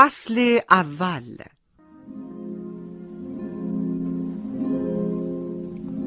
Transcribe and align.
فصل 0.00 0.58
اول. 0.70 1.22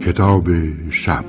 کتاب 0.02 0.48
شب. 0.90 1.26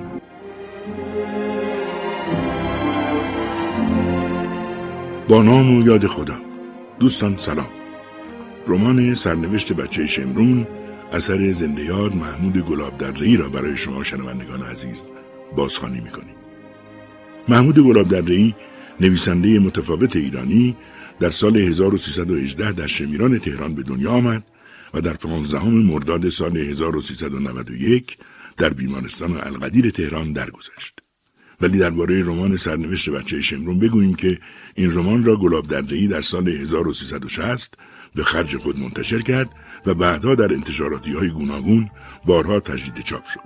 با 5.29 5.43
نام 5.43 5.79
و 5.79 5.87
یاد 5.87 6.07
خدا. 6.07 6.35
دوستان 7.01 7.37
سلام. 7.37 7.67
رمان 8.67 9.15
سرنوشت 9.15 9.73
بچه 9.73 10.07
شمرون 10.07 10.67
اثر 11.13 11.53
زنده 11.53 11.85
یاد 11.85 12.15
محمود 12.15 12.59
گلاب 12.59 12.99
در 12.99 13.37
را 13.39 13.49
برای 13.49 13.77
شما 13.77 14.03
شنوندگان 14.03 14.63
عزیز 14.63 15.09
بازخوانی 15.57 16.01
می‌کنیم. 16.01 16.35
محمود 17.49 17.79
گلاب 17.79 18.09
در 18.09 18.53
نویسنده 19.01 19.59
متفاوت 19.59 20.17
ایرانی 20.17 20.77
در 21.23 21.31
سال 21.31 21.57
1318 21.57 22.73
در 22.73 22.87
شمیران 22.87 23.39
تهران 23.39 23.75
به 23.75 23.83
دنیا 23.83 24.11
آمد 24.11 24.45
و 24.95 25.01
در 25.01 25.13
15 25.13 25.65
مرداد 25.69 26.29
سال 26.29 26.57
1391 26.57 28.17
در 28.57 28.69
بیمارستان 28.73 29.33
القدیر 29.33 29.91
تهران 29.91 30.33
درگذشت. 30.33 30.99
ولی 31.61 31.79
درباره 31.79 32.23
رمان 32.23 32.57
سرنوشت 32.57 33.11
بچه 33.11 33.43
شمرون 33.43 33.79
بگوییم 33.79 34.15
که 34.15 34.39
این 34.75 34.95
رمان 34.95 35.25
را 35.25 35.37
گلاب 35.37 35.67
دردهی 35.67 36.09
در 36.09 36.21
سال 36.21 36.49
1360 36.49 37.75
به 38.15 38.23
خرج 38.23 38.57
خود 38.57 38.79
منتشر 38.79 39.19
کرد 39.19 39.51
و 39.87 39.95
بعدها 39.95 40.35
در 40.35 40.53
انتشاراتی 40.53 41.13
های 41.13 41.29
گوناگون 41.29 41.91
بارها 42.27 42.61
تجدید 42.61 43.05
چاپ 43.05 43.25
شد. 43.35 43.41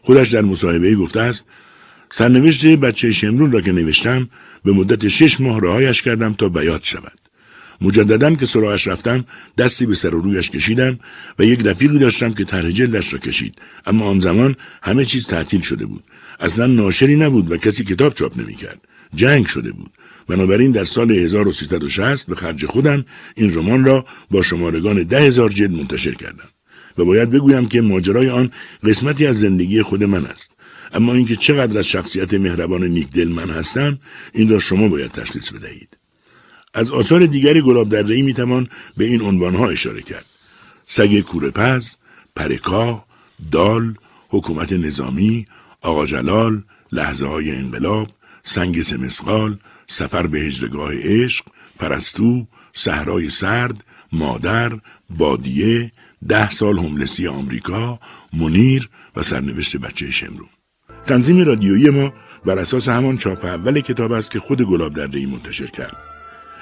خودش 0.00 0.30
در 0.30 0.42
مصاحبه 0.42 0.94
گفته 0.94 1.20
است 1.20 1.46
سرنوشت 2.10 2.66
بچه 2.66 3.10
شمرون 3.10 3.52
را 3.52 3.60
که 3.60 3.72
نوشتم 3.72 4.28
به 4.64 4.72
مدت 4.72 5.08
شش 5.08 5.40
ماه 5.40 5.60
رهایش 5.60 6.02
کردم 6.02 6.32
تا 6.32 6.48
بیاد 6.48 6.82
شود. 6.82 7.21
مجددا 7.82 8.34
که 8.34 8.46
سراغش 8.46 8.88
رفتم 8.88 9.24
دستی 9.58 9.86
به 9.86 9.94
سر 9.94 10.14
و 10.14 10.20
رویش 10.20 10.50
کشیدم 10.50 10.98
و 11.38 11.44
یک 11.44 11.66
رفیقی 11.66 11.98
داشتم 11.98 12.34
که 12.34 12.44
طرح 12.44 12.70
جلدش 12.70 13.12
را 13.12 13.18
کشید. 13.18 13.54
اما 13.86 14.04
آن 14.04 14.20
زمان 14.20 14.56
همه 14.82 15.04
چیز 15.04 15.26
تعطیل 15.26 15.60
شده 15.60 15.86
بود. 15.86 16.04
اصلا 16.40 16.66
ناشری 16.66 17.16
نبود 17.16 17.52
و 17.52 17.56
کسی 17.56 17.84
کتاب 17.84 18.14
چاپ 18.14 18.40
نمی‌کرد. 18.40 18.80
جنگ 19.14 19.46
شده 19.46 19.72
بود. 19.72 19.90
بنابراین 20.28 20.70
در 20.70 20.84
سال 20.84 21.10
1360 21.10 22.26
به 22.26 22.34
خرج 22.34 22.66
خودم 22.66 23.04
این 23.34 23.54
رمان 23.54 23.84
را 23.84 24.06
با 24.30 24.42
شمارگان 24.42 25.02
ده 25.02 25.20
هزار 25.20 25.48
جلد 25.48 25.70
منتشر 25.70 26.14
کردم. 26.14 26.48
و 26.98 27.04
باید 27.04 27.30
بگویم 27.30 27.68
که 27.68 27.80
ماجرای 27.80 28.28
آن 28.28 28.50
قسمتی 28.84 29.26
از 29.26 29.40
زندگی 29.40 29.82
خود 29.82 30.04
من 30.04 30.26
است. 30.26 30.50
اما 30.92 31.14
اینکه 31.14 31.36
چقدر 31.36 31.78
از 31.78 31.86
شخصیت 31.86 32.34
مهربان 32.34 32.84
نیکدل 32.84 33.28
من 33.28 33.50
هستم 33.50 33.98
این 34.32 34.48
را 34.48 34.58
شما 34.58 34.88
باید 34.88 35.10
تشخیص 35.10 35.50
بدهید. 35.50 36.01
از 36.74 36.90
آثار 36.90 37.26
دیگری 37.26 37.60
گلاب 37.60 37.88
دردهی 37.88 38.22
می‌توان 38.22 38.68
به 38.96 39.04
این 39.04 39.22
عنوانها 39.22 39.68
اشاره 39.68 40.02
کرد. 40.02 40.26
سگ 40.86 41.20
کورپز 41.20 41.94
پرکاه 42.36 43.06
دال 43.52 43.94
حکومت 44.28 44.72
نظامی 44.72 45.46
آقا 45.82 46.06
جلال 46.06 46.62
لحظه 46.92 47.26
های 47.26 47.50
انقلاب 47.50 48.08
سنگ 48.42 48.82
سمسقال 48.82 49.58
سفر 49.86 50.26
به 50.26 50.38
هجرگاه 50.40 50.94
عشق 50.94 51.44
پرستو 51.78 52.46
صحرای 52.74 53.30
سرد 53.30 53.84
مادر 54.12 54.72
بادیه 55.10 55.92
ده 56.28 56.50
سال 56.50 56.78
هملسی 56.78 57.26
آمریکا 57.26 58.00
منیر 58.32 58.88
و 59.16 59.22
سرنوشت 59.22 59.76
بچه 59.76 60.10
شمرون. 60.10 60.48
تنظیم 61.06 61.44
رادیویی 61.44 61.90
ما 61.90 62.12
بر 62.44 62.58
اساس 62.58 62.88
همان 62.88 63.16
چاپ 63.16 63.44
اول 63.44 63.80
کتاب 63.80 64.12
است 64.12 64.30
که 64.30 64.40
خود 64.40 64.62
گلاب 64.62 64.98
ای 65.12 65.26
منتشر 65.26 65.66
کرد. 65.66 66.11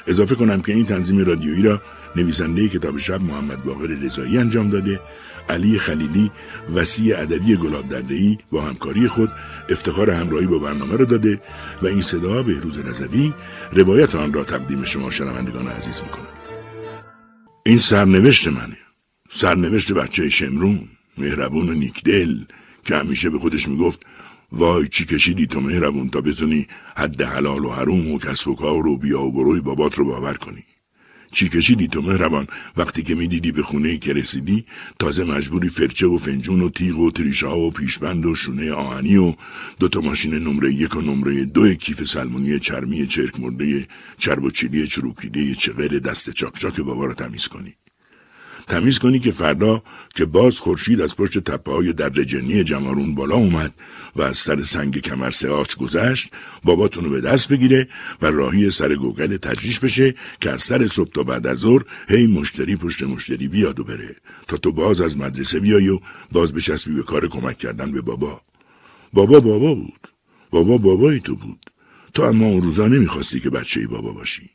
اضافه 0.07 0.35
کنم 0.35 0.63
که 0.63 0.73
این 0.73 0.85
تنظیم 0.85 1.19
رادیویی 1.19 1.63
را 1.63 1.83
نویسنده 2.17 2.69
کتاب 2.69 2.99
شب 2.99 3.23
محمد 3.23 3.65
باقر 3.65 3.87
رضایی 3.87 4.39
انجام 4.39 4.71
داده 4.71 5.01
علی 5.49 5.79
خلیلی 5.79 6.31
وسیع 6.75 7.19
ادبی 7.19 7.57
گلاب 7.57 7.85
ای 8.09 8.39
با 8.51 8.63
همکاری 8.63 9.09
خود 9.09 9.31
افتخار 9.69 10.11
همراهی 10.11 10.47
با 10.47 10.59
برنامه 10.59 10.97
را 10.97 11.05
داده 11.05 11.41
و 11.83 11.87
این 11.87 12.03
صدا 12.03 12.43
به 12.43 12.61
روز 12.61 12.79
رضوی 12.79 13.33
روایت 13.73 14.15
آن 14.15 14.33
را 14.33 14.45
تقدیم 14.45 14.85
شما 14.85 15.11
شنوندگان 15.11 15.69
عزیز 15.69 16.03
می‌کند. 16.03 16.33
این 17.67 17.79
سرنوشت 17.79 18.49
منه. 18.49 18.77
سرنوشت 19.31 19.93
بچه 19.93 20.29
شمرون 20.29 20.81
مهربون 21.19 21.69
و 21.69 21.73
نیکدل 21.73 22.35
که 22.85 22.97
همیشه 22.97 23.31
به 23.31 23.39
خودش 23.39 23.69
می‌گفت 23.69 24.07
وای 24.53 24.89
چی 24.89 25.05
کشیدی 25.05 25.47
تو 25.47 25.61
مهربون 25.61 26.11
تا 26.11 26.21
بتونی 26.21 26.67
حد 26.97 27.23
حلال 27.23 27.65
و 27.65 27.71
حروم 27.71 28.11
و 28.11 28.19
کسب 28.19 28.49
و 28.49 28.55
کار 28.55 28.87
و 28.87 28.97
بیا 28.97 29.23
و 29.23 29.33
بروی 29.33 29.61
بابات 29.61 29.95
رو 29.95 30.05
باور 30.05 30.35
کنی. 30.35 30.65
چی 31.33 31.49
کشیدی 31.49 31.89
تو 31.89 32.03
مهربان؟ 32.03 32.47
وقتی 32.77 33.03
که 33.03 33.15
می‌دیدی 33.15 33.53
به 33.53 33.63
خونه 33.63 33.99
که 33.99 34.13
رسیدی 34.13 34.65
تازه 34.99 35.25
مجبوری 35.25 35.69
فرچه 35.69 36.07
و 36.07 36.19
فنجون 36.19 36.61
و 36.61 36.71
تیغ 36.71 36.99
و 36.99 37.11
تریشا 37.11 37.59
و 37.59 37.71
پیشبند 37.71 38.27
و 38.27 38.35
شونه 38.35 38.73
آهنی 38.73 39.17
و 39.17 39.35
دوتا 39.79 40.01
ماشین 40.01 40.35
نمره 40.35 40.75
یک 40.75 40.97
و 40.97 41.01
نمره 41.01 41.45
دو 41.45 41.75
کیف 41.75 42.05
سلمونی 42.05 42.59
چرمی 42.59 43.07
چرک 43.07 43.41
مرده 43.41 43.87
چرب 44.19 44.45
و 44.45 44.51
چیلی 44.51 44.87
چروکیده 44.87 45.55
چغر 45.55 45.89
دست 45.89 46.31
چاک 46.31 46.81
بابا 46.81 47.05
رو 47.05 47.15
تمیز 47.15 47.49
کنی. 47.49 47.75
تمیز 48.67 48.99
کنی 48.99 49.19
که 49.19 49.31
فردا 49.31 49.83
که 50.15 50.25
باز 50.25 50.59
خورشید 50.59 51.01
از 51.01 51.17
پشت 51.17 51.39
تپه 51.39 51.73
های 51.73 51.93
در 51.93 52.11
جنی 52.11 52.65
جمارون 52.65 53.15
بالا 53.15 53.35
اومد 53.35 53.75
و 54.17 54.23
از 54.23 54.39
سر 54.39 54.63
سنگ 54.63 54.99
کمر 54.99 55.33
آچ 55.51 55.77
گذشت 55.77 56.31
باباتون 56.65 57.05
رو 57.05 57.11
به 57.11 57.21
دست 57.21 57.49
بگیره 57.49 57.89
و 58.23 58.27
راهی 58.27 58.71
سر 58.71 58.95
گوگل 58.95 59.37
تجریش 59.37 59.81
بشه 59.81 60.15
که 60.41 60.51
از 60.51 60.63
سر 60.63 60.87
صبح 60.87 61.11
تا 61.11 61.23
بعد 61.23 61.47
از 61.47 61.59
ظهر 61.59 61.83
هی 62.09 62.27
مشتری 62.27 62.77
پشت 62.77 63.03
مشتری 63.03 63.49
بیاد 63.49 63.81
و 63.81 63.85
بره. 63.85 64.17
تا 64.49 64.57
تو 64.57 64.73
باز 64.73 65.01
از 65.01 65.19
مدرسه 65.19 65.61
بیای 65.61 65.89
و 65.89 66.01
باز 66.33 66.55
بچسبی 66.55 66.95
به 66.95 67.03
کار 67.03 67.29
کمک 67.29 67.59
کردن 67.59 67.93
به 67.93 68.01
بابا. 68.01 68.41
بابا 69.13 69.41
بابا 69.41 69.75
بود. 69.75 70.09
بابا 70.51 70.79
بابایی 70.79 71.21
تو 71.21 71.37
بود. 71.37 71.71
تو 72.15 72.23
اما 72.23 72.47
اون 72.47 72.63
روزا 72.63 72.87
نمی‌خواستی 72.87 73.41
که 73.41 73.51
بچه 73.51 73.87
بابا 73.87 74.13
باشی. 74.13 74.51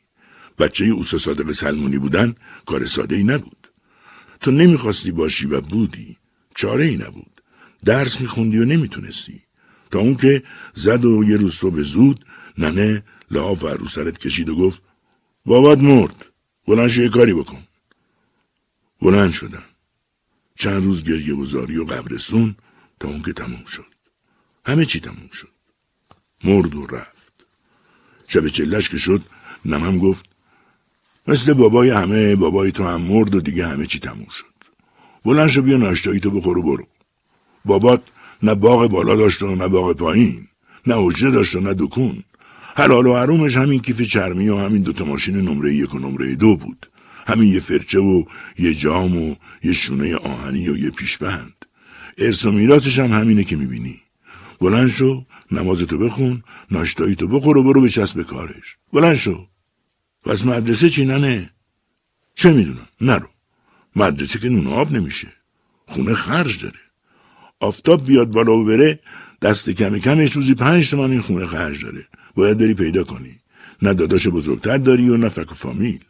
بچه 0.58 0.84
اوسا 0.84 1.18
صادق 1.18 1.52
سلمونی 1.52 1.98
بودن 1.98 2.34
کار 2.66 2.84
ساده 2.84 3.16
ای 3.16 3.24
نبود. 3.24 3.55
تو 4.46 4.52
نمی‌خواستی 4.52 5.12
باشی 5.12 5.46
و 5.46 5.60
بودی. 5.60 6.16
چاره 6.54 6.84
ای 6.84 6.96
نبود. 6.96 7.42
درس 7.84 8.20
میخوندی 8.20 8.58
و 8.58 8.64
نمی‌تونستی. 8.64 9.42
تا 9.90 9.98
اون 9.98 10.14
که 10.14 10.42
زد 10.74 11.04
و 11.04 11.24
یه 11.24 11.36
روز 11.36 11.54
صبح 11.54 11.82
زود 11.82 12.24
ننه 12.58 13.04
لحاف 13.30 13.64
و 13.64 13.68
رو 13.68 13.86
سرت 13.86 14.18
کشید 14.18 14.48
و 14.48 14.56
گفت 14.56 14.82
بابات 15.46 15.78
مرد 15.78 16.24
بلند 16.66 16.98
یه 16.98 17.08
کاری 17.08 17.34
بکن. 17.34 17.62
بلند 19.02 19.32
شدم. 19.32 19.62
چند 20.54 20.84
روز 20.84 21.04
گریه 21.04 21.34
وزاری 21.34 21.76
و 21.76 21.84
قبرستون 21.84 22.56
تا 23.00 23.08
اون 23.08 23.22
که 23.22 23.32
تموم 23.32 23.64
شد. 23.64 23.94
همه 24.66 24.84
چی 24.84 25.00
تموم 25.00 25.28
شد. 25.32 25.52
مرد 26.44 26.74
و 26.74 26.86
رفت. 26.86 27.46
شب 28.28 28.48
چلش 28.48 28.88
که 28.88 28.98
شد 28.98 29.22
نمم 29.64 29.98
گفت 29.98 30.35
مثل 31.28 31.54
بابای 31.54 31.90
همه 31.90 32.36
بابای 32.36 32.72
تو 32.72 32.84
هم 32.84 33.00
مرد 33.00 33.34
و 33.34 33.40
دیگه 33.40 33.66
همه 33.66 33.86
چی 33.86 33.98
تموم 33.98 34.26
شد. 34.38 34.56
بلند 35.24 35.48
شو 35.48 35.62
بیا 35.62 35.76
ناشتایی 35.76 36.20
تو 36.20 36.30
بخور 36.30 36.58
و 36.58 36.62
برو. 36.62 36.86
بابات 37.64 38.02
نه 38.42 38.54
باغ 38.54 38.86
بالا 38.86 39.16
داشت 39.16 39.42
و 39.42 39.54
نه 39.54 39.68
باغ 39.68 39.96
پایین 39.96 40.46
نه 40.86 40.94
حجره 40.98 41.30
داشت 41.30 41.56
و 41.56 41.60
نه 41.60 41.74
دکون. 41.74 42.22
حلال 42.76 43.06
و 43.06 43.16
حرومش 43.16 43.56
همین 43.56 43.80
کیف 43.80 44.02
چرمی 44.02 44.48
و 44.48 44.56
همین 44.56 44.82
دوتا 44.82 45.04
ماشین 45.04 45.36
نمره 45.36 45.74
یک 45.74 45.94
و 45.94 45.98
نمره 45.98 46.34
دو 46.34 46.56
بود. 46.56 46.86
همین 47.26 47.52
یه 47.52 47.60
فرچه 47.60 47.98
و 47.98 48.24
یه 48.58 48.74
جام 48.74 49.16
و 49.16 49.34
یه 49.62 49.72
شونه 49.72 50.16
آهنی 50.16 50.68
و 50.68 50.76
یه 50.76 50.90
پیشبند. 50.90 51.64
ارث 52.18 52.46
و 52.46 52.52
میراثش 52.52 52.98
هم 52.98 53.12
همینه 53.12 53.44
که 53.44 53.56
می‌بینی. 53.56 53.96
بلند 54.60 54.88
شو 54.88 55.24
نمازتو 55.52 55.98
بخون 55.98 56.42
ناشتایی 56.70 57.14
تو 57.14 57.28
بخور 57.28 57.58
و 57.58 57.62
برو 57.62 57.80
بچسب 57.80 58.16
به 58.16 58.24
کارش. 58.24 58.76
بلند 58.92 59.14
شو. 59.14 59.46
پس 60.26 60.46
مدرسه 60.46 60.90
چی 60.90 61.04
ننه؟ 61.04 61.50
چه 62.34 62.52
می‌دونم؟ 62.52 62.88
نرو. 63.00 63.28
مدرسه 63.96 64.38
که 64.38 64.48
نون 64.48 64.88
نمیشه. 64.96 65.28
خونه 65.86 66.14
خرج 66.14 66.62
داره. 66.62 66.78
آفتاب 67.60 68.06
بیاد 68.06 68.28
بالا 68.28 68.52
و 68.56 68.64
بره 68.64 69.00
دست 69.42 69.70
کم 69.70 69.98
کمش 69.98 70.32
روزی 70.32 70.54
پنج 70.54 70.90
تومن 70.90 71.10
این 71.10 71.20
خونه 71.20 71.46
خرج 71.46 71.84
داره. 71.84 72.06
باید 72.34 72.58
بری 72.58 72.74
پیدا 72.74 73.04
کنی. 73.04 73.40
نه 73.82 73.94
داداش 73.94 74.28
بزرگتر 74.28 74.76
داری 74.76 75.08
و 75.08 75.16
نه 75.16 75.28
فک 75.28 75.52
و 75.52 75.54
فامیل. 75.54 76.00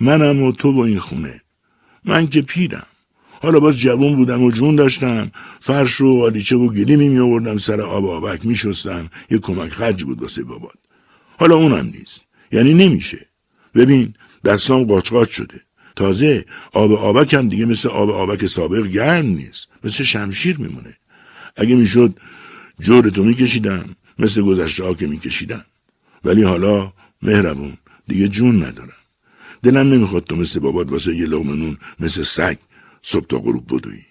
منم 0.00 0.42
و 0.42 0.52
تو 0.52 0.72
با 0.72 0.84
این 0.84 0.98
خونه. 0.98 1.40
من 2.04 2.26
که 2.26 2.42
پیرم. 2.42 2.86
حالا 3.42 3.60
باز 3.60 3.78
جوون 3.78 4.16
بودم 4.16 4.42
و 4.42 4.50
جون 4.50 4.76
داشتم. 4.76 5.30
فرش 5.60 6.00
و 6.00 6.22
آلیچه 6.22 6.56
و 6.56 6.72
گلی 6.72 7.08
می 7.08 7.18
آوردم 7.18 7.56
سر 7.56 7.80
آب 7.80 8.04
آبک 8.04 8.46
می 8.46 8.54
شستم 8.54 9.10
یه 9.30 9.38
کمک 9.38 9.70
خرج 9.70 10.04
بود 10.04 10.22
واسه 10.22 10.44
بابات. 10.44 10.76
حالا 11.38 11.56
اونم 11.56 11.86
نیست. 11.86 12.24
یعنی 12.52 12.74
نمیشه. 12.74 13.29
ببین 13.74 14.14
دستام 14.44 14.84
قاچ 14.84 15.30
شده. 15.30 15.60
تازه 15.96 16.44
آب 16.72 16.92
آبک 16.92 17.34
هم 17.34 17.48
دیگه 17.48 17.64
مثل 17.64 17.88
آب 17.88 18.10
آبک 18.10 18.46
سابق 18.46 18.86
گرم 18.86 19.26
نیست. 19.26 19.68
مثل 19.84 20.04
شمشیر 20.04 20.58
میمونه. 20.58 20.96
اگه 21.56 21.74
می‌شد 21.74 22.14
جورتو 22.80 23.24
میکشیدم 23.24 23.96
مثل 24.18 24.42
گذشته 24.42 24.84
ها 24.84 24.94
که 24.94 25.06
میکشیدم 25.06 25.64
ولی 26.24 26.42
حالا 26.42 26.92
مهربون 27.22 27.78
دیگه 28.08 28.28
جون 28.28 28.64
ندارم. 28.64 29.00
دلم 29.62 29.92
نمی‌خواد 29.92 30.24
تو 30.24 30.36
مثل 30.36 30.60
بابات 30.60 30.92
واسه 30.92 31.16
یه 31.16 31.26
لغمه 31.26 31.56
نون 31.56 31.76
مثل 32.00 32.22
سگ 32.22 32.56
صبح 33.02 33.26
تا 33.26 33.38
غروب 33.38 33.64
بدوی. 33.66 34.02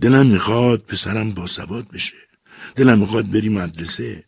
دلم 0.00 0.26
می‌خواد 0.26 0.80
پسرم 0.80 1.30
با 1.30 1.46
سواد 1.46 1.88
بشه. 1.88 2.16
دلم 2.76 2.98
می‌خواد 2.98 3.30
بری 3.30 3.48
مدرسه 3.48 4.24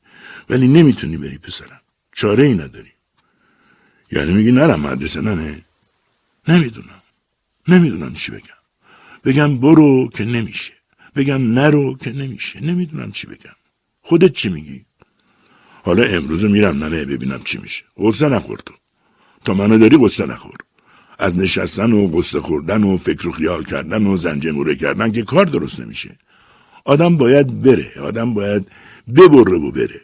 ولی 0.51 0.69
نمی‌تونی 0.69 1.17
بری 1.17 1.39
پسرم. 1.39 1.81
چاره 2.13 2.45
ای 2.45 2.55
نداری. 2.55 2.94
یعنی 4.15 4.33
میگی 4.33 4.53
نرم 4.53 4.81
مدرسه 4.81 5.21
نه 5.21 5.65
نمی‌دونم. 6.49 7.03
نمی‌دونم 7.69 8.15
چی 8.15 8.33
بگم. 8.33 8.61
بگم 9.25 9.59
برو 9.59 10.09
که 10.15 10.25
نمیشه. 10.25 10.73
بگم 11.17 11.53
نرو 11.53 11.97
که 11.97 12.13
نمیشه. 12.13 12.61
نمی‌دونم 12.61 13.13
چی 13.13 13.27
بگم. 13.27 13.57
خودت 14.01 14.33
چی 14.33 14.49
میگی؟ 14.49 14.85
حالا 15.83 16.03
امروز 16.03 16.45
میرم 16.45 16.85
ننه 16.85 17.05
ببینم 17.05 17.43
چی 17.45 17.59
میشه. 17.59 17.85
غصه 17.97 18.29
نخور 18.29 18.59
تو. 18.59 18.75
تا 19.45 19.55
منو 19.55 19.79
داری 19.79 19.97
غصه 19.97 20.27
نخور. 20.27 20.57
از 21.19 21.39
نشستن 21.39 21.93
و 21.93 22.07
قصه 22.07 22.41
خوردن 22.41 22.83
و 22.83 22.97
فکر 22.97 23.29
و 23.29 23.33
خیال 23.33 23.65
کردن 23.65 24.07
و 24.07 24.17
زنجموره 24.17 24.77
کردن 24.77 25.13
که 25.13 25.23
کار 25.23 25.45
درست 25.45 25.81
نمیشه. 25.81 26.19
آدم 26.85 27.17
باید 27.17 27.63
بره. 27.63 27.93
آدم 28.01 28.35
باید 28.35 28.67
ببره 29.17 29.59
و 29.59 29.73
بره. 29.73 30.01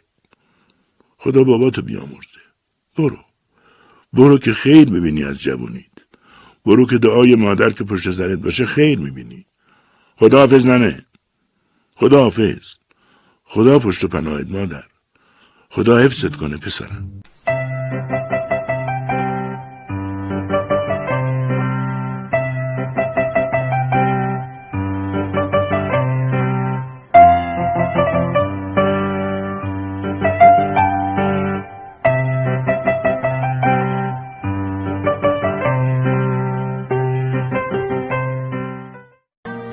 خدا 1.17 1.43
بابا 1.43 1.69
تو 1.69 1.81
بیامرزه. 1.81 2.41
برو. 2.97 3.30
برو 4.13 4.37
که 4.37 4.53
خیر 4.53 4.89
ببینی 4.89 5.23
از 5.23 5.39
جوونید 5.39 6.07
برو 6.65 6.85
که 6.85 6.97
دعای 6.97 7.35
مادر 7.35 7.69
که 7.69 7.83
پشت 7.83 8.11
سرت 8.11 8.39
باشه 8.39 8.65
خیر 8.65 8.99
می‌بینی. 8.99 9.45
خدا 10.15 10.39
حافظ 10.39 10.65
ننه. 10.65 11.05
خدا 11.95 12.19
حافظ 12.23 12.65
خدا 13.43 13.79
پشت 13.79 14.03
و 14.03 14.07
پناهت 14.07 14.47
مادر. 14.47 14.83
خدا 15.69 15.97
حفظت 15.97 16.35
کنه 16.35 16.57
پسرم. 16.57 17.21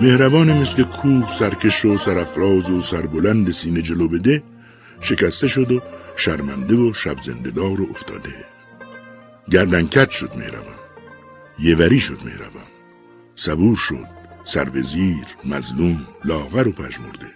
مهربان 0.01 0.59
مثل 0.59 0.83
کوه 0.83 1.29
سرکش 1.29 1.85
و 1.85 1.97
سرفراز 1.97 2.71
و 2.71 2.81
سربلند 2.81 3.51
سینه 3.51 3.83
جلو 3.83 4.09
بده. 4.09 4.43
شکسته 5.01 5.47
شد 5.47 5.73
و 5.73 5.81
شرمنده 6.17 6.75
و 6.75 6.93
شب 6.93 7.17
و 7.57 7.87
افتاده. 7.91 8.35
گردنکت 9.51 10.11
شد 10.11 10.31
مهربان. 10.37 10.79
یوری 11.59 12.01
شد 12.01 12.19
مهربان. 12.25 12.69
صبور 13.35 13.77
شد. 13.77 14.19
سربزیر 14.45 15.25
مظلوم 15.45 16.07
لاغر 16.25 16.69
و 16.69 16.73
پژمرده 16.73 17.27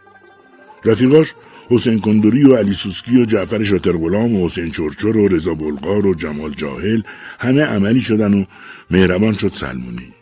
رفیقاش 0.85 1.35
حسین 1.71 2.01
کندوری 2.01 2.45
و 2.45 2.57
علی 2.57 2.73
سوسکی 2.73 3.21
و 3.21 3.25
جعفر 3.25 3.65
شاتر 3.65 3.93
غلام 3.93 4.37
و 4.37 4.47
حسین 4.47 4.71
چرچر 4.71 5.19
و 5.19 5.29
رضا 5.29 5.55
بلغار 5.55 6.07
و 6.07 6.15
جمال 6.15 6.51
جاهل 6.51 7.03
همه 7.39 7.63
عملی 7.63 8.01
شدن 8.01 8.35
و 8.35 8.45
مهربان 8.91 9.35
شد 9.35 9.49
سلمونی. 9.49 10.22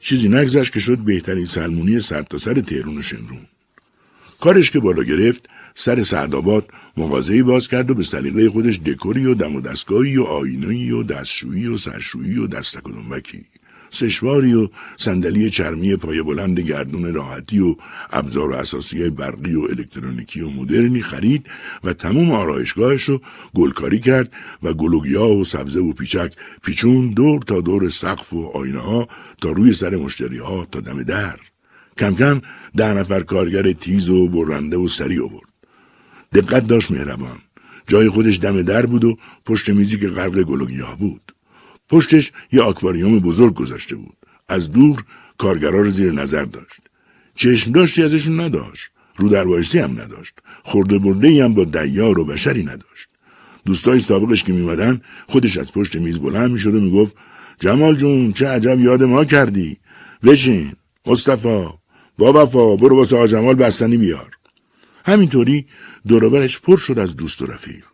چیزی 0.00 0.28
نگذشت 0.28 0.72
که 0.72 0.80
شد 0.80 0.98
بهترین 0.98 1.46
سلمونی 1.46 2.00
سرتاسر 2.00 2.54
سر 2.54 2.60
تهرون 2.60 2.98
و 2.98 3.02
شمرون. 3.02 3.46
کارش 4.40 4.70
که 4.70 4.80
بالا 4.80 5.02
گرفت 5.02 5.48
سر 5.74 6.02
سعدآباد 6.02 6.68
مغازه‌ای 6.96 7.42
باز 7.42 7.68
کرد 7.68 7.90
و 7.90 7.94
به 7.94 8.02
سلیقه 8.02 8.50
خودش 8.50 8.78
دکوری 8.78 9.26
و 9.26 9.34
دم 9.34 9.56
و 9.56 9.60
دستگاهی 9.60 10.16
و 10.16 10.22
آینه‌ای 10.22 10.90
و 10.90 11.02
دستشویی 11.02 11.66
و 11.66 11.76
سرشویی 11.76 12.38
و 12.38 12.46
دستک 12.46 12.82
سشواری 13.90 14.54
و 14.54 14.68
صندلی 14.96 15.50
چرمی 15.50 15.96
پای 15.96 16.22
بلند 16.22 16.60
گردون 16.60 17.14
راحتی 17.14 17.60
و 17.60 17.76
ابزار 18.10 18.50
و 18.50 18.54
اساسی 18.54 19.10
برقی 19.10 19.54
و 19.54 19.60
الکترونیکی 19.60 20.40
و 20.40 20.50
مدرنی 20.50 21.02
خرید 21.02 21.46
و 21.84 21.92
تمام 21.92 22.32
آرایشگاهش 22.32 23.02
رو 23.02 23.20
گلکاری 23.54 24.00
کرد 24.00 24.32
و 24.62 24.72
گلوگیا 24.72 25.28
و 25.28 25.44
سبزه 25.44 25.80
و 25.80 25.92
پیچک 25.92 26.34
پیچون 26.62 27.10
دور 27.10 27.42
تا 27.42 27.60
دور 27.60 27.88
سقف 27.88 28.32
و 28.32 28.46
آینه 28.54 28.80
ها 28.80 29.08
تا 29.40 29.50
روی 29.50 29.72
سر 29.72 29.96
مشتری 29.96 30.38
ها 30.38 30.66
تا 30.72 30.80
دم 30.80 31.02
در. 31.02 31.38
کم 31.98 32.14
کم 32.14 32.40
ده 32.76 32.92
نفر 32.92 33.20
کارگر 33.20 33.72
تیز 33.72 34.10
و 34.10 34.28
برنده 34.28 34.76
و 34.76 34.88
سری 34.88 35.18
آورد. 35.18 35.48
دقت 36.34 36.66
داشت 36.66 36.90
مهربان. 36.90 37.38
جای 37.86 38.08
خودش 38.08 38.40
دم 38.40 38.62
در 38.62 38.86
بود 38.86 39.04
و 39.04 39.16
پشت 39.46 39.70
میزی 39.70 39.98
که 39.98 40.08
غرق 40.08 40.42
گلوگیا 40.42 40.96
بود. 40.98 41.32
پشتش 41.88 42.32
یه 42.52 42.62
آکواریوم 42.62 43.18
بزرگ 43.18 43.54
گذاشته 43.54 43.96
بود. 43.96 44.16
از 44.48 44.72
دور 44.72 45.04
کارگرا 45.38 45.80
رو 45.80 45.90
زیر 45.90 46.12
نظر 46.12 46.44
داشت. 46.44 46.80
چشم 47.34 47.72
داشتی 47.72 48.02
ازشون 48.02 48.40
نداشت. 48.40 48.90
رو 49.16 49.28
دروایستی 49.28 49.78
هم 49.78 49.90
نداشت. 49.90 50.34
خورده 50.62 50.98
برده 50.98 51.44
هم 51.44 51.54
با 51.54 51.64
دیار 51.64 52.18
و 52.18 52.24
بشری 52.24 52.64
نداشت. 52.64 53.08
دوستای 53.64 53.98
سابقش 53.98 54.44
که 54.44 54.52
میمدن 54.52 55.00
خودش 55.26 55.58
از 55.58 55.72
پشت 55.72 55.96
میز 55.96 56.20
بلند 56.20 56.50
می‌شد 56.50 56.74
و 56.74 56.80
می‌گفت 56.80 57.14
جمال 57.60 57.94
جون 57.94 58.32
چه 58.32 58.48
عجب 58.48 58.80
یاد 58.80 59.02
ما 59.02 59.24
کردی 59.24 59.76
بشین 60.24 60.72
مصطفی 61.06 61.68
با 62.18 62.42
وفا 62.42 62.76
برو 62.76 62.96
واسه 62.96 63.28
جمال 63.28 63.54
بستنی 63.54 63.96
بیار 63.96 64.30
همینطوری 65.04 65.66
دوروبرش 66.06 66.60
پر 66.60 66.76
شد 66.76 66.98
از 66.98 67.16
دوست 67.16 67.42
و 67.42 67.46
رفیق 67.46 67.84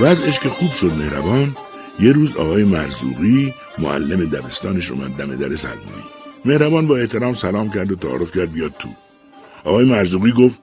وضعش 0.00 0.40
که 0.40 0.48
خوب 0.48 0.72
شد 0.72 0.92
مهربان. 0.92 1.56
یه 2.00 2.12
روز 2.12 2.36
آقای 2.36 2.64
مرزوقی 2.64 3.54
معلم 3.78 4.24
دبستانش 4.24 4.90
اومد 4.90 5.10
دم 5.10 5.36
در 5.36 5.56
سلمونی. 5.56 6.04
مهربان 6.44 6.86
با 6.86 6.96
احترام 6.96 7.34
سلام 7.34 7.70
کرد 7.70 7.92
و 7.92 7.96
تعارف 7.96 8.32
کرد 8.32 8.52
بیاد 8.52 8.74
تو. 8.78 8.88
آقای 9.64 9.84
مرزوقی 9.84 10.32
گفت 10.32 10.60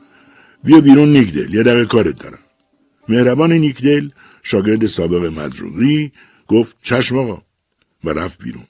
بیا 0.63 0.81
بیرون 0.81 1.13
نیکدل 1.13 1.53
یه 1.53 1.63
دقیقه 1.63 1.85
کارت 1.85 2.23
دارم. 2.23 2.39
مهربان 3.07 3.53
نیکدل 3.53 4.09
شاگرد 4.43 4.85
سابق 4.85 5.23
مرزوقی 5.33 6.11
گفت 6.47 6.75
چشم 6.81 7.17
آقا. 7.17 7.41
و 8.03 8.09
رفت 8.09 8.43
بیرون. 8.43 8.63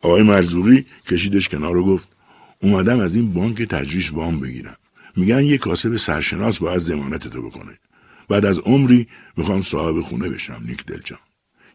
آقای 0.00 0.22
مرزوقی 0.22 0.86
کشیدش 1.08 1.48
کنار 1.48 1.76
و 1.76 1.84
گفت 1.84 2.08
اومدم 2.62 3.00
از 3.00 3.14
این 3.14 3.32
بانک 3.32 3.62
تجریش 3.62 4.12
وام 4.12 4.40
بگیرم. 4.40 4.76
میگن 5.16 5.44
یه 5.44 5.58
کاسب 5.58 5.96
سرشناس 5.96 6.58
باید 6.58 6.78
زمانت 6.78 7.28
تو 7.28 7.42
بکنه. 7.42 7.72
بعد 8.30 8.44
از 8.44 8.58
عمری 8.58 9.08
می‌خوام 9.36 9.60
صاحب 9.60 10.00
خونه 10.00 10.28
بشم 10.28 10.62
نیک 10.68 10.84
دلجان 10.84 11.18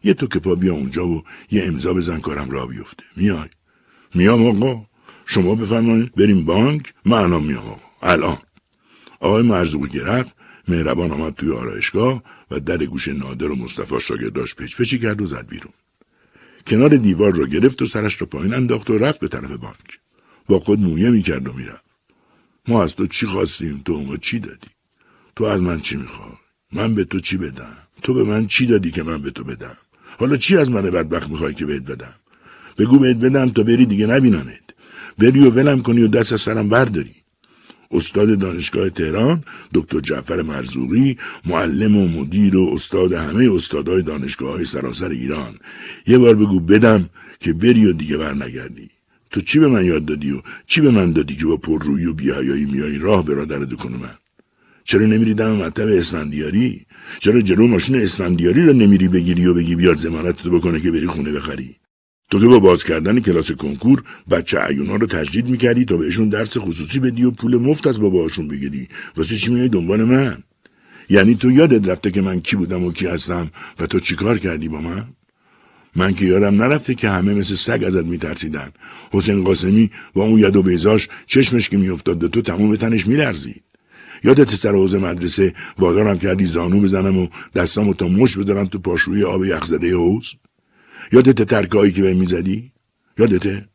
یه 0.04 0.14
تو 0.14 0.26
که 0.26 0.38
پا 0.38 0.54
بیا 0.54 0.74
اونجا 0.74 1.08
و 1.08 1.24
یه 1.50 1.64
امضا 1.64 1.92
بزن 1.92 2.20
کارم 2.20 2.50
را 2.50 2.66
بیفته. 2.66 3.04
میای؟ 3.16 3.48
میام 4.14 4.46
آقا. 4.46 4.86
شما 5.26 5.54
بفرمایید 5.54 6.14
بریم 6.14 6.44
بانک. 6.44 6.94
من 7.04 7.18
الان 7.18 7.42
میام 7.42 7.66
آقا. 7.66 7.80
الان. 8.02 8.38
آقای 9.20 9.42
مرزوقی 9.42 9.88
گرفت 9.88 10.36
مهربان 10.68 11.12
آمد 11.12 11.34
توی 11.34 11.52
آرایشگاه 11.52 12.22
و 12.50 12.60
در 12.60 12.84
گوش 12.84 13.08
نادر 13.08 13.50
و 13.50 13.56
مصطفی 13.56 14.00
شاگرداش 14.00 14.54
پچ 14.54 14.76
پچی 14.76 14.98
کرد 14.98 15.22
و 15.22 15.26
زد 15.26 15.46
بیرون. 15.48 15.72
کنار 16.66 16.96
دیوار 16.96 17.32
را 17.32 17.46
گرفت 17.46 17.82
و 17.82 17.86
سرش 17.86 18.20
را 18.20 18.26
پایین 18.26 18.54
انداخت 18.54 18.90
و 18.90 18.98
رفت 18.98 19.20
به 19.20 19.28
طرف 19.28 19.50
بانک. 19.50 20.00
با 20.46 20.58
خود 20.58 20.80
مویه 20.80 21.10
می‌کرد 21.10 21.48
و 21.48 21.52
می‌رفت. 21.52 21.84
ما 22.68 22.82
از 22.82 22.96
تو 22.96 23.06
چی 23.06 23.26
خواستیم؟ 23.26 23.82
تو 23.84 24.02
ما 24.02 24.16
چی 24.16 24.38
دادی؟ 24.38 24.68
تو 25.36 25.44
از 25.44 25.60
من 25.60 25.80
چی 25.80 25.96
می‌خوای؟ 25.96 26.45
من 26.72 26.94
به 26.94 27.04
تو 27.04 27.20
چی 27.20 27.36
بدم؟ 27.36 27.76
تو 28.02 28.14
به 28.14 28.24
من 28.24 28.46
چی 28.46 28.66
دادی 28.66 28.90
که 28.90 29.02
من 29.02 29.22
به 29.22 29.30
تو 29.30 29.44
بدم؟ 29.44 29.76
حالا 30.18 30.36
چی 30.36 30.56
از 30.56 30.70
من 30.70 30.82
بدبخت 30.82 31.30
می‌خوای 31.30 31.54
که 31.54 31.66
بهت 31.66 31.82
بدم؟ 31.82 32.14
بگو 32.78 32.98
بهت 32.98 33.16
بدم 33.16 33.48
تا 33.48 33.62
بری 33.62 33.86
دیگه 33.86 34.06
نبیننت 34.06 34.62
بری 35.18 35.40
و 35.40 35.50
ولم 35.50 35.82
کنی 35.82 36.02
و 36.02 36.08
دست 36.08 36.32
از 36.32 36.40
سرم 36.40 36.68
برداری. 36.68 37.14
استاد 37.90 38.38
دانشگاه 38.38 38.90
تهران 38.90 39.44
دکتر 39.74 40.00
جعفر 40.00 40.42
مرزوقی 40.42 41.16
معلم 41.44 41.96
و 41.96 42.08
مدیر 42.08 42.56
و 42.56 42.70
استاد 42.72 43.12
همه 43.12 43.54
استادای 43.54 44.02
دانشگاه 44.02 44.52
های 44.52 44.64
سراسر 44.64 45.08
ایران. 45.08 45.54
یه 46.06 46.18
بار 46.18 46.34
بگو 46.34 46.60
بدم 46.60 47.10
که 47.40 47.52
بری 47.52 47.86
و 47.86 47.92
دیگه 47.92 48.16
بر 48.16 48.34
نگردی 48.34 48.90
تو 49.30 49.40
چی 49.40 49.58
به 49.58 49.66
من 49.66 49.84
یاد 49.84 50.04
دادی 50.04 50.30
و 50.30 50.42
چی 50.66 50.80
به 50.80 50.90
من 50.90 51.12
دادی 51.12 51.36
که 51.36 51.46
با 51.46 51.56
پررویی 51.56 52.06
و 52.06 52.14
بیهیایی 52.14 52.64
میایی 52.64 52.98
راه 52.98 53.24
برادر 53.24 53.58
دکون 53.58 53.92
من؟ 53.92 54.14
چرا 54.86 55.06
نمیری 55.06 55.34
دم 55.34 55.56
مطب 55.56 55.86
اسفندیاری؟ 55.86 56.86
چرا 57.18 57.40
جلو 57.40 57.66
ماشین 57.66 57.96
اسفندیاری 57.96 58.66
رو 58.66 58.72
نمیری 58.72 59.08
بگیری 59.08 59.46
و 59.46 59.54
بگی 59.54 59.76
بیاد 59.76 59.96
زمانت 59.96 60.36
تو 60.36 60.50
بکنه 60.50 60.80
که 60.80 60.90
بری 60.90 61.06
خونه 61.06 61.32
بخری؟ 61.32 61.76
تو 62.30 62.40
که 62.40 62.46
با 62.46 62.58
باز 62.58 62.84
کردن 62.84 63.20
کلاس 63.20 63.52
کنکور 63.52 64.04
بچه 64.30 64.58
عیونا 64.58 64.96
رو 64.96 65.06
تجدید 65.06 65.48
می‌کردی 65.48 65.84
تا 65.84 65.96
بهشون 65.96 66.28
درس 66.28 66.58
خصوصی 66.58 67.00
بدی 67.00 67.24
و 67.24 67.30
پول 67.30 67.56
مفت 67.56 67.86
از 67.86 68.00
باباشون 68.00 68.48
بگیری. 68.48 68.88
واسه 69.16 69.36
چی 69.36 69.50
میای 69.52 69.68
دنبال 69.68 70.04
من؟ 70.04 70.42
یعنی 71.08 71.34
تو 71.34 71.50
یادت 71.50 71.88
رفته 71.88 72.10
که 72.10 72.22
من 72.22 72.40
کی 72.40 72.56
بودم 72.56 72.84
و 72.84 72.92
کی 72.92 73.06
هستم 73.06 73.50
و 73.78 73.86
تو 73.86 74.00
چیکار 74.00 74.38
کردی 74.38 74.68
با 74.68 74.80
من؟ 74.80 75.04
من 75.96 76.14
که 76.14 76.24
یادم 76.24 76.62
نرفته 76.62 76.94
که 76.94 77.10
همه 77.10 77.34
مثل 77.34 77.54
سگ 77.54 77.84
ازت 77.86 78.04
میترسیدن. 78.04 78.72
حسین 79.10 79.44
قاسمی 79.44 79.90
با 80.14 80.24
اون 80.24 80.40
ید 80.40 80.56
و 80.56 80.62
بیزاش 80.62 81.08
چشمش 81.26 81.68
که 81.68 81.76
میافتاد 81.76 82.30
تو 82.30 82.42
تمام 82.42 82.76
تنش 82.76 83.06
میلرزید 83.06 83.65
یادت 84.26 84.54
سر 84.54 84.72
حوز 84.72 84.94
مدرسه 84.94 85.54
وادارم 85.78 86.18
کردی 86.18 86.46
زانو 86.46 86.80
بزنم 86.80 87.18
و 87.18 87.28
دستامو 87.54 87.94
تا 87.94 88.08
مش 88.08 88.38
بدارم 88.38 88.66
تو 88.66 88.78
پاشوی 88.78 89.24
آب 89.24 89.44
یخزده 89.44 89.94
حوز 89.94 90.34
یادت 91.12 91.42
ترکایی 91.42 91.92
که 91.92 92.02
به 92.02 92.14
می‌زدی؟ 92.14 92.72
یادته 93.18 93.68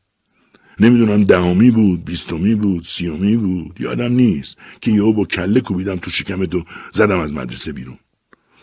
نمی‌دونم 0.80 1.24
دهمی 1.24 1.72
بود 1.72 2.06
بیستمی 2.06 2.56
بود 2.56 2.84
سیومی 2.84 3.38
بود 3.38 3.76
یادم 3.80 4.14
نیست 4.14 4.58
که 4.82 4.92
یهو 4.92 5.14
با 5.14 5.26
کله 5.26 5.62
کوبیدم 5.62 5.96
تو 5.96 6.12
شکم 6.12 6.46
تو 6.46 6.64
زدم 6.94 7.20
از 7.20 7.34
مدرسه 7.34 7.74
بیرون. 7.74 7.98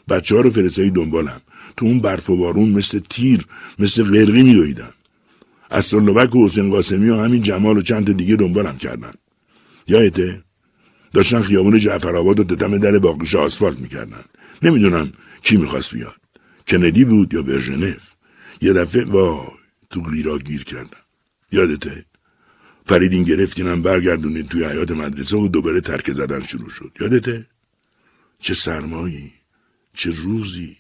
بچه 0.09 0.35
ها 0.35 0.41
رو 0.41 0.51
فرستایی 0.51 0.91
دنبالم. 0.91 1.41
تو 1.77 1.87
اون 1.87 2.01
برف 2.01 2.31
و 2.31 2.37
بارون 2.37 2.69
مثل 2.69 3.01
تیر 3.11 3.47
مثل 3.79 4.05
غرقی 4.05 4.43
میدویدم. 4.43 4.93
از 5.71 5.85
سلوبک 5.85 6.37
و 6.37 6.45
حسین 6.45 6.71
قاسمی 6.71 7.09
و 7.09 7.21
همین 7.21 7.43
جمال 7.43 7.77
و 7.79 7.83
چند 7.83 8.17
دیگه 8.17 8.37
دنبالم 8.37 8.77
کردن. 8.77 9.11
یادته 9.87 10.43
داشتن 11.13 11.43
خیابون 11.43 11.79
جعفرآباد 11.79 12.41
و 12.41 12.45
دم 12.45 12.79
در 12.79 12.99
باقیش 12.99 13.35
آسفالت 13.35 13.79
می‌کردن. 13.79 14.25
نمی‌دونم 14.63 15.13
کی 15.43 15.57
می‌خواست 15.57 15.95
بیاد. 15.95 16.21
کندی 16.67 17.05
بود 17.05 17.35
یا 17.35 17.43
برژنف؟ 17.43 18.15
یه 18.61 18.73
دفعه 18.73 19.05
وای 19.05 19.47
تو 19.91 20.01
غیرا 20.03 20.39
گیر 20.39 20.65
کردم. 20.65 21.05
یادته؟ 21.53 22.05
پریدین 22.87 23.23
گرفتینم 23.23 23.83
برگردونین 23.83 24.47
توی 24.47 24.65
حیات 24.65 24.91
مدرسه 24.91 25.37
و 25.37 25.49
دوباره 25.49 25.81
ترک 25.81 26.13
زدن 26.13 26.43
شروع 26.43 26.71
شد. 26.71 26.93
یادته؟ 27.01 27.47
چه 28.39 28.55
سرمایی 28.55 29.33
چه 29.95 30.11
روزی. 30.11 30.77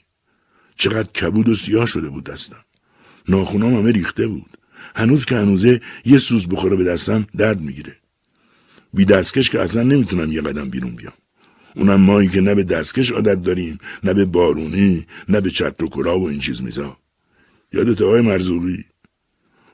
چقدر 0.76 1.12
کبود 1.12 1.48
و 1.48 1.54
سیاه 1.54 1.86
شده 1.86 2.10
بود 2.10 2.24
دستم. 2.24 2.64
ناخونام 3.28 3.74
همه 3.74 3.92
ریخته 3.92 4.26
بود. 4.26 4.58
هنوز 4.96 5.24
که 5.24 5.36
هنوزه 5.36 5.80
یه 6.04 6.18
سوز 6.18 6.48
بخوره 6.48 6.76
به 6.76 6.84
دستم 6.84 7.26
درد 7.36 7.60
می‌گیره. 7.60 7.96
بی 8.94 9.04
دستکش 9.04 9.50
که 9.50 9.60
اصلا 9.60 9.82
نمی‌تونم 9.82 10.32
یه 10.32 10.40
قدم 10.40 10.70
بیرون 10.70 10.90
بیام. 10.90 11.12
اونم 11.76 12.00
مایی 12.00 12.28
که 12.28 12.40
نه 12.40 12.54
به 12.54 12.64
دستکش 12.64 13.12
عادت 13.12 13.42
داریم 13.42 13.78
نه 14.04 14.14
به 14.14 14.24
بارونی 14.24 15.06
نه 15.28 15.40
به 15.40 15.50
چتر 15.50 15.84
و 15.84 15.88
کلاه 15.88 16.22
و 16.22 16.24
این 16.24 16.38
چیز 16.38 16.62
میزا. 16.62 16.96
یادت 17.72 18.02
آقای 18.02 18.20
مرزوری؟ 18.20 18.84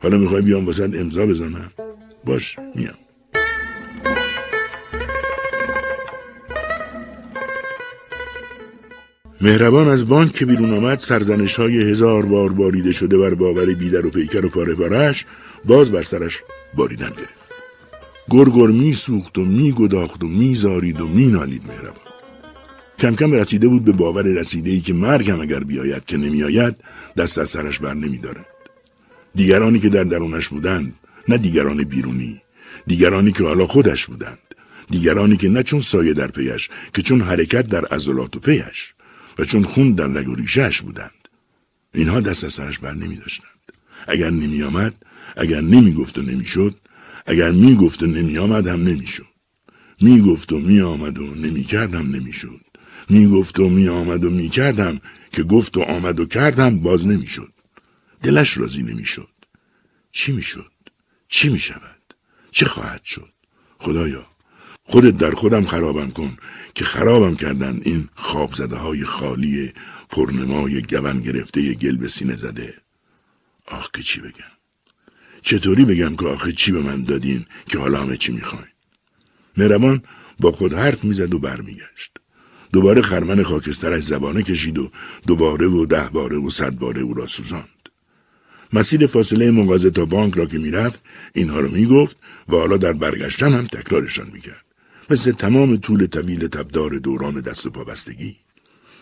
حالا 0.03 0.19
می‌خوای 0.19 0.43
بیام 0.43 0.67
واسه 0.67 0.85
امضا 0.85 1.27
بزنم. 1.27 1.73
باش 2.25 2.57
میام. 2.75 2.95
مهربان 9.41 9.89
از 9.89 10.09
بانک 10.09 10.33
که 10.33 10.47
بیرون 10.47 10.73
آمد 10.73 10.99
سرزنش 10.99 11.57
های 11.57 11.91
هزار 11.91 12.27
بار 12.27 12.53
باریده 12.53 12.93
شده 12.93 13.19
بر 13.19 13.35
باور 13.35 13.75
بیدر 13.75 14.07
و 14.07 14.11
پیکر 14.11 14.47
و 14.47 14.49
پاره 14.49 14.75
پارش 14.75 15.27
باز 15.65 15.93
بر 15.93 16.03
سرش 16.03 16.43
باریدن 16.75 17.11
گرفت. 17.11 17.44
گرگر 18.31 18.67
می 18.67 18.93
سوخت 18.93 19.39
و 19.39 19.45
می 19.45 19.73
گداخت 19.73 20.25
و 20.25 20.29
می 20.29 20.55
زارید 20.55 21.01
و 21.01 21.07
می 21.09 21.27
نالید 21.27 21.63
مهربان. 21.67 22.15
کم 22.99 23.15
کم 23.15 23.33
رسیده 23.33 23.69
بود 23.69 23.85
به 23.85 23.93
باور 23.93 24.23
رسیده 24.23 24.71
ای 24.71 24.81
که 24.81 24.93
مرگم 24.93 25.41
اگر 25.41 25.61
بیاید 25.61 26.05
که 26.05 26.17
نمیآید 26.17 26.77
دست 27.17 27.39
از 27.39 27.51
سرش 27.51 27.79
بر 27.79 27.95
نمی 27.95 28.19
دارد. 28.19 28.47
دیگرانی 29.35 29.81
که 29.81 29.89
در 29.89 30.05
درونش 30.05 30.49
بودند 30.49 30.95
نه 31.29 31.39
دیگران 31.39 31.85
بیرونی 31.85 32.41
دیگرانی 32.87 33.33
که 33.33 33.45
حالا 33.45 33.67
خودش 33.67 34.07
بودند 34.07 34.39
دیگرانی 34.91 35.37
که 35.37 35.49
نه 35.49 35.63
چون 35.63 35.81
سایه 35.81 36.15
در 36.15 36.27
پیش 36.27 36.71
که 36.95 37.03
چون 37.03 37.21
حرکت 37.21 37.69
در 37.69 37.85
عضلات 37.85 38.37
و 38.37 38.41
پیش 38.41 38.95
و 39.39 39.45
چون 39.45 39.63
خون 39.63 39.93
در 39.93 40.07
رگ 40.07 40.29
و 40.29 40.35
ریشهش 40.35 40.81
بودند. 40.81 41.29
اینها 41.95 42.21
دست 42.21 42.45
از 42.45 42.53
سرش 42.53 42.79
بر 42.79 42.95
نمی 42.95 43.17
داشتند 43.17 43.51
اگر 44.09 44.31
نمی 44.31 44.63
آمد 44.63 44.95
اگر 45.37 45.61
نمی 45.61 45.93
گفت 45.93 46.19
و 46.19 46.23
نمی 46.23 46.45
شد 46.45 46.75
اگر 47.27 47.51
می 47.51 47.77
گفت 47.77 48.03
و 48.03 48.07
نمی 48.07 48.39
آمد 48.39 48.67
هم 48.67 48.81
می 50.01 50.21
گفت 50.21 50.53
و 50.53 50.59
می 50.59 50.81
آمد 50.81 51.19
و 51.19 51.35
نمی 51.35 51.65
کردم 51.65 52.11
نمی 52.17 52.33
شد 52.33 52.61
می 53.09 53.27
گفت 53.27 53.61
و 53.61 53.69
می 53.69 53.89
آمد 53.89 54.25
و 54.25 54.31
می 54.31 54.49
کردم 54.49 55.01
که 55.33 55.43
گفت 55.43 55.77
و 55.77 55.81
آمد 55.83 56.21
و 56.21 56.27
کردم 56.27 56.79
باز 56.79 57.07
نمی 57.07 57.27
شد 57.27 57.53
دلش 58.23 58.57
راضی 58.57 58.83
نمی 58.83 59.05
شد 59.05 59.29
چی 60.13 60.33
می 60.33 60.43
شد 60.43 60.73
چی 61.29 61.49
می 61.49 61.59
شود 61.59 62.15
چه 62.51 62.67
خواهد 62.67 63.05
شد؟ 63.05 63.33
خدایا 63.79 64.27
خودت 64.83 65.17
در 65.17 65.31
خودم 65.31 65.65
خرابم 65.65 66.11
کن 66.11 66.37
که 66.75 66.85
خرابم 66.85 67.37
کردن 67.37 67.81
این 67.83 68.09
خواب 68.15 68.53
زده 68.53 68.77
های 68.77 69.05
خالی 69.05 69.73
پرنمای 70.11 70.83
گون 70.83 71.21
گرفته 71.21 71.75
گل 71.75 71.97
به 71.97 72.09
سینه 72.09 72.37
زده. 72.37 72.75
آخ 73.67 73.91
که 73.91 74.03
چی 74.03 74.21
بگم؟ 74.21 74.54
چطوری 75.45 75.85
بگم 75.85 76.17
که 76.17 76.27
آخه 76.27 76.53
چی 76.53 76.73
به 76.73 76.81
من 76.81 77.03
دادین 77.03 77.47
که 77.69 77.79
حالا 77.79 78.03
همه 78.03 78.17
چی 78.17 78.33
می‌خواین؟ 78.33 78.73
مهربان 79.57 80.03
با 80.41 80.51
خود 80.51 80.73
حرف 80.73 81.05
می‌زد 81.05 81.35
و 81.35 81.39
برمیگشت. 81.39 82.13
دوباره 82.73 83.03
خرمن 83.03 83.43
خاکسترش 83.43 84.05
زبانه 84.05 84.43
کشید 84.43 84.79
و 84.79 84.91
دوباره 85.27 85.67
و 85.67 85.87
ده 85.87 86.09
باره 86.13 86.37
و 86.37 86.51
صد 86.51 86.75
باره 86.75 87.03
او 87.03 87.15
را 87.15 87.27
سوزاند. 87.27 87.89
مسیر 88.73 89.07
فاصله 89.07 89.51
مغازه 89.51 89.91
تا 89.91 90.05
بانک 90.05 90.35
را 90.35 90.47
که 90.47 90.59
می‌رفت 90.59 91.03
اینها 91.35 91.61
رو 91.61 91.71
می‌گفت 91.71 92.17
و 92.49 92.57
حالا 92.57 92.77
در 92.77 92.93
برگشتن 92.93 93.53
هم 93.53 93.67
تکرارشان 93.67 94.31
می‌کرد. 94.33 94.65
مثل 95.11 95.33
تمام 95.33 95.77
طول 95.77 96.07
طویل 96.07 96.49
تبدار 96.49 96.91
دوران 96.91 97.41
دست 97.41 97.67
و 97.67 97.71
پابستگی. 97.71 98.37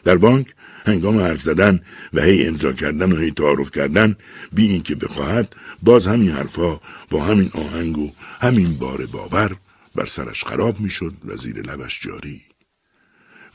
در 0.04 0.16
بانک 0.16 0.54
هنگام 0.86 1.18
حرف 1.18 1.42
زدن 1.42 1.80
و 2.12 2.22
هی 2.22 2.46
امضا 2.46 2.72
کردن 2.72 3.12
و 3.12 3.16
هی 3.16 3.30
تعارف 3.30 3.70
کردن 3.70 4.16
بی 4.52 4.68
اینکه 4.68 4.94
بخواهد 4.94 5.56
باز 5.82 6.06
همین 6.06 6.30
حرفها 6.30 6.80
با 7.10 7.24
همین 7.24 7.50
آهنگ 7.54 7.98
و 7.98 8.10
همین 8.40 8.74
بار 8.78 9.06
باور 9.06 9.56
بر 9.94 10.06
سرش 10.06 10.44
خراب 10.44 10.80
می‌شد 10.80 11.14
و 11.24 11.36
زیر 11.36 11.60
لبش 11.60 12.00
جاری. 12.00 12.42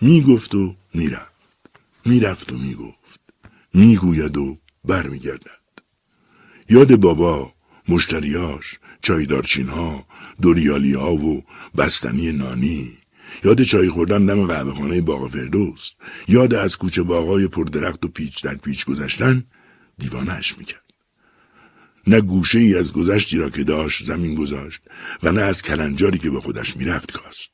می‌گفت 0.02 0.56
و 0.56 0.76
می‌رفت. 0.94 1.56
می‌رفت 2.06 2.52
و 2.52 2.58
می‌گفت. 2.58 3.20
می‌گوید 3.74 4.38
و 4.38 4.58
برمیگردد. 4.86 5.68
یاد 6.70 6.96
بابا 6.96 7.54
مشتریاش 7.88 8.80
چایدارچین 9.02 9.68
ها 9.68 10.06
دوریالی 10.42 10.94
ها 10.94 11.14
و 11.14 11.44
بستنی 11.78 12.32
نانی 12.32 12.98
یاد 13.44 13.62
چای 13.62 13.90
خوردن 13.90 14.26
دم 14.26 14.48
قهوه 14.48 14.74
خانه 14.74 15.02
باغ 15.02 15.30
فردوست 15.30 15.98
یاد 16.28 16.54
از 16.54 16.78
کوچه 16.78 17.04
باغای 17.04 17.48
پردرخت 17.48 18.06
و 18.06 18.08
پیچ 18.08 18.44
در 18.44 18.56
پیچ 18.56 18.86
گذشتن 18.86 19.44
دیوانهش 19.98 20.58
می‌کرد. 20.58 20.84
نه 22.08 22.22
گوشه 22.22 22.60
ای 22.60 22.76
از 22.76 22.94
گذشتی 22.94 23.38
را 23.38 23.50
که 23.50 23.64
داشت 23.64 24.06
زمین 24.06 24.36
گذاشت 24.36 24.82
و 25.24 25.32
نه 25.32 25.42
از 25.42 25.62
کلنجاری 25.62 26.18
که 26.18 26.30
به 26.30 26.42
خودش 26.42 26.78
می‌رفت 26.78 27.12
کاست 27.12 27.52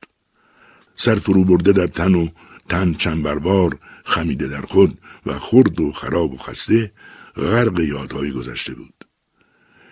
سر 0.96 1.16
فرو 1.16 1.44
برده 1.44 1.72
در 1.72 1.88
تن 1.88 2.16
و 2.16 2.28
تن 2.70 2.94
چنبروار 2.94 3.78
خمیده 4.04 4.48
در 4.48 4.62
خود 4.62 4.98
و 5.26 5.40
خرد 5.40 5.80
و 5.80 5.92
خراب 5.92 6.34
و 6.34 6.38
خسته 6.38 6.92
غرق 7.36 7.80
یادهای 7.80 8.32
گذشته 8.32 8.74
بود. 8.74 8.94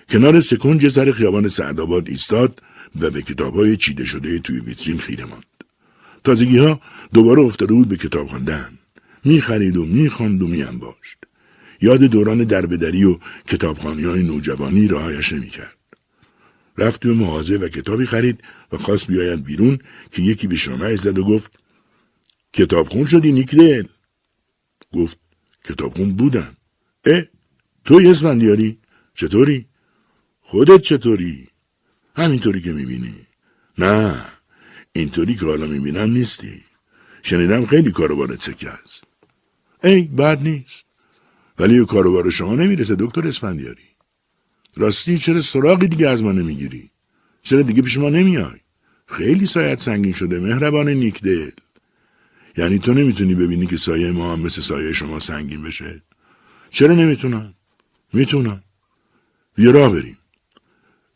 کنار 0.09 0.39
سکنج 0.39 0.87
سر 0.87 1.11
خیابان 1.11 1.47
سعدآباد 1.47 2.09
ایستاد 2.09 2.61
و 2.99 3.09
به 3.09 3.21
کتابهای 3.21 3.77
چیده 3.77 4.05
شده 4.05 4.39
توی 4.39 4.59
ویترین 4.59 4.99
خیره 4.99 5.25
ماند. 5.25 5.50
تازگی 6.23 6.57
ها 6.57 6.81
دوباره 7.13 7.41
افتاده 7.41 7.73
بود 7.73 7.87
به 7.87 7.97
کتاب 7.97 8.27
خواندن. 8.27 8.69
می‌خرید 9.25 9.77
و 9.77 9.85
می‌خواند 9.85 10.41
و 10.41 10.47
میانباشت. 10.47 11.17
یاد 11.81 11.99
دوران 12.03 12.43
دربدری 12.43 13.03
و 13.03 13.17
کتابخانی 13.47 14.03
های 14.03 14.23
نوجوانی 14.23 14.87
راهایش 14.87 15.33
نمی‌کرد. 15.33 15.77
رفت 16.77 17.07
به 17.07 17.13
مغازه 17.13 17.57
و 17.57 17.67
کتابی 17.67 18.05
خرید 18.05 18.43
و 18.71 18.77
خواست 18.77 19.07
بیاید 19.07 19.43
بیرون 19.43 19.79
که 20.11 20.21
یکی 20.21 20.47
به 20.47 20.55
شامه 20.55 20.95
زد 20.95 21.19
و 21.19 21.23
گفت 21.23 21.63
کتابخون 22.53 23.05
شدی 23.05 23.31
نیکدل 23.31 23.83
گفت 24.93 25.19
کتابخون 25.63 26.13
بودم 26.13 26.57
اه 27.05 27.23
تو 27.85 28.01
اسفندیاری 28.05 28.79
چطوری 29.13 29.65
خودت 30.41 30.81
چطوری 30.81 31.47
همینطوری 32.15 32.61
که 32.61 32.71
می‌بینی 32.71 33.15
نه 33.77 34.25
اینطوری 34.93 35.35
که 35.35 35.45
حالا 35.45 35.67
می‌بینم 35.67 36.11
نیستی. 36.11 36.61
شنیدم 37.21 37.65
خیلی 37.65 37.91
کاروبارت 37.91 38.43
سکه 38.43 38.69
است 38.69 39.03
ای 39.83 40.01
بد 40.01 40.41
نیست. 40.41 40.85
ولی 41.59 41.85
کاروبار 41.85 42.29
شما 42.29 42.55
نمی‌رسه 42.55 42.95
دکتر 42.95 43.27
اسفندیاری. 43.27 43.83
راستی 44.75 45.17
چرا 45.17 45.41
سراغی 45.41 45.87
دیگه 45.87 46.09
از 46.09 46.23
ما 46.23 46.31
نمی‌گیری؟ 46.31 46.89
چرا 47.41 47.61
دیگه 47.61 47.81
پیش 47.81 47.97
ما 47.97 48.09
نمیای؟ 48.09 48.59
خیلی 49.07 49.45
سایت 49.45 49.81
سنگین 49.81 50.13
شده 50.13 50.39
مهربان 50.39 50.89
نیکدل. 50.89 51.51
یعنی 52.57 52.79
تو 52.79 52.93
نمی‌تونی 52.93 53.35
ببینی 53.35 53.65
که 53.65 53.77
سایه 53.77 54.11
ما 54.11 54.33
هم 54.33 54.39
مثل 54.39 54.61
سایه 54.61 54.93
شما 54.93 55.19
سنگین 55.19 55.61
بشه؟ 55.61 56.01
چرا 56.69 56.95
نمی‌تونم؟ 56.95 57.53
می‌تونم. 58.13 58.63
بیا 59.55 59.71
راه 59.71 59.91
بریم. 59.91 60.17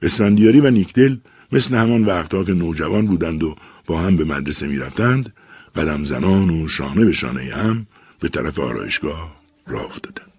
اسفندیاری 0.01 0.59
و 0.59 0.71
نیکدل 0.71 1.17
مثل 1.55 1.75
همان 1.75 2.03
وقتها 2.03 2.43
که 2.43 2.53
نوجوان 2.53 3.07
بودند 3.07 3.43
و 3.43 3.55
با 3.85 3.99
هم 3.99 4.17
به 4.17 4.25
مدرسه 4.25 4.67
می‌رفتند 4.67 5.33
قدم 5.75 6.03
زنان 6.03 6.49
و 6.49 6.67
شانه 6.67 7.05
به 7.05 7.11
شانه 7.11 7.41
هم 7.55 7.87
به 8.19 8.29
طرف 8.29 8.59
آرایشگاه 8.59 9.35
راه 9.67 9.85
افتادند 9.85 10.34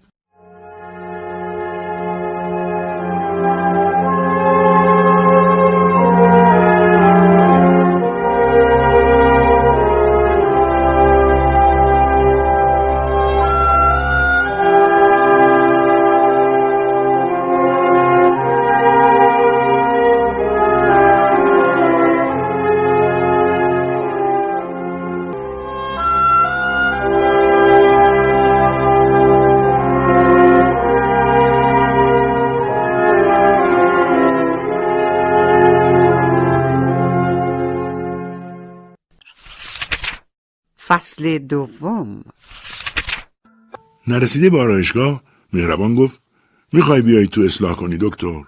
فصل 40.97 41.37
دوم. 41.37 42.23
نرسیده 44.07 44.49
به 44.49 44.59
آرایشگاه؟ 44.59 45.23
مهربان 45.53 45.95
گفت. 45.95 46.19
می‌خوای 46.73 47.01
بیای 47.01 47.27
تو 47.27 47.41
اصلاح 47.41 47.75
کنی 47.75 47.97
دکتر؟ 48.01 48.43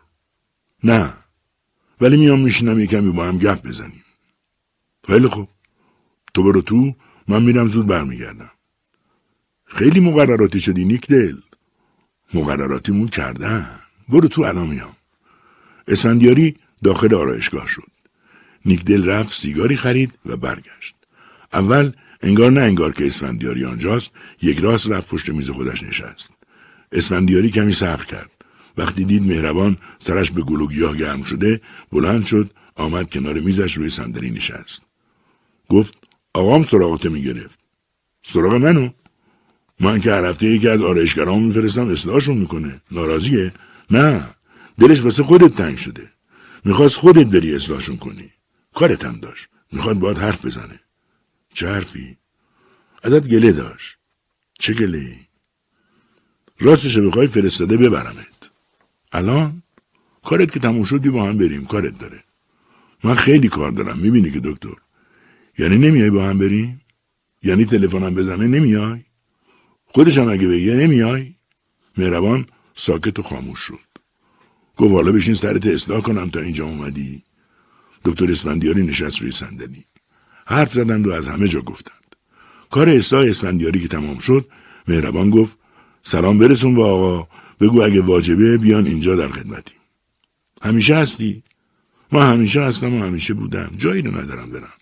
نه. 0.84 1.13
ولی 2.01 2.18
میام 2.18 2.39
میشینم 2.39 2.79
یکمی 2.79 3.12
با 3.12 3.25
هم 3.25 3.38
گپ 3.38 3.68
بزنیم. 3.68 4.03
خیلی 5.08 5.27
خوب. 5.27 5.50
تو 6.34 6.44
برو 6.44 6.62
تو 6.62 6.94
من 7.27 7.44
میرم 7.44 7.68
زود 7.68 7.88
برمیگردم. 7.88 8.51
خیلی 9.65 10.00
مقرراتی 10.00 10.60
شدی 10.60 10.86
نیک 10.86 11.08
دل 11.08 11.38
مقرراتیمون 12.34 13.08
کردن. 13.08 13.79
برو 14.10 14.27
تو 14.27 14.41
الان 14.41 14.68
میام. 14.68 14.96
اسفندیاری 15.88 16.58
داخل 16.84 17.15
آرایشگاه 17.15 17.68
شد. 17.68 17.91
نیکدل 18.65 19.10
رفت 19.10 19.34
سیگاری 19.34 19.75
خرید 19.75 20.13
و 20.25 20.38
برگشت. 20.38 20.96
اول 21.53 21.91
انگار 22.21 22.51
نه 22.51 22.61
انگار 22.61 22.91
که 22.91 23.07
اسفندیاری 23.07 23.65
آنجاست 23.65 24.11
یک 24.41 24.59
راست 24.59 24.91
رفت 24.91 25.09
پشت 25.09 25.29
میز 25.29 25.49
خودش 25.49 25.83
نشست. 25.83 26.31
اسفندیاری 26.91 27.49
کمی 27.51 27.73
صبر 27.73 28.05
کرد. 28.05 28.31
وقتی 28.77 29.05
دید 29.05 29.23
مهربان 29.23 29.77
سرش 29.99 30.31
به 30.31 30.41
گلوگیاه 30.41 30.97
گرم 30.97 31.23
شده 31.23 31.61
بلند 31.91 32.25
شد 32.25 32.51
آمد 32.75 33.09
کنار 33.09 33.39
میزش 33.39 33.73
روی 33.73 33.89
صندلی 33.89 34.31
نشست. 34.31 34.81
گفت 35.69 35.93
آقام 36.33 36.63
سراغت 36.63 37.05
می‌گرفت. 37.05 37.59
سراغ 38.23 38.53
منو؟ 38.53 38.89
من 39.79 40.01
که 40.01 40.11
هر 40.11 40.25
هفته 40.25 40.47
یکی 40.47 40.67
از 40.67 40.81
آرایشگرام 40.81 41.43
میفرستم 41.43 41.89
اصلاحشون 41.89 42.38
می‌کنه. 42.38 42.81
ناراضیه؟ 42.91 43.51
نه 43.91 44.29
دلش 44.79 45.03
واسه 45.03 45.23
خودت 45.23 45.55
تنگ 45.55 45.77
شده. 45.77 46.09
می‌خواست 46.65 46.97
خودت 46.97 47.27
بری 47.27 47.55
اصلاحشون 47.55 47.97
کنی. 47.97 48.29
کارت 48.75 49.05
هم 49.05 49.19
داشت. 49.19 49.47
می‌خواد 49.71 49.99
باید 49.99 50.17
حرف 50.17 50.45
بزنه. 50.45 50.79
چه 51.60 51.68
حرفی. 51.68 52.18
ازت 53.04 53.30
گله 53.30 53.51
داشت. 53.51 53.98
چه 54.60 54.74
گله 54.74 54.98
ای؟ 54.98 55.16
راستش 56.60 57.00
بخوای 57.00 57.28
فرستاده 57.28 57.78
ببرمت. 57.78 58.50
الان؟ 59.12 59.63
کارت 60.24 60.51
که 60.51 60.60
تموم 60.60 60.84
شدی 60.84 61.10
با 61.10 61.24
هم 61.24 61.38
بریم. 61.38 61.66
کارت 61.66 62.00
داره. 62.00 62.24
من 63.04 63.16
خیلی 63.16 63.50
کار 63.50 63.72
دارم. 63.72 64.00
می‌بینی 64.00 64.32
که 64.32 64.39
دکتر. 64.39 64.75
یعنی 65.58 65.78
نمیای 65.78 66.10
با 66.10 66.30
هم 66.30 66.38
بریم؟ 66.38 66.82
یعنی 67.43 67.65
تلفنم 67.65 68.15
بزنه 68.15 68.48
نمیای؟ 68.48 69.06
خودشم 69.86 70.30
اگه 70.30 70.48
بگه 70.48 70.74
نمیای؟ 70.74 71.36
مهربان 71.98 72.48
ساکت 72.76 73.19
و 73.19 73.22
خاموش 73.22 73.60
شد. 73.60 73.89
گفت 74.78 74.93
حالا 74.93 75.12
بشین 75.12 75.34
سرت 75.34 75.67
اصلاح 75.67 76.02
کنم 76.02 76.30
تا 76.30 76.39
اینجا 76.39 76.65
اومدی. 76.65 77.24
دکتر 78.06 78.32
اسفندیاری 78.32 78.84
نشست 78.84 79.22
روی 79.22 79.32
صندلی. 79.32 79.86
حرف 80.49 80.73
زدند 80.73 81.07
و 81.07 81.12
از 81.12 81.27
همه 81.27 81.47
جا 81.47 81.62
گفتند. 81.62 82.15
کار 82.71 82.89
اصلاح 82.89 83.25
اسفندیاری 83.25 83.79
که 83.79 83.88
تمام 83.88 84.17
شد 84.17 84.45
مهربان 84.88 85.29
گفت 85.29 85.57
سلام 86.01 86.38
برسون 86.38 86.75
با 86.75 86.91
آقا. 86.91 87.27
بگو 87.59 87.81
اگه 87.81 88.01
واجبه 88.01 88.57
بیان 88.57 88.85
اینجا 88.85 89.15
در 89.15 89.27
خدمتیم. 89.27 89.77
همیشه 90.62 90.95
هستی؟ 90.95 91.43
ما 92.12 92.23
همیشه 92.23 92.62
هستم 92.62 92.93
و 92.93 93.03
همیشه 93.03 93.33
بودم. 93.33 93.71
جایی 93.77 94.01
رو 94.01 94.17
ندارم 94.17 94.49
برم. 94.49 94.73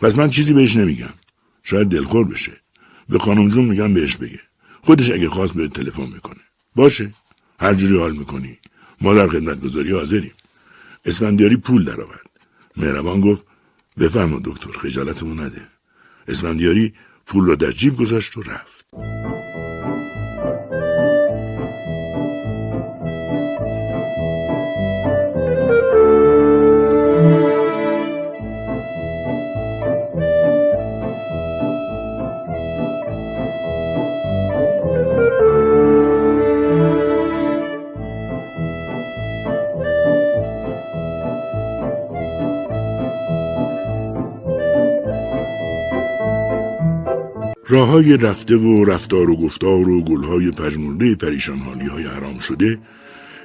پس 0.00 0.18
من 0.18 0.30
چیزی 0.30 0.54
بهش 0.54 0.76
نمیگم. 0.76 1.14
شاید 1.62 1.88
دلخور 1.88 2.24
بشه. 2.24 2.52
به 3.08 3.18
خانم 3.18 3.48
جون 3.48 3.64
میگم 3.64 3.94
بهش 3.94 4.16
بگه. 4.16 4.40
خودش 4.82 5.10
اگه 5.10 5.28
خواست 5.28 5.54
به 5.54 5.68
تلفن 5.68 6.06
می‌کنه. 6.06 6.40
باشه. 6.76 7.14
هر 7.60 7.74
جوری 7.74 7.98
حال 7.98 8.16
می‌کنی. 8.16 8.58
ما 9.00 9.14
در 9.14 9.28
خدمت 9.28 9.60
گذاری 9.60 9.92
حاضریم. 9.92 10.32
اسفندیاری 11.04 11.56
پول 11.56 11.84
درآورد. 11.84 12.30
مهربان 12.76 13.20
گفت 13.20 13.46
بفرما 13.98 14.40
دکتر 14.44 14.70
خجالتمون 14.70 15.40
نده. 15.40 15.68
اسفندیاری 16.28 16.94
پول 17.26 17.46
را 17.46 17.54
در 17.54 17.70
جیب 17.70 17.96
گذاشت 17.96 18.36
و 18.36 18.40
رفت. 18.40 18.86
راه 47.68 47.88
های 47.88 48.16
رفته 48.16 48.56
و 48.56 48.84
رفتار 48.84 49.30
و 49.30 49.36
گفتار 49.36 49.88
و 49.88 50.04
گلهای 50.04 50.50
پژمرده 50.50 51.14
پریشان 51.14 51.58
حالی 51.58 51.86
های 51.86 52.04
حرام 52.04 52.38
شده 52.38 52.78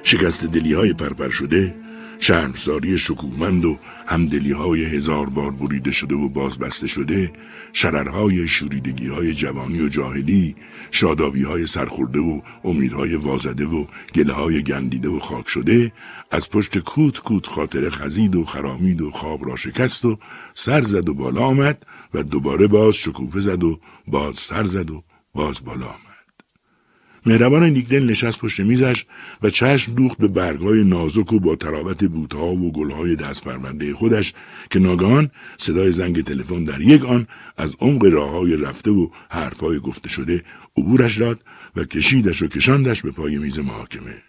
شکست 0.02 0.44
دلی 0.46 0.72
های 0.72 0.92
پرپر 0.92 1.28
شده 1.28 1.74
شرمساری 2.18 2.98
شکومند 2.98 3.64
و 3.64 3.78
همدلی 4.06 4.52
های 4.52 4.84
هزار 4.84 5.28
بار 5.28 5.50
بریده 5.50 5.90
شده 5.90 6.14
و 6.14 6.28
بازبسته 6.28 6.86
شده 6.86 7.32
شررهای 7.72 8.48
شوریدگی 8.48 9.08
های 9.08 9.34
جوانی 9.34 9.80
و 9.80 9.88
جاهلی 9.88 10.56
شادابی 10.90 11.42
های 11.42 11.66
سرخورده 11.66 12.18
و 12.20 12.40
امیدهای 12.64 13.14
وازده 13.14 13.64
و 13.64 13.84
گله 14.14 14.32
های 14.32 14.62
گندیده 14.62 15.08
و 15.08 15.18
خاک 15.18 15.48
شده 15.48 15.92
از 16.30 16.50
پشت 16.50 16.78
کوت 16.78 17.20
کوت 17.20 17.46
خاطر 17.46 17.88
خزید 17.88 18.36
و 18.36 18.44
خرامید 18.44 19.00
و 19.00 19.10
خواب 19.10 19.46
را 19.48 19.56
شکست 19.56 20.04
و 20.04 20.18
سر 20.54 20.80
زد 20.80 21.08
و 21.08 21.14
بالا 21.14 21.40
آمد 21.40 21.86
و 22.14 22.22
دوباره 22.22 22.66
باز 22.66 22.94
شکوفه 22.94 23.40
زد 23.40 23.64
و 23.64 23.80
باز 24.06 24.38
سر 24.38 24.64
زد 24.64 24.90
و 24.90 25.04
باز 25.34 25.64
بالا 25.64 25.86
آمد. 25.86 26.12
مهربان 27.26 27.64
نیگدل 27.64 28.10
نشست 28.10 28.38
پشت 28.38 28.60
میزش 28.60 29.04
و 29.42 29.50
چشم 29.50 29.94
دوخت 29.94 30.18
به 30.18 30.28
برگهای 30.28 30.84
نازک 30.84 31.32
و 31.32 31.40
با 31.40 31.56
تراوت 31.56 32.04
بوتها 32.04 32.46
و 32.46 32.72
گلهای 32.72 33.16
دست 33.16 33.44
پرونده 33.44 33.94
خودش 33.94 34.34
که 34.70 34.78
ناگهان 34.78 35.30
صدای 35.56 35.92
زنگ 35.92 36.24
تلفن 36.24 36.64
در 36.64 36.80
یک 36.80 37.04
آن 37.04 37.26
از 37.56 37.74
عمق 37.80 38.04
راههای 38.04 38.56
رفته 38.56 38.90
و 38.90 39.08
حرفهای 39.30 39.78
گفته 39.78 40.08
شده 40.08 40.44
عبورش 40.76 41.18
داد 41.18 41.40
و 41.76 41.84
کشیدش 41.84 42.42
و 42.42 42.46
کشاندش 42.46 43.02
به 43.02 43.10
پای 43.10 43.38
میز 43.38 43.58
محاکمه. 43.58 44.22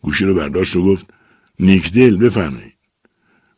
گوشی 0.00 0.24
رو 0.24 0.34
برداشت 0.34 0.76
و 0.76 0.84
گفت 0.84 1.06
نیکدل 1.60 2.16
بفرمایید. 2.16 2.76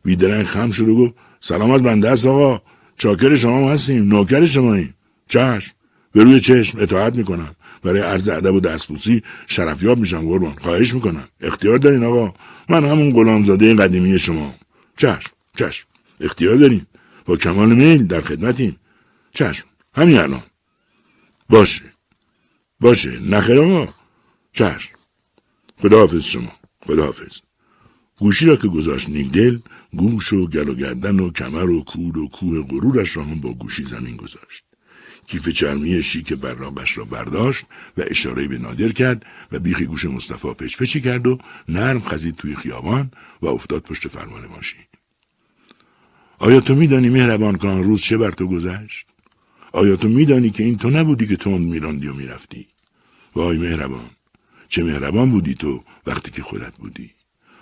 بیدرنگ 0.03 0.45
خم 0.45 0.71
شد 0.71 0.87
و 0.87 0.95
گفت 0.95 1.13
سلامت 1.39 1.81
بنده 1.81 2.09
است 2.09 2.25
آقا 2.25 2.61
چاکر 2.97 3.35
شما 3.35 3.71
هستیم 3.71 4.07
نوکر 4.07 4.45
شماییم 4.45 4.93
چشم. 5.27 5.71
به 6.11 6.23
روی 6.23 6.39
چشم 6.39 6.79
اطاعت 6.79 7.15
می‌کنم 7.15 7.55
برای 7.83 8.01
عرض 8.01 8.29
ادب 8.29 8.53
و 8.53 8.59
دستبوسی 8.59 9.23
شرفیاب 9.47 9.97
میشم 9.97 10.21
قربان. 10.21 10.55
خواهش 10.55 10.93
می‌کنم. 10.93 11.27
اختیار 11.41 11.77
دارین 11.77 12.03
آقا. 12.03 12.33
من 12.69 12.85
همون 12.85 13.13
غلامزاده 13.13 13.75
قدیمی 13.75 14.19
شما. 14.19 14.55
چشم. 14.97 15.31
چشم. 15.57 15.87
اختیار 16.21 16.55
دارین. 16.55 16.85
با 17.25 17.35
کمال 17.35 17.75
میل 17.75 18.07
در 18.07 18.21
خدمتیم. 18.21 18.75
چشم. 19.31 19.65
همین 19.93 20.17
الان. 20.17 20.43
باشه. 21.49 21.83
باشه. 22.79 23.19
نخیر 23.19 23.59
آقا. 23.59 23.93
چشم. 24.53 24.89
خداحافظ 25.81 26.23
شما. 26.23 26.51
خداحافظ. 26.85 27.37
گوشی 28.19 28.45
را 28.45 28.55
که 28.55 28.67
گذاشت 28.67 29.09
نیگدل 29.09 29.57
گوش 29.93 30.33
و 30.33 30.47
گل 30.47 30.69
و 30.69 30.75
گردن 30.75 31.19
و 31.19 31.31
کمر 31.31 31.69
و 31.69 31.83
کود 31.83 32.17
و 32.17 32.27
کوه 32.27 32.61
غرورش 32.61 33.17
را 33.17 33.23
هم 33.23 33.39
با 33.39 33.53
گوشی 33.53 33.83
زمین 33.83 34.15
گذاشت. 34.15 34.63
کیف 35.27 35.49
چرمی 35.49 36.03
شیک 36.03 36.33
برابش 36.33 36.97
را 36.97 37.05
برداشت 37.05 37.65
و 37.97 38.03
اشاره 38.07 38.47
به 38.47 38.57
نادر 38.57 38.91
کرد 38.91 39.25
و 39.51 39.59
بیخی 39.59 39.85
گوش 39.85 40.05
مصطفی 40.05 40.53
پچ 40.53 40.77
پچی 40.77 41.01
کرد 41.01 41.27
و 41.27 41.37
نرم 41.69 42.01
خزید 42.01 42.35
توی 42.35 42.55
خیابان 42.55 43.11
و 43.41 43.47
افتاد 43.47 43.81
پشت 43.81 44.07
فرمان 44.07 44.45
ماشین. 44.45 44.81
آیا 46.39 46.59
تو 46.59 46.75
میدانی 46.75 47.09
مهربان 47.09 47.55
کان 47.57 47.83
روز 47.83 48.01
چه 48.01 48.17
بر 48.17 48.31
تو 48.31 48.47
گذشت؟ 48.47 49.07
آیا 49.71 49.95
تو 49.95 50.09
میدانی 50.09 50.49
که 50.49 50.63
این 50.63 50.77
تو 50.77 50.89
نبودی 50.89 51.27
که 51.27 51.35
تند 51.35 51.59
میراندی 51.59 52.07
و 52.07 52.13
می‌رفتی؟ 52.13 52.67
وای 53.35 53.57
مهربان 53.57 54.09
چه 54.67 54.83
مهربان 54.83 55.31
بودی 55.31 55.55
تو 55.55 55.83
وقتی 56.05 56.31
که 56.31 56.41
خودت 56.41 56.75
بودی؟ 56.75 57.16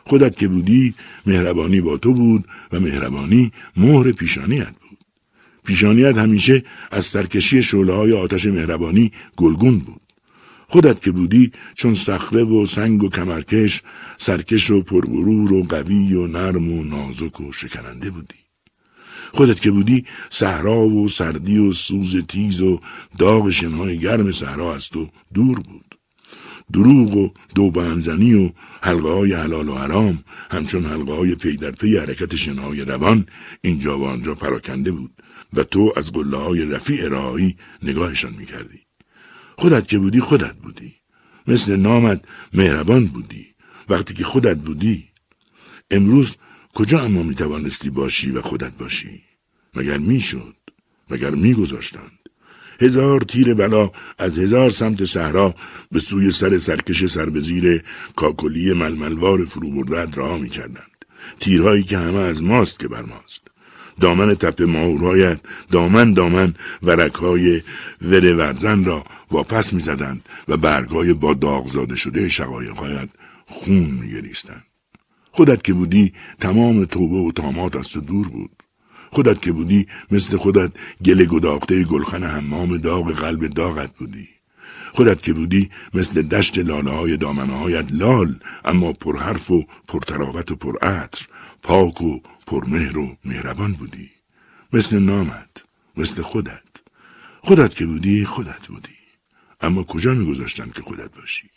خودت 0.05 0.35
که 0.37 0.47
بودی 0.47 0.93
مهربانی 1.25 1.81
با 1.81 1.97
تو 1.97 2.13
بود 2.13 2.45
و 2.71 2.79
مهربانی 2.79 3.51
مهر 3.77 4.11
پیشانیت 4.11 4.73
بود. 4.81 4.97
پیشانیت 5.65 6.17
همیشه 6.17 6.63
از 6.91 7.05
سرکشی 7.05 7.63
شعله 7.63 7.93
های 7.93 8.13
آتش 8.13 8.45
مهربانی 8.45 9.11
گلگون 9.35 9.79
بود. 9.79 10.01
خودت 10.67 11.01
که 11.01 11.11
بودی 11.11 11.51
چون 11.75 11.93
صخره 11.93 12.43
و 12.43 12.65
سنگ 12.65 13.03
و 13.03 13.09
کمرکش 13.09 13.81
سرکش 14.17 14.71
و 14.71 14.81
پرغرور 14.81 15.53
و 15.53 15.63
قوی 15.63 16.13
و 16.13 16.27
نرم 16.27 16.71
و 16.71 16.83
نازک 16.83 17.41
و 17.41 17.51
شکننده 17.51 18.09
بودی. 18.09 18.35
خودت 19.33 19.61
که 19.61 19.71
بودی 19.71 20.05
صحرا 20.29 20.87
و 20.87 21.07
سردی 21.07 21.57
و 21.57 21.73
سوز 21.73 22.17
تیز 22.27 22.61
و 22.61 22.79
داغ 23.17 23.49
شنهای 23.49 23.99
گرم 23.99 24.31
صحرا 24.31 24.75
از 24.75 24.89
تو 24.89 25.09
دور 25.33 25.59
بود. 25.59 25.84
دروغ 26.73 27.15
و 27.15 27.29
دوبهمزنی 27.55 28.33
و 28.33 28.51
حلقه 28.81 29.09
های 29.09 29.33
حلال 29.33 29.69
و 29.69 29.75
حرام 29.75 30.23
همچون 30.51 30.85
حلقه 30.85 31.13
های 31.13 31.35
پی 31.35 31.57
در 31.57 31.71
پی 31.71 31.97
حرکت 31.97 32.35
شنهای 32.35 32.81
روان 32.81 33.25
اینجا 33.61 33.99
و 33.99 34.05
آنجا 34.05 34.35
پراکنده 34.35 34.91
بود 34.91 35.11
و 35.53 35.63
تو 35.63 35.93
از 35.95 36.11
قله 36.11 36.37
های 36.37 36.65
رفیع 36.65 37.07
راهی 37.07 37.55
نگاهشان 37.83 38.33
می‌کردی. 38.33 38.79
خودت 39.57 39.87
که 39.87 39.97
بودی 39.99 40.19
خودت 40.19 40.57
بودی. 40.57 40.93
مثل 41.47 41.75
نامت 41.75 42.21
مهربان 42.53 43.07
بودی. 43.07 43.45
وقتی 43.89 44.13
که 44.13 44.23
خودت 44.23 44.57
بودی 44.57 45.03
امروز 45.91 46.37
کجا 46.73 47.01
اما 47.01 47.23
می 47.23 47.35
توانستی 47.35 47.89
باشی 47.89 48.31
و 48.31 48.41
خودت 48.41 48.77
باشی؟ 48.77 49.21
مگر 49.73 49.97
می‌شد؟ 49.97 50.55
مگر 51.09 51.29
میگذاشتند؟ 51.29 52.24
هزار 52.81 53.21
تیر 53.21 53.53
بلا 53.53 53.91
از 54.17 54.37
هزار 54.37 54.69
سمت 54.69 55.03
صحرا 55.03 55.53
به 55.91 55.99
سوی 55.99 56.31
سر 56.31 56.57
سرکش 56.57 57.05
سر 57.05 57.29
به 57.29 57.39
زیر 57.39 57.83
کاکلی 58.15 58.73
ململوار 58.73 59.45
فرو 59.45 59.71
برده 59.71 60.11
راه 60.15 60.37
می 60.39 60.49
کردند. 60.49 61.05
تیرهایی 61.39 61.83
که 61.83 61.97
همه 61.97 62.19
از 62.19 62.43
ماست 62.43 62.79
که 62.79 62.87
بر 62.87 63.01
ماست. 63.01 63.47
دامن 63.99 64.35
تپه 64.35 64.65
ماهورهایت 64.65 65.39
دامن 65.71 66.13
دامن 66.13 66.53
ورکهای 66.83 67.61
وره 68.01 68.33
ورزن 68.33 68.85
را 68.85 69.03
واپس 69.31 69.73
می 69.73 69.79
زدند 69.79 70.29
و 70.47 70.57
برگای 70.57 71.13
با 71.13 71.33
داغ 71.33 71.67
زاده 71.67 71.95
شده 71.95 72.29
شقایقهایت 72.29 73.09
خون 73.45 73.89
می 74.01 74.11
گریستند. 74.11 74.63
خودت 75.31 75.63
که 75.63 75.73
بودی 75.73 76.13
تمام 76.39 76.85
توبه 76.85 77.15
و 77.15 77.31
تامات 77.31 77.75
از 77.75 77.89
تو 77.89 78.01
دور 78.01 78.27
بود. 78.27 78.54
خودت 79.15 79.41
که 79.41 79.51
بودی 79.51 79.87
مثل 80.11 80.37
خودت 80.37 80.71
گل 81.05 81.25
گداخته 81.25 81.83
گلخن 81.83 82.23
حمام 82.23 82.77
داغ 82.77 83.11
قلب 83.11 83.47
داغت 83.47 83.97
بودی. 83.97 84.27
خودت 84.93 85.21
که 85.21 85.33
بودی 85.33 85.69
مثل 85.93 86.21
دشت 86.21 86.57
لاله 86.57 86.91
های 86.91 87.17
دامنه 87.17 87.53
هایت 87.53 87.85
لال 87.91 88.35
اما 88.65 88.93
پرحرف 88.93 89.51
و 89.51 89.65
پرتراوت 89.87 90.51
و 90.51 90.55
پرعطر 90.55 91.27
پاک 91.63 92.01
و 92.01 92.19
پرمهر 92.47 92.97
و 92.97 93.17
مهربان 93.25 93.73
بودی. 93.73 94.09
مثل 94.73 94.99
نامت 94.99 95.63
مثل 95.97 96.21
خودت 96.21 96.71
خودت 97.39 97.75
که 97.75 97.85
بودی 97.85 98.25
خودت 98.25 98.67
بودی. 98.67 98.99
اما 99.61 99.83
کجا 99.83 100.13
میگذاشتن 100.13 100.69
که 100.75 100.81
خودت 100.81 101.15
باشی؟ 101.15 101.49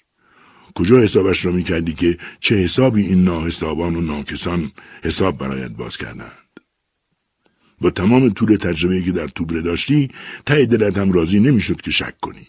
کجا 0.74 0.98
حسابش 1.00 1.44
را 1.44 1.52
می‌کردی 1.52 1.94
که 1.94 2.18
چه 2.40 2.56
حسابی 2.56 3.06
این 3.06 3.24
ناحسابان 3.24 3.96
و 3.96 4.00
ناکسان 4.00 4.72
حساب 5.02 5.38
برایت 5.38 5.70
باز 5.70 5.96
کردند؟ 5.96 6.47
با 7.80 7.90
تمام 7.90 8.30
طول 8.30 8.56
تجربه 8.56 9.02
که 9.02 9.12
در 9.12 9.28
توبره 9.28 9.62
داشتی 9.62 10.08
ته 10.46 10.66
دلت 10.66 10.98
هم 10.98 11.12
راضی 11.12 11.40
نمی‌شد 11.40 11.80
که 11.80 11.90
شک 11.90 12.20
کنی. 12.20 12.48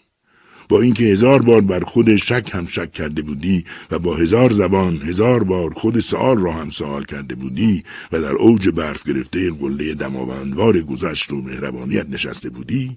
با 0.70 0.80
اینکه 0.80 1.04
هزار 1.04 1.42
بار 1.42 1.60
بر 1.60 1.80
خود 1.80 2.16
شک 2.16 2.50
هم 2.52 2.66
شک 2.66 2.92
کرده 2.92 3.22
بودی 3.22 3.64
و 3.90 3.98
با 3.98 4.16
هزار 4.16 4.52
زبان 4.52 4.96
هزار 4.96 5.44
بار 5.44 5.70
خود 5.70 5.98
سوال 5.98 6.38
را 6.38 6.52
هم 6.52 6.68
سوال 6.68 7.04
کرده 7.04 7.34
بودی 7.34 7.84
و 8.12 8.20
در 8.20 8.32
اوج 8.32 8.68
برف 8.68 9.08
گرفته 9.08 9.50
قله 9.50 9.94
دماوندوار 9.94 10.80
گذشت 10.80 11.32
و 11.32 11.42
مهربانیت 11.42 12.06
نشسته 12.10 12.50
بودی 12.50 12.96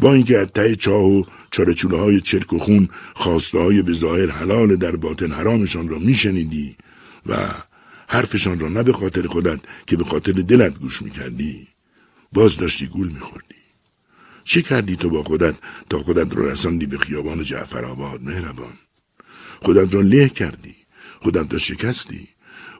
با 0.00 0.14
اینکه 0.14 0.38
از 0.38 0.48
ته 0.54 0.76
چاه 0.76 1.04
و 1.04 1.22
چارچوله 1.50 1.98
های 1.98 2.20
چرک 2.20 2.52
و 2.52 2.58
خون 2.58 2.88
خواسته 3.14 3.58
های 3.58 3.82
به 3.82 3.92
ظاهر 3.92 4.30
حلال 4.30 4.76
در 4.76 4.96
باطن 4.96 5.32
حرامشان 5.32 5.88
را 5.88 5.98
میشنیدی 5.98 6.76
و 7.26 7.36
حرفشان 8.08 8.58
را 8.58 8.68
نه 8.68 8.82
به 8.82 8.92
خاطر 8.92 9.26
خودت 9.26 9.60
که 9.86 9.96
به 9.96 10.04
خاطر 10.04 10.32
دلت 10.32 10.78
گوش 10.78 11.02
می‌کردی. 11.02 11.66
باز 12.32 12.56
داشتی 12.56 12.86
گول 12.86 13.08
میخوردی. 13.08 13.54
چه 14.44 14.62
کردی 14.62 14.96
تو 14.96 15.10
با 15.10 15.22
خودت 15.22 15.54
تا 15.90 15.98
خودت 15.98 16.36
را 16.36 16.50
رساندی 16.50 16.86
به 16.86 16.98
خیابان 16.98 17.42
جعفر 17.42 17.84
آباد 17.84 18.22
مهربان؟ 18.22 18.72
خودت 19.62 19.94
را 19.94 20.00
له 20.00 20.28
کردی 20.28 20.74
خودت 21.20 21.52
را 21.52 21.58
شکستی 21.58 22.28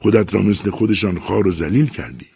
خودت 0.01 0.35
را 0.35 0.43
مثل 0.43 0.71
خودشان 0.71 1.19
خار 1.19 1.49
و 1.49 1.51
ذلیل 1.51 1.87
کردی. 1.87 2.27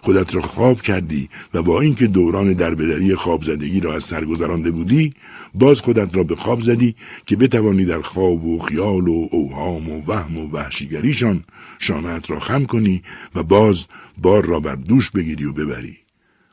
خودت 0.00 0.34
را 0.34 0.40
خواب 0.40 0.82
کردی 0.82 1.28
و 1.54 1.62
با 1.62 1.80
اینکه 1.80 2.06
دوران 2.06 2.52
دربدری 2.52 3.14
خواب 3.14 3.42
زدگی 3.42 3.80
را 3.80 3.94
از 3.94 4.04
سر 4.04 4.24
گذرانده 4.24 4.70
بودی 4.70 5.14
باز 5.54 5.80
خودت 5.80 6.16
را 6.16 6.22
به 6.22 6.36
خواب 6.36 6.60
زدی 6.60 6.96
که 7.26 7.36
بتوانی 7.36 7.84
در 7.84 8.00
خواب 8.00 8.44
و 8.44 8.58
خیال 8.58 9.08
و 9.08 9.28
اوهام 9.30 9.90
و 9.90 10.02
وهم 10.06 10.38
و 10.38 10.50
وحشیگریشان 10.50 11.44
شانت 11.78 12.30
را 12.30 12.40
خم 12.40 12.64
کنی 12.64 13.02
و 13.34 13.42
باز 13.42 13.86
بار 14.18 14.44
را 14.44 14.60
بر 14.60 14.74
دوش 14.74 15.10
بگیری 15.10 15.44
و 15.44 15.52
ببری. 15.52 15.98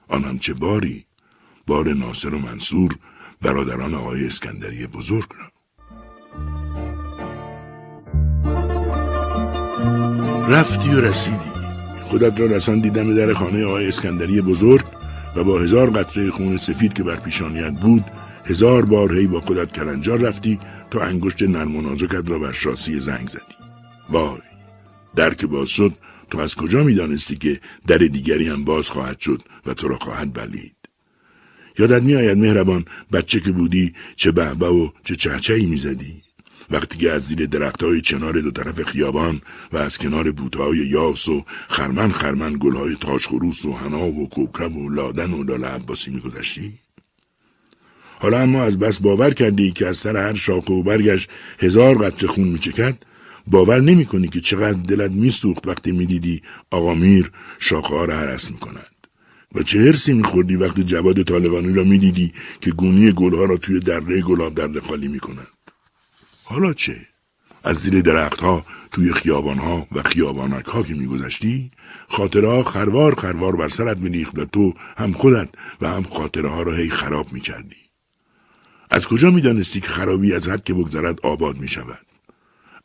آن 0.08 0.40
چه 0.40 0.54
باری؟ 0.54 1.06
بار 1.68 1.94
ناصر 1.94 2.34
و 2.34 2.40
منصور 2.40 2.96
برادران 3.42 3.94
آقای 3.94 4.26
اسکندری 4.26 4.88
بزرگ 4.88 5.30
را. 5.40 5.52
رفتی 10.48 10.90
و 10.90 11.02
رسیدی. 11.02 11.52
خودت 12.06 12.40
را 12.40 12.46
رساندی 12.46 12.90
دم 12.90 13.16
در 13.16 13.34
خانه 13.34 13.66
آقای 13.66 13.88
اسکندری 13.88 14.42
بزرگ 14.42 14.86
و 15.36 15.44
با 15.44 15.60
هزار 15.60 15.90
قطره 15.90 16.32
خون 16.32 16.58
سفید 16.58 16.94
که 16.94 17.04
بر 17.04 17.16
پیشانیت 17.16 17.80
بود 17.80 18.04
هزار 18.46 18.86
بار 18.86 19.14
هی 19.14 19.28
با 19.28 19.40
خودت 19.40 19.74
کلنجار 19.74 20.20
رفتی 20.20 20.60
تا 20.92 21.02
انگشت 21.02 21.44
نرم 21.44 21.76
و 21.76 21.82
نازکت 21.82 22.30
را 22.30 22.40
بر 22.40 22.52
شاسی 22.52 23.00
زنگ 23.00 23.28
زدی. 23.28 23.56
وای! 24.10 24.51
در 25.16 25.34
که 25.34 25.48
باز 25.48 25.70
شد 25.70 25.94
تو 26.30 26.40
از 26.40 26.56
کجا 26.56 26.84
می‌دانستی 26.84 27.36
که 27.36 27.60
در 27.88 27.98
دیگری 27.98 28.48
هم 28.48 28.64
باز 28.64 28.90
خواهد 28.90 29.20
شد 29.20 29.42
و 29.66 29.74
تو 29.74 29.88
را 29.88 29.98
خواهد 29.98 30.34
بلید؟ 30.34 30.76
یادت 31.80 32.02
میآید 32.02 32.38
مهربان 32.38 32.86
بچه 33.14 33.40
که 33.40 33.52
بودی 33.52 33.94
چه 34.16 34.32
بهبه 34.32 34.68
و 34.68 34.90
چه 35.04 35.16
چهچهی 35.16 35.66
می‌زدی؟ 35.66 36.22
وقتی 36.72 36.98
که 36.98 37.12
از 37.12 37.22
زیر 37.28 37.46
درختهای 37.46 38.02
چنار 38.02 38.42
دو 38.42 38.52
طرف 38.52 38.84
خیابان 38.84 39.42
و 39.72 39.78
از 39.78 39.98
کنار 39.98 40.32
بوتهای 40.32 40.78
یاس 40.78 41.28
و 41.28 41.46
خرمن 41.68 42.12
خرمن 42.12 42.58
گلهای 42.60 42.96
تاجخروس 42.96 43.66
و 43.66 43.74
حنا 43.74 44.08
و 44.08 44.30
کوکب 44.30 44.76
و 44.76 44.90
لادن 44.90 45.32
و 45.32 45.44
لاله 45.44 45.68
عباسی 45.68 46.12
میگذشتی؟ 46.12 46.74
حالا 48.20 48.40
اما 48.40 48.64
از 48.64 48.80
بس 48.80 49.00
باور 49.00 49.30
کردی 49.30 49.72
که 49.72 49.88
از 49.88 49.98
سر 49.98 50.18
هر 50.18 50.34
شاخه 50.34 50.74
و 50.74 50.84
برگش 50.84 51.28
هزار 51.60 51.98
قطره 51.98 52.28
خون 52.28 52.48
میچکد؟ 52.48 52.98
باور 53.52 53.82
نمی 53.82 54.06
کنی 54.06 54.28
که 54.28 54.42
چقدر 54.42 54.80
دلت 54.80 55.12
میسوخت 55.12 55.68
وقتی 55.68 55.92
می‌دیدی 55.92 56.42
آقا 56.72 56.94
میر 56.94 57.32
شاخه 57.60 57.96
ها 57.96 58.06
را 58.06 58.18
حرس 58.20 58.52
می‌کند 58.52 59.08
و 59.56 59.64
چه 59.64 59.80
حرسی 59.80 60.14
میخوردی 60.14 60.56
وقتی 60.56 60.84
جواد 60.84 61.24
طالبانی 61.24 61.74
را 61.74 61.84
می‌دیدی 61.84 62.34
که 62.62 62.72
گونی 62.72 63.12
گلها 63.12 63.46
را 63.46 63.58
توی 63.58 63.80
دره 63.80 64.22
گلاب 64.22 64.54
درده 64.54 64.82
خالی 64.82 65.08
می‌کند 65.08 65.48
حالا 66.44 66.74
چه؟ 66.74 66.96
از 67.64 67.78
زیر 67.78 68.02
درختها 68.02 68.66
توی 68.92 69.14
خیابانها 69.14 69.88
و 69.92 70.02
خیابانک 70.02 70.66
ها 70.66 70.84
که 70.84 70.94
میگذشتی 70.94 71.72
خاطرها 72.08 72.64
خروار 72.64 73.16
خروار 73.16 73.56
بر 73.56 73.70
سرت 73.70 73.98
میریخت 73.98 74.40
و 74.40 74.46
تو 74.46 74.74
هم 74.98 75.12
خودت 75.12 75.50
و 75.82 75.88
هم 75.88 76.04
خاطره 76.04 76.50
ها 76.50 76.64
را 76.64 76.76
هی 76.76 76.90
خراب 76.90 77.34
می‌کردی. 77.34 77.76
از 78.90 79.08
کجا 79.08 79.32
می‌دانستی 79.32 79.80
که 79.82 79.88
خرابی 79.88 80.34
از 80.34 80.50
حد 80.50 80.64
که 80.64 80.74
بگذرد 80.74 81.26
آباد 81.26 81.58
می‌شود؟ 81.58 82.11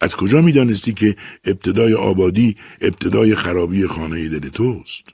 از 0.01 0.17
کجا 0.17 0.41
می‌دانستی 0.41 0.93
که 0.93 1.17
ابتدای 1.45 1.95
آبادی 1.95 2.57
ابتدای 2.81 3.35
خرابی 3.35 3.87
خانه 3.87 4.29
دل 4.29 4.49
توست؟ 4.49 5.05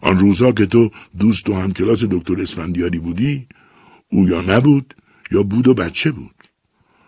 آن 0.00 0.18
روزها 0.18 0.52
که 0.52 0.66
تو 0.66 0.90
دوست 1.18 1.48
و 1.48 1.54
همکلاس 1.54 2.04
دکتر 2.04 2.40
اسفندیاری 2.40 2.98
بودی 2.98 3.46
او 4.08 4.28
یا 4.28 4.40
نبود 4.40 4.94
یا 5.30 5.42
بود 5.42 5.68
و 5.68 5.74
بچه 5.74 6.10
بود. 6.10 6.34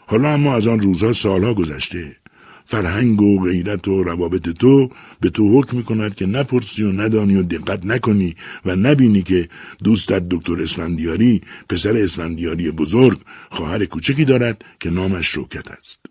حالا 0.07 0.33
اما 0.33 0.55
از 0.55 0.67
آن 0.67 0.81
روزها 0.81 1.13
سالها 1.13 1.55
گذشته. 1.55 2.17
فرهنگ 2.65 3.23
و 3.23 3.43
غیرت 3.43 3.89
و 3.89 4.03
روابط 4.03 4.49
تو 4.49 4.91
به 5.21 5.31
تو 5.31 5.59
حکم 5.59 5.77
می‌کند 5.77 6.15
که 6.15 6.27
نپرسی 6.27 6.83
و 6.85 6.93
ندانی 6.93 7.37
و 7.37 7.43
دقت 7.43 7.87
نکنی 7.87 8.37
و 8.65 8.77
نبینی 8.77 9.23
که 9.23 9.49
دوستت 9.85 10.29
دکتر 10.29 10.63
اسفندیاری 10.63 11.41
پسر 11.69 11.97
اسفندیاری 11.97 12.71
بزرگ 12.71 13.19
خواهر 13.51 13.85
کوچکی 13.85 14.25
دارد 14.25 14.65
که 14.81 14.91
نامش 14.91 15.27
شوکت 15.27 15.71
است. 15.71 16.08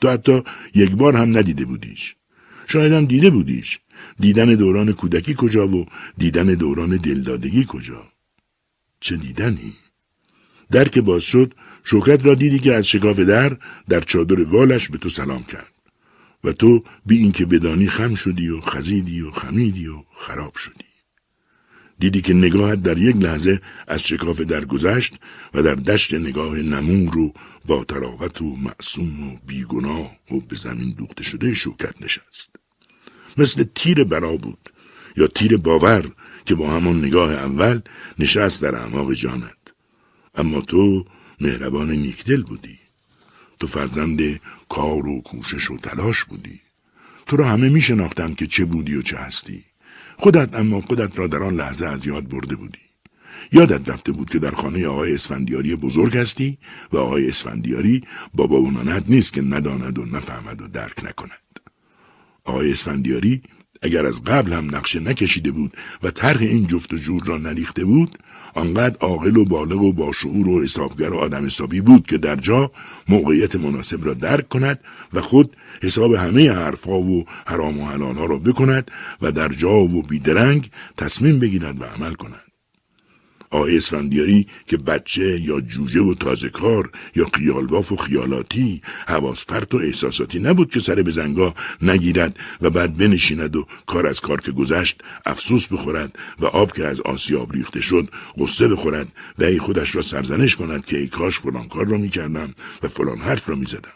تو 0.00 0.10
حتی 0.10 0.42
یک 0.74 0.90
بار 0.90 1.16
هم 1.16 1.38
ندیده 1.38 1.64
بودیش. 1.64 2.16
شاید 2.66 2.92
هم 2.92 3.04
دیده 3.04 3.30
بودیش. 3.30 3.78
دیدن 4.20 4.54
دوران 4.54 4.92
کودکی 4.92 5.34
کجا 5.38 5.68
و 5.68 5.86
دیدن 6.18 6.46
دوران 6.46 6.96
دلدادگی 6.96 7.64
کجا؟ 7.68 8.02
چه 9.00 9.16
دیدنی؟ 9.16 9.74
در 10.70 10.88
که 10.88 11.00
باز 11.00 11.22
شد 11.22 11.54
شوکت 11.84 12.26
را 12.26 12.34
دیدی 12.34 12.58
که 12.58 12.74
از 12.74 12.88
شکاف 12.88 13.20
در 13.20 13.56
در 13.88 14.00
چادر 14.00 14.42
والش 14.42 14.88
به 14.88 14.98
تو 14.98 15.08
سلام 15.08 15.42
کرد. 15.42 15.72
و 16.44 16.52
تو 16.52 16.84
بی 17.06 17.18
اینکه 17.18 17.46
بدانی 17.46 17.88
خم 17.88 18.14
شدی 18.14 18.48
و 18.48 18.60
خزیدی 18.60 19.20
و 19.20 19.30
خمیدی 19.30 19.88
و 19.88 20.02
خراب 20.12 20.56
شدی. 20.56 20.84
دیدی 21.98 22.20
که 22.20 22.34
نگاهت 22.34 22.82
در 22.82 22.98
یک 22.98 23.16
لحظه 23.16 23.60
از 23.88 24.02
شکاف 24.02 24.40
در 24.40 24.64
گذشت 24.64 25.14
و 25.54 25.62
در 25.62 25.74
دشت 25.74 26.14
نگاه 26.14 26.56
نمور 26.56 27.18
و 27.18 27.32
با 27.64 27.84
تراوت 27.84 28.42
و 28.42 28.56
معصوم 28.56 29.28
و 29.28 29.36
بیگناه 29.46 30.16
و 30.30 30.40
به 30.40 30.56
زمین 30.56 30.90
دوخته 30.90 31.24
شده 31.24 31.54
شوکت 31.54 32.02
نشست. 32.02 32.50
مثل 33.36 33.64
تیر 33.74 34.04
برا 34.04 34.36
بود 34.36 34.70
یا 35.16 35.26
تیر 35.26 35.56
باور 35.56 36.10
که 36.44 36.54
با 36.54 36.70
همان 36.70 37.04
نگاه 37.04 37.32
اول 37.32 37.80
نشست 38.18 38.62
در 38.62 38.74
اعماق 38.74 39.12
جانت. 39.12 39.56
اما 40.34 40.60
تو 40.60 41.04
مهربان 41.40 41.90
نیکدل 41.90 42.42
بودی. 42.42 42.78
تو 43.60 43.66
فرزند 43.66 44.40
کار 44.68 45.06
و 45.06 45.20
کوشش 45.20 45.70
و 45.70 45.76
تلاش 45.76 46.24
بودی. 46.24 46.60
تو 47.26 47.36
را 47.36 47.48
همه 47.48 47.68
می 47.68 47.80
شناختند 47.80 48.36
که 48.36 48.46
چه 48.46 48.64
بودی 48.64 48.94
و 48.94 49.02
چه 49.02 49.16
هستی. 49.16 49.64
خودت 50.16 50.54
اما 50.54 50.80
خودت 50.80 51.18
را 51.18 51.26
در 51.26 51.42
آن 51.42 51.54
لحظه 51.54 51.86
از 51.86 52.06
یاد 52.06 52.28
برده 52.28 52.56
بودی. 52.56 52.89
یادت 53.52 53.88
رفته 53.88 54.12
بود 54.12 54.30
که 54.30 54.38
در 54.38 54.50
خانه 54.50 54.86
آقای 54.86 55.14
اسفندیاری 55.14 55.76
بزرگ 55.76 56.16
هستی 56.16 56.58
و 56.92 56.96
آقای 56.96 57.28
اسفندیاری 57.28 58.02
بابا 58.34 58.62
و 58.62 58.70
نانت 58.70 59.04
نیست 59.08 59.32
که 59.32 59.42
نداند 59.42 59.98
و 59.98 60.04
نفهمد 60.04 60.62
و 60.62 60.68
درک 60.68 61.04
نکند. 61.04 61.60
آقای 62.44 62.72
اسفندیاری 62.72 63.42
اگر 63.82 64.06
از 64.06 64.24
قبل 64.24 64.52
هم 64.52 64.76
نقشه 64.76 65.00
نکشیده 65.00 65.50
بود 65.50 65.76
و 66.02 66.10
طرح 66.10 66.40
این 66.40 66.66
جفت 66.66 66.94
و 66.94 66.96
جور 66.96 67.22
را 67.24 67.36
نریخته 67.36 67.84
بود 67.84 68.18
آنقدر 68.54 68.96
عاقل 69.00 69.36
و 69.36 69.44
بالغ 69.44 69.82
و 69.82 69.92
باشعور 69.92 70.48
و 70.48 70.62
حسابگر 70.62 71.12
و 71.12 71.16
آدم 71.16 71.46
حسابی 71.46 71.80
بود 71.80 72.06
که 72.06 72.18
در 72.18 72.36
جا 72.36 72.70
موقعیت 73.08 73.56
مناسب 73.56 74.06
را 74.06 74.14
درک 74.14 74.48
کند 74.48 74.80
و 75.12 75.20
خود 75.20 75.56
حساب 75.82 76.14
همه 76.14 76.52
حرفها 76.52 76.98
و 76.98 77.24
حرام 77.46 77.80
و 77.80 77.86
حلالها 77.86 78.24
را 78.24 78.38
بکند 78.38 78.90
و 79.22 79.32
در 79.32 79.48
جا 79.48 79.78
و 79.78 80.02
بیدرنگ 80.02 80.70
تصمیم 80.96 81.38
بگیرد 81.38 81.80
و 81.80 81.84
عمل 81.84 82.14
کند. 82.14 82.49
آقای 83.50 83.76
اسفندیاری 83.76 84.46
که 84.66 84.76
بچه 84.76 85.40
یا 85.40 85.60
جوجه 85.60 86.00
و 86.00 86.14
تازه 86.14 86.48
کار 86.48 86.90
یا 87.16 87.26
خیالباف 87.34 87.92
و 87.92 87.96
خیالاتی 87.96 88.82
حواس 89.06 89.44
پرت 89.44 89.74
و 89.74 89.76
احساساتی 89.76 90.38
نبود 90.38 90.70
که 90.70 90.80
سر 90.80 91.02
به 91.02 91.10
زنگا 91.10 91.54
نگیرد 91.82 92.38
و 92.60 92.70
بعد 92.70 92.96
بنشیند 92.96 93.56
و 93.56 93.66
کار 93.86 94.06
از 94.06 94.20
کار 94.20 94.40
که 94.40 94.52
گذشت 94.52 95.02
افسوس 95.26 95.72
بخورد 95.72 96.18
و 96.38 96.46
آب 96.46 96.72
که 96.72 96.86
از 96.86 97.00
آسیاب 97.00 97.52
ریخته 97.52 97.80
شد 97.80 98.08
غصه 98.38 98.68
بخورد 98.68 99.08
و 99.38 99.44
ای 99.44 99.58
خودش 99.58 99.96
را 99.96 100.02
سرزنش 100.02 100.56
کند 100.56 100.84
که 100.86 100.98
ای 100.98 101.08
کاش 101.08 101.38
فلان 101.38 101.68
کار 101.68 101.86
را 101.86 101.98
می‌کردم 101.98 102.54
و 102.82 102.88
فلان 102.88 103.18
حرف 103.18 103.48
را 103.48 103.56
می‌زدم. 103.56 103.92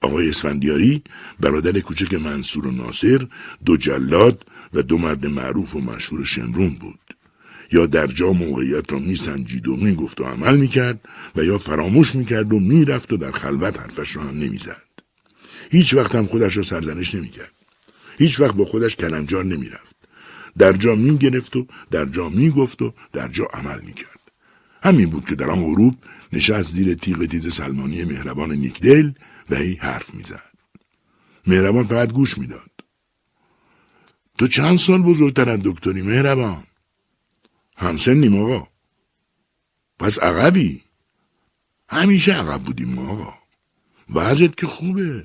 آقای 0.00 0.28
اسفندیاری 0.28 1.02
برادر 1.40 1.80
کوچک 1.80 2.14
منصور 2.14 2.66
و 2.66 2.70
ناصر 2.70 3.26
دو 3.64 3.76
جلاد 3.76 4.46
و 4.74 4.82
دو 4.82 4.98
مرد 4.98 5.26
معروف 5.26 5.76
و 5.76 5.80
مشهور 5.80 6.24
شمرون 6.24 6.70
بود. 6.70 6.98
یا 7.72 7.86
در 7.86 8.06
جا 8.06 8.32
موقعیت 8.32 8.92
را 8.92 8.98
میسنجید 8.98 9.68
و 9.68 9.76
می‌گفت 9.76 10.20
و 10.20 10.24
عمل 10.24 10.56
می‌کرد 10.56 11.00
و 11.36 11.44
یا 11.44 11.58
فراموش 11.58 12.14
می‌کرد 12.14 12.52
و 12.52 12.58
می‌رفت 12.58 13.12
و 13.12 13.16
در 13.16 13.32
خلوت 13.32 13.80
حرفش 13.80 14.16
را 14.16 14.22
هم 14.22 14.38
نمی‌زد. 14.38 14.82
هیچ 15.70 15.94
وقت 15.94 16.14
هم 16.14 16.26
خودش 16.26 16.56
را 16.56 16.62
سرزنش 16.62 17.14
نمی‌کرد. 17.14 17.52
هیچ 18.18 18.40
وقت 18.40 18.54
با 18.54 18.64
خودش 18.64 18.96
کلنجار 18.96 19.44
نمی‌رفت. 19.44 19.96
در 20.58 20.72
جا 20.72 20.94
می‌گرفت 20.94 21.56
و 21.56 21.66
در 21.90 22.04
جا 22.04 22.28
می‌گفت 22.28 22.82
و 22.82 22.94
در 23.12 23.28
جا 23.28 23.44
عمل 23.44 23.80
می‌کرد. 23.84 24.20
همین 24.82 25.10
بود 25.10 25.24
که 25.24 25.34
در 25.34 25.50
آن 25.50 25.60
غروب 25.60 25.94
نشست 26.32 26.70
زیر 26.74 26.94
تیغ 26.94 27.26
تیز 27.26 27.54
سلمانی 27.54 28.04
مهربان 28.04 28.52
نیکدل 28.52 29.12
و 29.50 29.56
هی 29.56 29.74
حرف 29.74 30.14
می‌زد. 30.14 30.52
مهربان 31.46 31.84
فقط 31.84 32.12
گوش 32.12 32.38
می‌داد. 32.38 32.70
تو 34.38 34.46
چند 34.46 34.78
سال 34.78 35.02
بزرگتر 35.02 35.50
از 35.50 35.60
دکتری 35.64 36.02
مهربان؟ 36.02 36.64
همسنیم 37.76 38.42
آقا. 38.42 38.68
پس 39.98 40.18
عقبی. 40.18 40.80
همیشه 41.88 42.32
عقب 42.32 42.62
بودیم 42.62 42.88
ما 42.88 43.08
آقا. 43.08 43.34
وضعت 44.14 44.56
که 44.56 44.66
خوبه. 44.66 45.24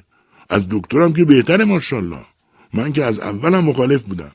از 0.49 0.67
دکترم 0.69 1.13
که 1.13 1.25
بهتره 1.25 1.65
ماشاءالله. 1.65 2.25
من 2.73 2.93
که 2.93 3.05
از 3.05 3.19
اولم 3.19 3.65
مخالف 3.65 4.03
بودم. 4.03 4.31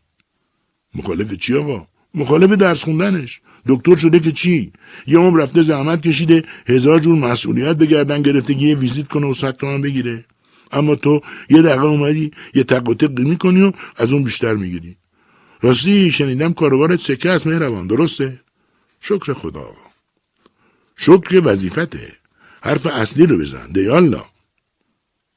مخالف 0.94 1.34
چی 1.34 1.54
آقا؟ 1.54 1.86
مخالف 2.14 2.50
درس 2.50 2.84
خوندنش. 2.84 3.40
دکتر 3.66 3.96
شده 3.96 4.20
که 4.20 4.32
چی؟ 4.32 4.72
یه 5.06 5.18
عمر 5.18 5.42
رفته 5.42 5.62
زحمت 5.62 6.02
کشیده 6.02 6.44
هزار 6.66 6.98
جور 6.98 7.18
مسئولیت 7.18 7.76
به 7.76 7.86
گردن 7.86 8.22
گرفته 8.22 8.62
یه 8.62 8.76
ویزیت 8.76 9.08
کنه 9.08 9.26
و 9.26 9.32
صد 9.32 9.52
تومن 9.52 9.80
بگیره. 9.80 10.24
اما 10.72 10.94
تو 10.94 11.20
یه 11.50 11.62
دقیقه 11.62 11.84
اومدی 11.84 12.30
یه 12.54 12.64
تق 12.64 12.88
و 12.88 12.94
می‌کنی 13.18 13.62
و 13.62 13.72
از 13.96 14.12
اون 14.12 14.22
بیشتر 14.22 14.54
می‌گیری. 14.54 14.96
راستی 15.62 16.10
شنیدم 16.10 16.52
کاروبارت 16.52 17.00
سکه 17.00 17.30
است 17.30 17.46
مهربان 17.46 17.86
درسته؟ 17.86 18.40
شکر 19.00 19.32
خدا. 19.32 19.76
شکر 20.96 21.42
وظیفته. 21.44 22.12
حرف 22.62 22.86
اصلی 22.86 23.26
رو 23.26 23.38
بزن. 23.38 23.72
دیالا 23.72 24.24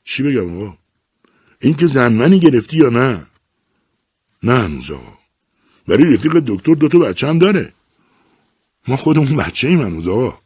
چی 0.03 0.23
بگم 0.23 0.57
آقا؟ 0.57 0.77
این 1.59 1.73
که 1.73 1.87
زنمنی 1.87 2.39
گرفتی 2.39 2.77
یا 2.77 2.89
نه؟ 2.89 3.25
نه 4.43 4.53
هنوز 4.59 4.91
آقا. 4.91 5.17
برای 5.87 6.13
رفیق 6.13 6.33
دکتر 6.33 6.73
دوتا 6.73 6.99
بچه 6.99 7.27
هم 7.27 7.39
داره. 7.39 7.73
ما 8.87 8.95
خودمون 8.95 9.35
بچه 9.35 9.67
ایم 9.67 9.81
هنوز 9.81 10.07
آقا. 10.07 10.39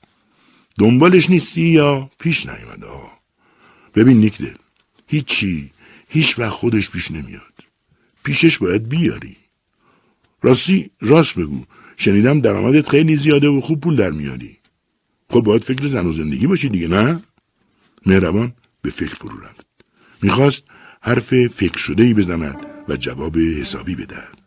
دنبالش 0.80 1.30
نیستی 1.30 1.62
یا 1.62 2.12
پیش 2.20 2.46
نیومده 2.46 2.86
آقا؟ 2.88 3.12
ببین 3.96 4.18
نیکدل 4.18 4.56
هیچی 5.08 5.72
هیچ 6.10 6.39
وقت 6.39 6.50
خودش 6.50 6.89
پیش 6.89 7.12
نمیاد. 7.12 7.54
پیشش 8.24 8.58
باید 8.58 8.89
بیاری. 8.89 9.38
راستی 10.41 10.91
راست 11.02 11.39
بگو. 11.39 11.63
شنیدم 11.97 12.41
درآمدت 12.41 12.89
خیلی 12.89 13.15
زیاده 13.15 13.47
و 13.47 13.60
خوب 13.60 13.80
پول 13.80 13.95
در 13.95 14.12
میاری. 14.12 14.58
خب 15.30 15.41
باید 15.41 15.63
فکر 15.63 15.88
زن 15.88 16.06
و 16.06 16.12
زندگی 16.12 16.47
باشی 16.47 16.69
دیگه 16.69 16.88
نه؟ 16.88 17.23
مهربان 18.06 18.54
به 18.82 18.89
فکر 18.89 19.15
فرو 19.15 19.39
رفت. 19.39 19.67
می‌خواست 20.21 20.63
حرف 21.02 21.47
فکر 21.47 21.78
شده 21.78 22.04
ای 22.04 22.13
بزند 22.13 22.56
و 22.89 22.95
جواب 22.95 23.38
حسابی 23.38 23.95
بدهد. 23.95 24.38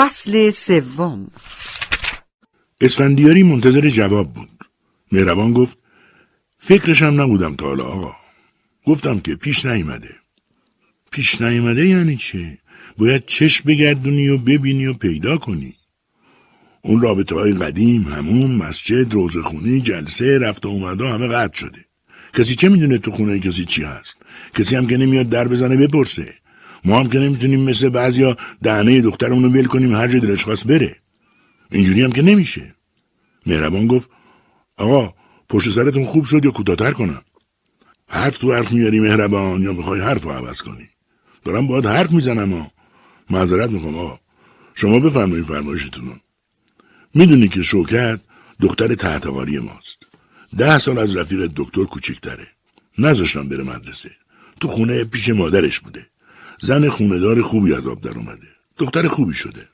فصل 0.00 0.50
سوم 0.50 1.30
اسفندیاری 2.80 3.42
منتظر 3.42 3.88
جواب 3.88 4.32
بود. 4.32 4.64
مهربان 5.12 5.52
گفت 5.52 5.78
فکرشم 6.58 7.20
نبودم 7.20 7.56
تا 7.56 7.66
حالا 7.66 7.84
آقا. 7.84 8.16
گفتم 8.86 9.20
که 9.20 9.34
پیش 9.34 9.66
نیامده. 9.66 10.14
پیش 11.10 11.40
نیامده 11.40 11.86
یعنی 11.86 12.16
چه؟ 12.16 12.58
باید 12.98 13.26
چشم 13.26 13.64
بگردونی 13.66 14.28
و 14.28 14.38
ببینی 14.38 14.86
و 14.86 14.94
پیدا 14.94 15.36
کنی. 15.36 15.74
اون 16.82 17.00
رابطه 17.00 17.34
های 17.34 17.52
قدیم، 17.52 18.02
همون، 18.02 18.54
مسجد، 18.56 19.14
روزخونی، 19.14 19.80
جلسه، 19.80 20.38
رفت 20.38 20.66
و 20.66 20.68
اومده 20.68 21.08
همه 21.08 21.28
قطع 21.28 21.58
شده. 21.58 21.84
کسی 22.34 22.54
چه 22.54 22.68
می‌دونه 22.68 22.98
تو 22.98 23.10
خونه 23.10 23.38
کسی 23.38 23.64
چی 23.64 23.82
هست؟ 23.82 24.16
کسی 24.54 24.76
هم 24.76 24.86
که 24.86 24.96
نمیاد 24.96 25.28
در 25.28 25.48
بزنه 25.48 25.76
بپرسه. 25.76 26.34
ما 26.84 27.00
هم 27.00 27.08
که 27.08 27.18
نمی‌تونیم 27.18 27.60
مثل 27.60 27.88
بعضیا 27.88 28.36
دهنه 28.62 29.00
دخترمون 29.00 29.42
رو 29.42 29.48
ول 29.50 29.64
کنیم 29.64 29.94
هر 29.94 30.08
جا 30.08 30.18
دلش 30.18 30.44
خواست 30.44 30.66
بره. 30.66 30.96
اینجوری 31.70 32.02
هم 32.02 32.12
که 32.12 32.22
نمیشه. 32.22 32.74
مهربان 33.46 33.86
گفت 33.86 34.10
آقا 34.76 35.14
پشت 35.48 35.70
سرتون 35.70 36.04
خوب 36.04 36.24
شد 36.24 36.44
یا 36.44 36.50
کوتاهتر 36.50 36.90
کنم؟ 36.90 37.22
حرف 38.08 38.38
تو 38.38 38.54
حرف 38.54 38.72
میاری 38.72 39.00
مهربان 39.00 39.62
یا 39.62 39.72
می‌خوای 39.72 40.00
حرف 40.00 40.24
رو 40.24 40.30
عوض 40.30 40.62
کنی؟ 40.62 40.88
دارم 41.44 41.66
باید 41.66 41.86
حرف 41.86 42.12
می‌زنم 42.12 42.52
ها. 42.52 42.70
معذرت 43.30 43.70
می‌خوام 43.70 43.96
آقا. 43.96 44.18
شما 44.74 44.98
بفرمایید 44.98 45.44
فرمایشتون 45.44 46.06
رو 46.06 46.14
می‌دونی 47.14 47.48
که 47.48 47.62
شوکت 47.62 48.20
دختر 48.60 48.94
تحتواری 48.94 49.58
ماست. 49.58 50.06
ده 50.56 50.78
سال 50.78 50.98
از 50.98 51.16
رفیق 51.16 51.50
دکتر 51.56 51.84
کوچکتره. 51.84 52.46
نذاشتم 52.98 53.48
بره 53.48 53.64
مدرسه. 53.64 54.10
تو 54.60 54.68
خونه 54.68 55.04
پیش 55.04 55.28
مادرش 55.28 55.80
بوده. 55.80 56.06
زن 56.60 56.88
خوندار 56.88 57.42
خوبی 57.42 57.74
از 57.74 57.86
آب 57.86 58.00
در 58.00 58.18
اومده. 58.18 58.48
دختر 58.78 59.08
خوبی 59.08 59.34
شده. 59.34 59.68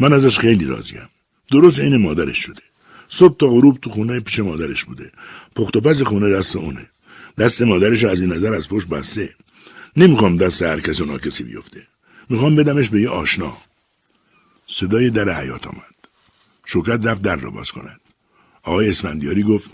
من 0.00 0.12
ازش 0.12 0.38
خیلی 0.38 0.64
راضیم. 0.64 1.08
درست 1.50 1.80
عین 1.80 1.96
مادرش 1.96 2.38
شده. 2.38 2.62
صبح 3.08 3.36
تا 3.36 3.46
غروب 3.46 3.78
تو 3.78 3.90
خونه 3.90 4.20
پیش 4.20 4.40
مادرش 4.40 4.84
بوده. 4.84 5.12
پخت 5.56 5.76
و 5.76 5.80
پز 5.80 6.02
خونه 6.02 6.30
دست 6.30 6.56
اونه. 6.56 6.86
دست 7.38 7.62
مادرش 7.62 8.04
از 8.04 8.20
این 8.20 8.32
نظر 8.32 8.54
از 8.54 8.68
پشت 8.68 8.88
بسته. 8.88 9.34
نمی‌خوام 9.96 10.36
دست 10.36 10.62
هر 10.62 10.80
کسی 10.80 11.02
و 11.02 11.06
ناکسی 11.06 11.44
بیفته. 11.44 11.86
می‌خوام 12.28 12.56
بدمش 12.56 12.88
به 12.88 13.00
یه 13.00 13.08
آشنا. 13.08 13.56
صدای 14.66 15.10
در 15.10 15.40
حیات 15.40 15.66
آمد. 15.66 15.96
شوکت 16.64 17.06
رفت 17.06 17.22
در 17.22 17.36
را 17.36 17.50
باز 17.50 17.72
کند. 17.72 18.00
آقای 18.62 18.88
اسفندیاری 18.88 19.42
گفت 19.42 19.70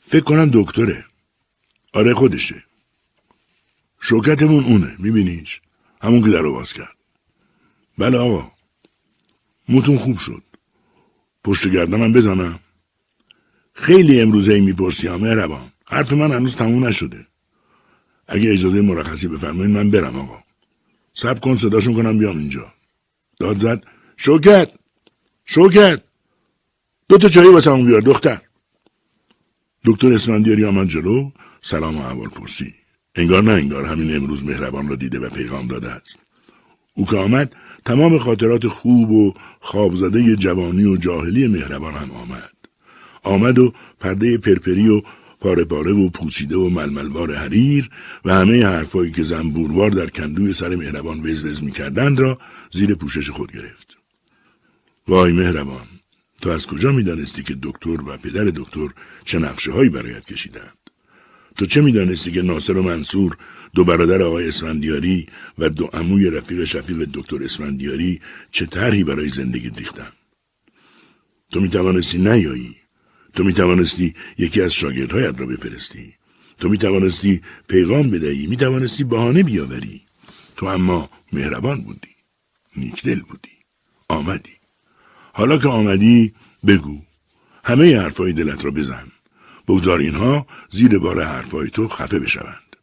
فکر 0.00 0.24
کنم 0.24 0.50
دکتره. 0.52 1.04
آره 1.92 2.14
خودشه. 2.14 2.64
شوکتمون 4.00 4.64
اونه 4.64 4.96
میبینیش 4.98 5.60
همون 6.02 6.22
که 6.22 6.30
در 6.30 6.40
رو 6.40 6.52
باز 6.52 6.72
کرد. 6.72 6.96
بله 7.98 8.18
آقا. 8.18 8.50
موتون 9.68 9.98
خوب 9.98 10.18
شد. 10.18 10.42
پشت 11.44 11.68
گردنم 11.68 12.12
بزنم. 12.12 12.60
خیلی 13.72 14.20
امروزه 14.20 14.52
ای 14.52 14.60
می‌پرسی 14.60 15.08
مهربان. 15.08 15.72
حرف 15.86 16.12
من 16.12 16.32
هنوز 16.32 16.56
تموم 16.56 16.86
نشده. 16.86 17.26
اگه 18.28 18.52
اجازه 18.52 18.80
مرخصی 18.80 19.28
بفرمایید 19.28 19.76
من 19.76 19.90
برم 19.90 20.16
آقا. 20.16 20.42
سب 21.14 21.40
کن 21.40 21.56
صداشون 21.56 21.94
کنم 21.94 22.18
بیام 22.18 22.38
اینجا. 22.38 22.72
داد 23.40 23.58
زد. 23.58 23.84
شوکت! 24.16 24.70
شوکت! 25.44 26.02
دو 27.08 27.18
تا 27.18 27.28
چایی 27.28 27.48
واسه 27.48 27.82
بیار 27.82 28.00
دختر. 28.00 28.40
دکتر 29.84 30.12
اسفندیاری 30.12 30.64
آمد 30.64 30.88
جلو. 30.88 31.30
سلام 31.60 31.96
و 31.96 32.00
احوال 32.00 32.28
پرسی. 32.28 32.79
انگار 33.14 33.42
نه 33.42 33.52
انگار 33.52 33.84
همین 33.84 34.16
امروز 34.16 34.44
مهربان 34.44 34.88
را 34.88 34.96
دیده 34.96 35.18
و 35.18 35.30
پیغام 35.30 35.66
داده 35.66 35.90
است 35.90 36.18
او 36.94 37.06
که 37.06 37.16
آمد 37.16 37.56
تمام 37.84 38.18
خاطرات 38.18 38.66
خوب 38.66 39.10
و 39.10 39.34
خوابزده 39.60 40.36
جوانی 40.36 40.84
و 40.84 40.96
جاهلی 40.96 41.48
مهربان 41.48 41.94
هم 41.94 42.10
آمد 42.10 42.50
آمد 43.22 43.58
و 43.58 43.74
پرده 44.00 44.38
پرپری 44.38 44.88
و 44.88 45.02
پاره 45.40 45.64
پاره 45.64 45.92
و 45.92 46.08
پوسیده 46.08 46.56
و 46.56 46.68
ململوار 46.68 47.34
حریر 47.34 47.90
و 48.24 48.34
همه 48.34 48.66
حرفایی 48.66 49.10
که 49.10 49.24
زنبوروار 49.24 49.90
در 49.90 50.06
کندوی 50.06 50.52
سر 50.52 50.76
مهربان 50.76 51.20
وزوز 51.20 51.64
می‌کردند 51.64 52.20
را 52.20 52.38
زیر 52.72 52.94
پوشش 52.94 53.30
خود 53.30 53.52
گرفت. 53.52 53.96
وای 55.08 55.32
مهربان 55.32 55.86
تو 56.42 56.50
از 56.50 56.66
کجا 56.66 56.92
می‌دانستی 56.92 57.42
که 57.42 57.56
دکتر 57.62 58.02
و 58.06 58.16
پدر 58.16 58.44
دکتر 58.44 58.88
چه 59.24 59.38
نقشه 59.38 59.72
هایی 59.72 59.90
برایت 59.90 60.26
کشیدند؟ 60.26 60.79
تو 61.60 61.66
چه 61.66 61.80
می‌دانستی 61.80 62.30
که 62.30 62.42
ناصر 62.42 62.76
و 62.76 62.82
منصور 62.82 63.36
دو 63.74 63.84
برادر 63.84 64.22
آقای 64.22 64.48
اسفندیاری 64.48 65.26
و 65.58 65.68
دو 65.68 65.86
عموی 65.86 66.30
رفیق 66.30 66.64
شفیق 66.64 67.08
دکتر 67.14 67.44
اسفندیاری 67.44 68.20
چه 68.50 68.66
طرحی 68.66 69.04
برای 69.04 69.28
زندگی 69.28 69.70
ریختند؟ 69.70 70.12
تو 71.52 71.60
می‌توانستی 71.60 72.18
نیایی 72.18 72.76
تو 73.34 73.44
می 73.44 73.52
توانستی 73.52 74.14
یکی 74.38 74.62
از 74.62 74.72
شاگردهایت 74.72 75.40
را 75.40 75.46
بفرستی. 75.46 76.14
تو 76.58 76.68
می 76.68 76.78
توانستی 76.78 77.40
پیغام 77.68 78.10
بدهی. 78.10 78.46
می 78.46 78.56
توانستی 78.56 79.04
بهانه 79.04 79.42
بیاوری. 79.42 80.02
تو 80.56 80.66
اما 80.66 81.10
مهربان 81.32 81.80
بودی. 81.80 82.14
نیکدل 82.76 83.20
بودی. 83.20 83.56
آمدی. 84.08 84.56
حالا 85.32 85.58
که 85.58 85.68
آمدی 85.68 86.34
بگو. 86.66 87.02
همه 87.64 87.98
حرفای 87.98 88.32
دلت 88.32 88.64
را 88.64 88.70
بزن. 88.70 89.06
بگذار 89.70 89.98
اینها 89.98 90.46
زیر 90.70 90.98
بار 90.98 91.22
حرفای 91.22 91.70
تو 91.70 91.88
خفه 91.88 92.18
بشوند. 92.18 92.76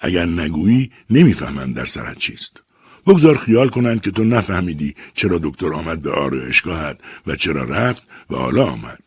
اگر 0.00 0.26
نگویی 0.26 0.90
نمی‌فهمند 1.10 1.74
در 1.74 1.84
سرت 1.84 2.18
چیست. 2.18 2.62
بگذار 3.06 3.36
خیال 3.38 3.68
کنند 3.68 4.00
که 4.00 4.10
تو 4.10 4.24
نفهمیدی 4.24 4.94
چرا 5.14 5.38
دکتر 5.42 5.72
آمد 5.72 6.02
به 6.02 6.10
آرایشگاهت 6.10 6.98
و 7.26 7.36
چرا 7.36 7.64
رفت 7.64 8.06
و 8.30 8.36
حالا 8.36 8.64
آمد. 8.64 9.02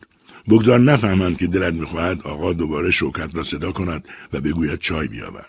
بگذار 0.49 0.79
نفهمند 0.79 1.37
که 1.37 1.47
دلت 1.47 1.73
می‌خواهد 1.73 2.21
آقا 2.21 2.53
دوباره 2.53 2.91
شوکت 2.91 3.35
را 3.35 3.43
صدا 3.43 3.71
کند 3.71 4.05
و 4.33 4.41
بگوید 4.41 4.79
چای 4.79 5.07
بیاور 5.07 5.47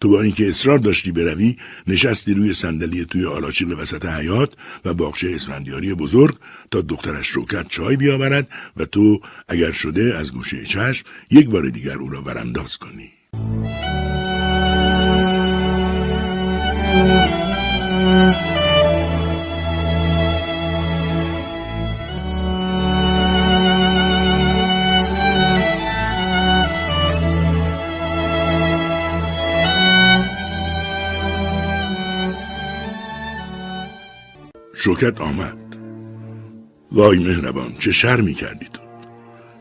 تو 0.00 0.08
با 0.08 0.22
اینکه 0.22 0.48
اصرار 0.48 0.78
داشتی 0.78 1.12
بروی 1.12 1.56
نشستی 1.86 2.34
روی 2.34 2.52
صندلی 2.52 3.04
توی 3.04 3.26
آلاچیق 3.26 3.78
وسط 3.78 4.06
حیات 4.06 4.52
و 4.84 4.94
باغچه 4.94 5.30
اسفندیاری 5.34 5.94
بزرگ 5.94 6.36
تا 6.70 6.80
دخترش 6.80 7.26
شوکت 7.26 7.68
چای 7.68 7.96
بیاورد 7.96 8.48
و 8.76 8.84
تو 8.84 9.20
اگر 9.48 9.72
شده 9.72 10.14
از 10.18 10.32
گوشه 10.32 10.64
چشم 10.64 11.06
یک 11.30 11.46
بار 11.48 11.68
دیگر 11.68 11.98
او 11.98 12.10
را 12.10 12.22
ورانداز 12.22 12.76
کنی. 12.76 13.10
شوکت 34.78 35.20
آمد. 35.20 35.76
وای 36.92 37.18
مهربان 37.18 37.74
چه 37.78 37.92
شرمی 37.92 38.34
کردی 38.34 38.66
تو؟ 38.72 38.82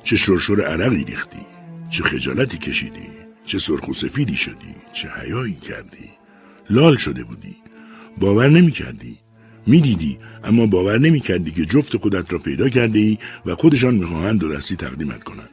چه 0.04 0.16
شرشور 0.16 0.62
عرقی 0.62 1.04
ریختی؟ 1.04 1.40
چه 1.90 2.04
خجالتی 2.04 2.58
کشیدی؟ 2.58 3.08
چه 3.46 3.60
سرخ 3.60 3.88
و 3.88 3.94
سفیدی 3.94 4.36
شدی؟ 4.36 4.76
چه 4.94 5.10
حیایی 5.10 5.56
کردی؟ 5.56 6.10
لال 6.70 6.96
شده 6.96 7.24
بودی. 7.24 7.56
باور 8.18 8.50
نمی 8.50 8.72
کردی 8.72 9.18
می 9.68 9.82
دیدی 9.82 10.18
اما 10.44 10.66
باور 10.66 10.98
نمی 10.98 11.20
کردی 11.20 11.52
که 11.52 11.66
جفت 11.66 11.98
خودت 11.98 12.34
را 12.34 12.40
پیدا 12.40 12.70
کرده 12.70 13.00
ای 13.00 13.18
و 13.46 13.56
خودشان 13.56 13.96
می‌خواهند 13.96 14.40
دو 14.40 14.56
دستی 14.56 14.76
تقدیمت 14.76 15.24
کنند. 15.24 15.50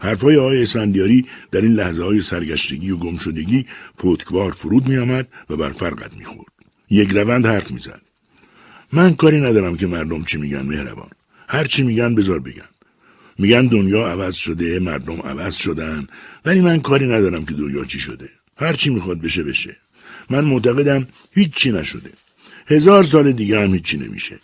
حرفهای 0.00 0.36
آقای 0.36 0.62
اسفندیاری 0.62 1.26
در 1.50 1.60
این 1.60 1.72
لحظه 1.72 2.04
های 2.04 2.22
سرگشتگی 2.22 2.90
و 2.90 2.96
گمشدگی 2.96 3.66
پتکوار 3.98 4.52
فرود 4.52 4.88
می 4.88 4.96
آمد 4.96 5.28
و 5.50 5.56
بر 5.56 5.70
فرقت 5.70 6.16
می 6.16 6.24
خورد. 6.24 6.52
یک 6.90 7.10
روند 7.10 7.46
حرف 7.46 7.70
می‌زد. 7.70 8.00
من 8.94 9.14
کاری 9.14 9.40
ندارم 9.40 9.76
که 9.76 9.86
مردم 9.86 10.24
چی 10.24 10.38
میگن 10.38 10.62
مهربان. 10.62 11.10
هر 11.48 11.64
چی 11.64 11.82
میگن 11.82 12.14
بذار 12.14 12.38
بگن. 12.38 12.70
میگن 13.38 13.66
دنیا 13.66 14.06
عوض 14.06 14.34
شده 14.34 14.78
مردم 14.78 15.20
عوض 15.20 15.56
شدن 15.56 16.06
ولی 16.44 16.60
من 16.60 16.80
کاری 16.80 17.06
ندارم 17.06 17.44
که 17.44 17.54
دنیا 17.54 17.84
چی 17.84 18.00
شده. 18.00 18.28
هر 18.56 18.72
چی 18.72 18.90
می‌خواد 18.90 19.20
بشه 19.20 19.42
بشه. 19.42 19.76
من 20.30 20.44
معتقدم 20.44 21.06
هیچی 21.32 21.72
نشده. 21.72 22.10
هزار 22.66 23.02
سال 23.02 23.32
دیگه 23.32 23.60
هم 23.60 23.74
هیچی 23.74 23.98
نمیشه. 23.98 24.38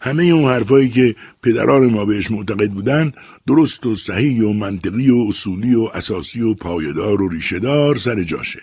همه 0.00 0.24
اون 0.24 0.52
حرفایی 0.52 0.88
که 0.88 1.14
پدران 1.42 1.86
ما 1.86 2.04
بهش 2.04 2.30
معتقد 2.30 2.70
بودن 2.70 3.12
درست 3.46 3.86
و 3.86 3.94
صحیح 3.94 4.42
و 4.42 4.52
منطقی 4.52 5.10
و 5.10 5.24
اصولی 5.28 5.74
و 5.74 5.90
اساسی 5.94 6.40
و 6.40 6.54
پایدار 6.54 7.22
و 7.22 7.28
ریشهدار 7.28 7.96
سر 7.96 8.22
جاشه. 8.22 8.62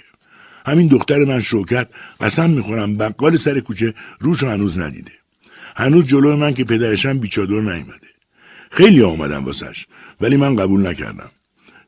همین 0.66 0.88
دختر 0.88 1.26
من 1.26 1.40
شوکت 1.40 1.88
قسم 2.22 2.50
می‌خورم 2.50 2.98
بقال 2.98 3.36
سر 3.36 3.60
کوچه 3.60 3.94
روشو 4.20 4.48
هنوز 4.48 4.80
ندیده. 4.80 5.12
هنوز 5.76 6.06
جلو 6.06 6.36
من 6.38 6.54
که 6.54 6.64
پدرشم 6.64 7.20
بیچادر 7.20 7.60
نیومده. 7.60 8.08
خیلی 8.72 9.02
آمدم 9.02 9.46
واسش 9.46 9.86
ولی 10.22 10.38
من 10.38 10.56
قبول 10.56 10.88
نکردم. 10.88 11.32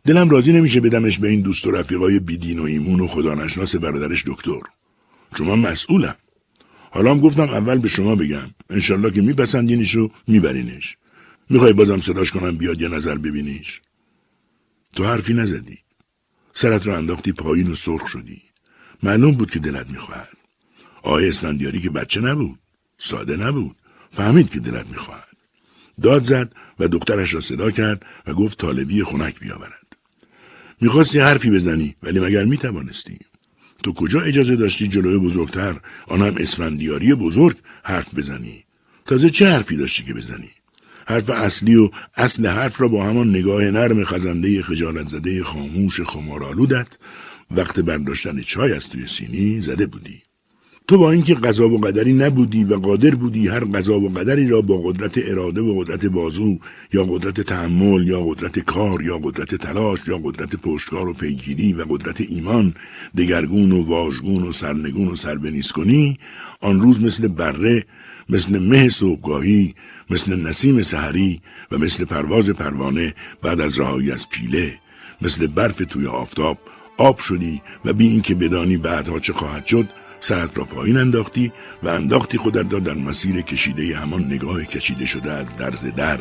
دلم 0.05 0.29
راضی 0.29 0.53
نمیشه 0.53 0.81
بدمش 0.81 1.19
به 1.19 1.27
این 1.27 1.41
دوست 1.41 1.67
و 1.67 1.71
رفیقای 1.71 2.19
بیدین 2.19 2.59
و 2.59 2.63
ایمون 2.63 2.99
و 2.99 3.07
خدا 3.07 3.33
نشناس 3.33 3.75
برادرش 3.75 4.23
دکتر. 4.27 4.59
چون 5.37 5.47
من 5.47 5.59
مسئولم. 5.59 6.15
حالا 6.91 7.11
هم 7.11 7.19
گفتم 7.19 7.49
اول 7.49 7.77
به 7.77 7.87
شما 7.87 8.15
بگم. 8.15 8.49
انشالله 8.69 9.11
که 9.11 9.21
میپسندینش 9.21 9.95
و 9.95 10.11
میبرینش. 10.27 10.97
می‌خوای 11.49 11.73
بازم 11.73 11.99
صداش 11.99 12.31
کنم 12.31 12.57
بیاد 12.57 12.81
یه 12.81 12.87
نظر 12.87 13.17
ببینیش؟ 13.17 13.81
تو 14.95 15.05
حرفی 15.05 15.33
نزدی. 15.33 15.77
سرت 16.53 16.87
رو 16.87 16.93
انداختی 16.93 17.31
پایین 17.31 17.71
و 17.71 17.75
سرخ 17.75 18.07
شدی. 18.07 18.41
معلوم 19.03 19.31
بود 19.31 19.51
که 19.51 19.59
دلت 19.59 19.89
می‌خواهد. 19.89 20.37
آقای 21.03 21.27
اسفندیاری 21.27 21.81
که 21.81 21.89
بچه 21.89 22.21
نبود. 22.21 22.59
ساده 22.97 23.37
نبود. 23.37 23.75
فهمید 24.11 24.49
که 24.49 24.59
دلت 24.59 24.87
می‌خواهد. 24.87 25.37
داد 26.01 26.23
زد 26.23 26.51
و 26.79 26.87
دخترش 26.87 27.33
را 27.33 27.39
صدا 27.39 27.71
کرد 27.71 28.05
و 28.27 28.33
گفت 28.33 28.57
طالبی 28.57 29.03
خنک 29.03 29.39
بیاورد. 29.39 29.97
می‌خواستی 30.81 31.19
حرفی 31.19 31.49
بزنی 31.49 31.95
ولی 32.03 32.19
مگر 32.19 32.45
می‌توانستی؟ 32.45 33.19
تو 33.83 33.93
کجا 33.93 34.21
اجازه 34.21 34.55
داشتی 34.55 34.87
جلوی 34.87 35.17
بزرگتر 35.17 35.79
آن 36.07 36.21
اسفندیاری 36.21 37.13
بزرگ 37.13 37.57
حرف 37.83 38.15
بزنی؟ 38.15 38.63
تازه 39.05 39.29
چه 39.29 39.49
حرفی 39.49 39.77
داشتی 39.77 40.03
که 40.03 40.13
بزنی؟ 40.13 40.49
حرف 41.07 41.29
اصلی 41.29 41.75
و 41.75 41.89
اصل 42.15 42.47
حرف 42.47 42.81
را 42.81 42.87
با 42.87 43.05
همان 43.05 43.29
نگاه 43.29 43.63
نرم 43.63 44.03
خزنده 44.03 44.61
خجالت 44.61 45.07
زده 45.07 45.43
خاموش 45.43 46.01
خمارالودت 46.01 46.87
وقت 47.51 47.79
برداشتن 47.79 48.41
چای 48.41 48.73
از 48.73 48.89
توی 48.89 49.07
سینی 49.07 49.61
زده 49.61 49.85
بودی. 49.85 50.21
تو 50.87 50.97
با 50.97 51.11
اینکه 51.11 51.33
قضا 51.33 51.69
و 51.69 51.77
قدری 51.77 52.13
نبودی 52.13 52.63
و 52.63 52.75
قادر 52.75 53.15
بودی 53.15 53.47
هر 53.47 53.59
قضا 53.59 53.99
و 53.99 54.09
قدری 54.09 54.47
را 54.47 54.61
با 54.61 54.77
قدرت 54.77 55.17
اراده 55.17 55.61
و 55.61 55.79
قدرت 55.79 56.05
بازو 56.05 56.57
یا 56.93 57.03
قدرت 57.03 57.41
تحمل 57.41 58.07
یا 58.07 58.21
قدرت 58.21 58.59
کار 58.59 59.01
یا 59.01 59.19
قدرت 59.23 59.55
تلاش 59.55 59.99
یا 60.07 60.17
قدرت 60.23 60.55
پشتکار 60.55 61.07
و 61.07 61.13
پیگیری 61.13 61.73
و 61.73 61.85
قدرت 61.89 62.21
ایمان 62.21 62.73
دگرگون 63.17 63.71
و 63.71 63.83
واژگون 63.83 64.43
و 64.43 64.51
سرنگون 64.51 65.07
و 65.07 65.15
سربنیز 65.15 65.71
کنی 65.71 66.17
آن 66.61 66.81
روز 66.81 67.01
مثل 67.01 67.27
بره 67.27 67.85
مثل 68.29 68.59
مه 68.59 68.89
صبحگاهی 68.89 69.75
مثل 70.09 70.47
نسیم 70.47 70.81
سحری 70.81 71.41
و 71.71 71.77
مثل 71.77 72.05
پرواز 72.05 72.49
پروانه 72.49 73.13
بعد 73.41 73.61
از 73.61 73.79
رهایی 73.79 74.11
از 74.11 74.29
پیله 74.29 74.73
مثل 75.21 75.47
برف 75.47 75.77
توی 75.89 76.07
آفتاب 76.07 76.57
آب 76.97 77.19
شدی 77.19 77.61
و 77.85 77.93
بی 77.93 78.07
اینکه 78.07 78.35
بدانی 78.35 78.77
بعدها 78.77 79.19
چه 79.19 79.33
خواهد 79.33 79.65
شد 79.65 79.89
سرت 80.19 80.57
را 80.57 80.65
پایین 80.65 80.97
انداختی 80.97 81.51
و 81.83 81.89
انداختی 81.89 82.37
خودت 82.37 82.73
را 82.73 82.79
در 82.79 82.93
مسیر 82.93 83.41
کشیده 83.41 83.97
همان 83.97 84.23
نگاه 84.23 84.65
کشیده 84.65 85.05
شده 85.05 85.31
از 85.31 85.55
درز 85.55 85.85
در 85.85 86.19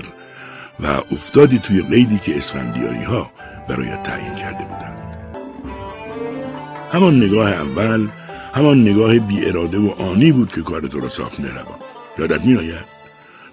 و 0.80 0.86
افتادی 0.86 1.58
توی 1.58 1.82
قیدی 1.82 2.18
که 2.18 2.36
اسفندیاری 2.36 3.04
ها 3.04 3.30
برایت 3.68 4.02
تعیین 4.02 4.34
کرده 4.34 4.64
بودند. 4.64 5.16
همان 6.92 7.16
نگاه 7.16 7.50
اول 7.50 8.08
همان 8.54 8.82
نگاه 8.82 9.18
بی 9.18 9.44
اراده 9.44 9.78
و 9.78 9.90
آنی 9.90 10.32
بود 10.32 10.52
که 10.52 10.62
کار 10.62 10.80
تو 10.80 11.00
را 11.00 11.08
ساخت 11.08 11.40
نروا 11.40 11.78
یادت 12.18 12.44
می 12.44 12.56
آید؟ 12.56 12.96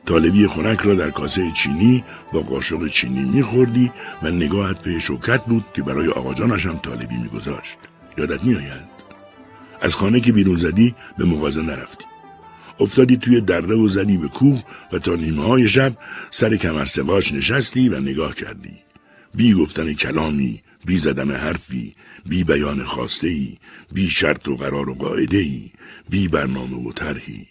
طالبی 0.06 0.48
خنک 0.48 0.82
را 0.82 0.96
در 0.96 1.10
کاسه 1.10 1.52
چینی 1.52 2.04
با 2.34 2.40
قاشق 2.40 2.88
چینی 2.88 3.24
میخوردی 3.24 3.92
و 4.24 4.30
نگاهت 4.30 4.82
به 4.82 5.00
شوکت 5.00 5.46
بود 5.46 5.66
که 5.74 5.84
برای 5.84 6.08
آقاجانش 6.08 6.66
هم 6.66 6.78
طالبی 6.78 7.18
میگذاشت. 7.18 7.78
یادت 8.18 8.44
میآید؟ 8.44 8.93
از 9.84 9.96
خانه 9.96 10.20
که 10.20 10.32
بیرون 10.32 10.56
زدی 10.56 10.96
به 11.18 11.26
مغازه 11.26 11.62
نرفتی 11.62 12.06
افتادی 12.80 13.18
توی 13.18 13.42
دره 13.42 13.76
و 13.76 13.88
زدی 13.88 14.18
به 14.18 14.28
کوه 14.28 14.64
و 14.94 15.00
تا 15.00 15.16
نیمه 15.16 15.44
های 15.44 15.68
شب 15.68 15.98
سر 16.30 16.56
کمر 16.56 16.86
سواش 16.86 17.34
نشستی 17.34 17.90
و 17.90 18.00
نگاه 18.00 18.36
کردی. 18.36 18.78
بی 19.36 19.54
گفتن 19.54 19.94
کلامی، 19.94 20.62
بی 20.86 20.98
زدن 20.98 21.32
حرفی، 21.32 21.94
بی 22.26 22.44
بیان 22.44 22.84
خواسته 22.84 23.28
ای، 23.28 23.58
بی 23.94 24.10
شرط 24.10 24.48
و 24.48 24.58
قرار 24.58 24.90
و 24.90 24.96
قاعده 24.96 25.38
ای، 25.38 25.72
بی 26.10 26.28
برنامه 26.28 26.78
و 26.78 26.92
طرحی. 26.92 27.48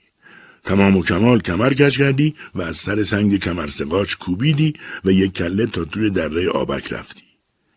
تمام 0.64 0.96
و 0.96 1.02
کمال 1.02 1.40
کمر 1.40 1.74
کش 1.74 1.98
کردی 1.98 2.34
و 2.54 2.62
از 2.62 2.76
سر 2.76 3.02
سنگ 3.02 3.38
کمر 3.38 3.66
سقاچ 3.66 4.14
کوبیدی 4.14 4.74
و 5.04 5.10
یک 5.10 5.32
کله 5.32 5.66
تا 5.66 5.84
توی 5.84 6.10
دره 6.10 6.48
آبک 6.48 6.92
رفتی. 6.92 7.22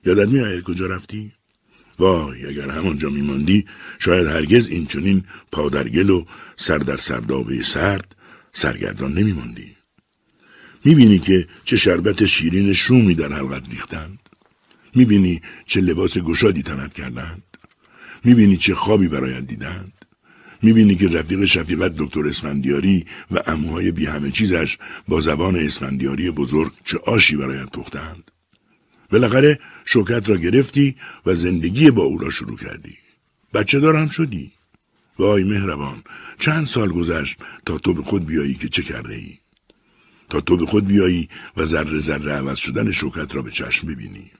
یادت 0.05 0.29
میآید 0.29 0.63
کجا 0.63 0.87
رفتی؟ 0.87 1.31
وای 1.99 2.45
اگر 2.45 2.69
همانجا 2.69 3.09
میماندی 3.09 3.65
شاید 3.99 4.27
هرگز 4.27 4.67
این 4.67 4.85
چنین 4.85 5.23
پادرگل 5.51 6.09
و 6.09 6.25
سر 6.55 6.77
در 6.77 6.97
سردابه 6.97 7.63
سرد 7.63 8.15
سرگردان 8.51 9.13
نمیماندی. 9.13 9.75
می‌بینی 10.85 11.19
که 11.19 11.47
چه 11.63 11.77
شربت 11.77 12.25
شیرین 12.25 12.73
شومی 12.73 13.15
در 13.15 13.33
حلقت 13.33 13.69
ریختند؟ 13.69 14.19
می‌بینی 14.95 15.41
چه 15.65 15.81
لباس 15.81 16.17
گشادی 16.17 16.63
تنت 16.63 16.93
کردند؟ 16.93 17.43
می‌بینی 18.23 18.57
چه 18.57 18.75
خوابی 18.75 19.07
برایت 19.07 19.47
دیدند؟ 19.47 20.05
می‌بینی 20.61 20.95
که 20.95 21.07
رفیق 21.07 21.45
شفیقت 21.45 21.95
دکتر 21.97 22.27
اسفندیاری 22.27 23.05
و 23.31 23.41
اموهای 23.47 23.91
بی 23.91 24.05
همه 24.05 24.31
چیزش 24.31 24.77
با 25.07 25.19
زبان 25.21 25.55
اسفندیاری 25.55 26.31
بزرگ 26.31 26.71
چه 26.85 26.97
آشی 26.97 27.35
برایت 27.35 27.69
پختند؟ 27.69 28.31
بالاخره 29.11 29.59
شوکت 29.85 30.29
را 30.29 30.37
گرفتی 30.37 30.95
و 31.25 31.33
زندگی 31.33 31.91
با 31.91 32.03
او 32.03 32.17
را 32.17 32.29
شروع 32.29 32.57
کردی. 32.57 32.97
بچه 33.53 33.79
دارم 33.79 34.07
شدی. 34.07 34.51
وای 35.19 35.43
مهربان 35.43 36.03
چند 36.39 36.65
سال 36.65 36.89
گذشت 36.89 37.37
تا 37.65 37.77
تو 37.77 37.93
به 37.93 38.01
خود 38.01 38.25
بیایی 38.25 38.53
که 38.53 38.69
چه 38.69 38.83
کرده 38.83 39.13
ای. 39.13 39.37
تا 40.29 40.41
تو 40.41 40.57
به 40.57 40.65
خود 40.65 40.87
بیایی 40.87 41.29
و 41.57 41.65
ذره 41.65 41.99
ذره 41.99 42.31
عوض 42.31 42.57
شدن 42.57 42.91
شوکت 42.91 43.35
را 43.35 43.41
به 43.41 43.51
چشم 43.51 43.87
ببینی. 43.87 44.31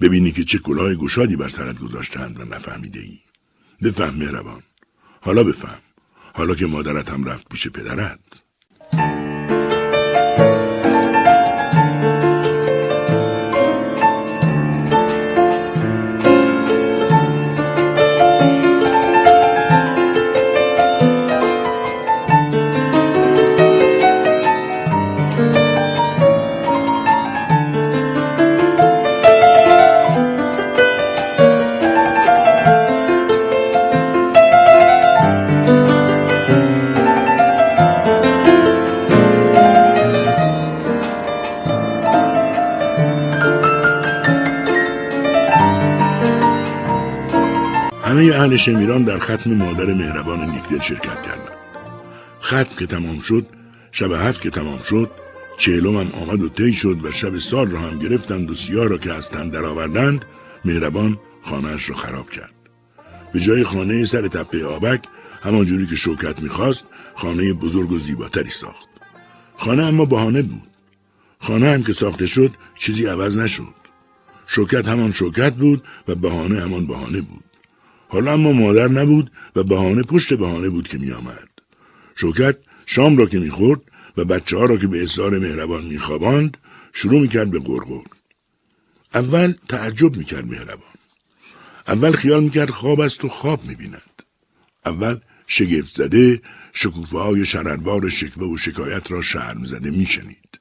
ببینی 0.00 0.32
که 0.32 0.44
چه 0.44 0.58
کلاه 0.58 0.94
گشادی 0.94 1.36
بر 1.36 1.48
سرت 1.48 1.78
گذاشتند 1.78 2.40
و 2.40 2.44
نفهمیده 2.44 3.00
ای. 3.00 3.18
بفهم 3.82 4.14
مهربان. 4.14 4.62
حالا 5.20 5.44
بفهم. 5.44 5.80
حالا 6.34 6.54
که 6.54 6.66
مادرت 6.66 7.10
هم 7.10 7.24
رفت 7.24 7.48
پیش 7.48 7.68
پدرت. 7.68 8.43
همه 48.24 48.36
اهل 48.36 48.56
شمیران 48.56 49.04
در 49.04 49.18
ختم 49.18 49.54
مادر 49.54 49.94
مهربان 49.94 50.50
نیکدل 50.50 50.78
شرکت 50.78 51.22
کردند. 51.22 51.58
ختم 52.42 52.76
که 52.78 52.86
تمام 52.86 53.20
شد 53.20 53.46
شب 53.92 54.12
هفت 54.12 54.42
که 54.42 54.50
تمام 54.50 54.82
شد 54.82 55.10
چهلم 55.58 55.96
هم 55.96 56.12
آمد 56.12 56.42
و 56.42 56.48
طی 56.48 56.72
شد 56.72 57.04
و 57.04 57.10
شب 57.10 57.38
سال 57.38 57.70
را 57.70 57.80
هم 57.80 57.98
گرفتند 57.98 58.50
و 58.50 58.54
سیاه 58.54 58.88
را 58.88 58.98
که 58.98 59.12
از 59.12 59.30
تن 59.30 59.48
درآوردند 59.48 60.24
مهربان 60.64 61.18
خانهاش 61.42 61.90
را 61.90 61.96
خراب 61.96 62.30
کرد. 62.30 62.54
به 63.32 63.40
جای 63.40 63.64
خانه 63.64 64.04
سر 64.04 64.28
تپه 64.28 64.64
آبک 64.64 65.00
همانجوری 65.42 65.86
که 65.86 65.96
شوکت 65.96 66.42
می‌خواست 66.42 66.86
خانه 67.14 67.52
بزرگ 67.52 67.92
و 67.92 67.98
زیباتری 67.98 68.50
ساخت. 68.50 68.88
خانه 69.56 69.82
اما 69.82 70.04
بهانه 70.04 70.42
بود. 70.42 70.70
خانه 71.38 71.70
هم 71.70 71.82
که 71.82 71.92
ساخته 71.92 72.26
شد 72.26 72.50
چیزی 72.76 73.06
عوض 73.06 73.38
نشد. 73.38 73.74
شوکت 74.46 74.88
همان 74.88 75.12
شوکت 75.12 75.54
بود 75.54 75.82
و 76.08 76.14
بهانه 76.14 76.62
همان 76.62 76.86
بهانه 76.86 77.20
بود. 77.20 77.44
حالا 78.14 78.32
اما 78.32 78.52
مادر 78.52 78.88
نبود 78.88 79.30
و 79.56 79.62
بهانه 79.62 80.02
پشت 80.02 80.34
بهانه 80.34 80.68
بود 80.68 80.88
که 80.88 80.98
میآمد. 80.98 81.48
شوکت 82.16 82.56
شام 82.86 83.16
را 83.16 83.26
که 83.26 83.38
می‌خورد 83.38 83.80
و 84.16 84.24
بچه 84.24 84.56
ها 84.56 84.64
را 84.64 84.76
که 84.76 84.86
به 84.86 85.02
اصرار 85.02 85.38
مهربان 85.38 85.84
میخواباند 85.84 86.56
شروع 86.92 87.20
می‌کرد 87.20 87.50
به 87.50 87.58
غرغر. 87.58 88.06
اول 89.14 89.54
تعجب 89.68 90.16
می‌کرد 90.16 90.46
مهربان. 90.46 90.94
اول 91.88 92.12
خیال 92.12 92.42
می‌کرد 92.42 92.70
خواب 92.70 93.00
است 93.00 93.24
و 93.24 93.28
خواب 93.28 93.64
می‌بیند. 93.64 94.22
اول 94.86 95.18
شگفت 95.46 95.96
زده 95.96 96.42
شکوفه 96.72 97.18
های 97.18 97.46
شرربار 97.46 98.08
شکوه 98.08 98.48
و 98.48 98.56
شکایت 98.56 99.10
را 99.10 99.22
شرم 99.22 99.64
زده 99.64 99.90
میشنید. 99.90 100.60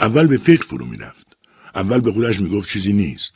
اول 0.00 0.26
به 0.26 0.36
فکر 0.36 0.62
فرو 0.62 0.86
می‌رفت. 0.86 1.36
اول 1.74 2.00
به 2.00 2.12
خودش 2.12 2.40
می‌گفت 2.40 2.70
چیزی 2.70 2.92
نیست. 2.92 3.34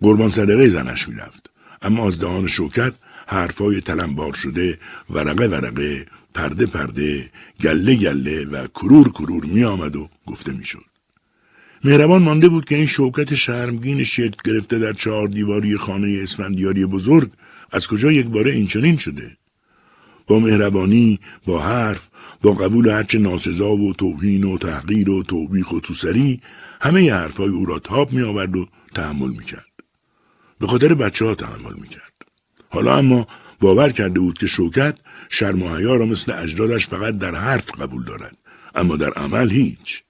قربان 0.00 0.30
صدقه 0.30 0.68
زنش 0.68 1.08
می‌رفت. 1.08 1.53
اما 1.84 2.06
از 2.06 2.18
دهان 2.18 2.46
شوکت 2.46 2.94
حرفای 3.26 3.80
تلمبار 3.80 4.32
شده 4.32 4.78
ورقه 5.10 5.46
ورقه 5.46 6.06
پرده 6.34 6.66
پرده 6.66 7.30
گله 7.60 7.94
گله 7.94 8.44
و 8.44 8.66
کرور 8.66 9.08
کرور 9.08 9.44
می 9.44 9.64
آمد 9.64 9.96
و 9.96 10.08
گفته 10.26 10.52
می 10.52 10.64
شد. 10.64 10.84
مهربان 11.84 12.22
مانده 12.22 12.48
بود 12.48 12.64
که 12.64 12.76
این 12.76 12.86
شوکت 12.86 13.34
شرمگین 13.34 14.04
شکل 14.04 14.36
گرفته 14.44 14.78
در 14.78 14.92
چهار 14.92 15.28
دیواری 15.28 15.76
خانه 15.76 16.18
اسفندیاری 16.22 16.86
بزرگ 16.86 17.30
از 17.72 17.88
کجا 17.88 18.12
یک 18.12 18.26
باره 18.26 18.50
اینچنین 18.50 18.96
شده. 18.96 19.36
با 20.26 20.38
مهربانی، 20.38 21.20
با 21.46 21.62
حرف، 21.62 22.08
با 22.42 22.52
قبول 22.52 22.88
هرچه 22.88 23.18
ناسزا 23.18 23.70
و 23.70 23.94
توهین 23.94 24.44
و 24.44 24.58
تحقیر 24.58 25.10
و 25.10 25.22
توبیخ 25.22 25.72
و 25.72 25.80
توسری 25.80 26.40
همه 26.80 27.12
حرفای 27.12 27.48
او 27.48 27.66
را 27.66 27.78
تاب 27.78 28.12
می 28.12 28.22
آورد 28.22 28.56
و 28.56 28.68
تحمل 28.94 29.30
می 29.30 29.44
کرد. 29.44 29.73
به 30.64 30.68
خاطر 30.68 30.94
بچه 30.94 31.24
ها 31.24 31.34
تحمل 31.34 31.74
می 31.80 31.88
کرد. 31.88 32.12
حالا 32.68 32.98
اما 32.98 33.26
باور 33.60 33.90
کرده 33.90 34.20
بود 34.20 34.38
که 34.38 34.46
شوکت 34.46 34.98
شرم 35.30 35.62
و 35.62 35.76
حیا 35.76 35.94
را 35.94 36.06
مثل 36.06 36.32
اجدادش 36.32 36.86
فقط 36.86 37.18
در 37.18 37.34
حرف 37.34 37.80
قبول 37.80 38.04
دارد 38.04 38.36
اما 38.74 38.96
در 38.96 39.10
عمل 39.10 39.50
هیچ. 39.50 40.02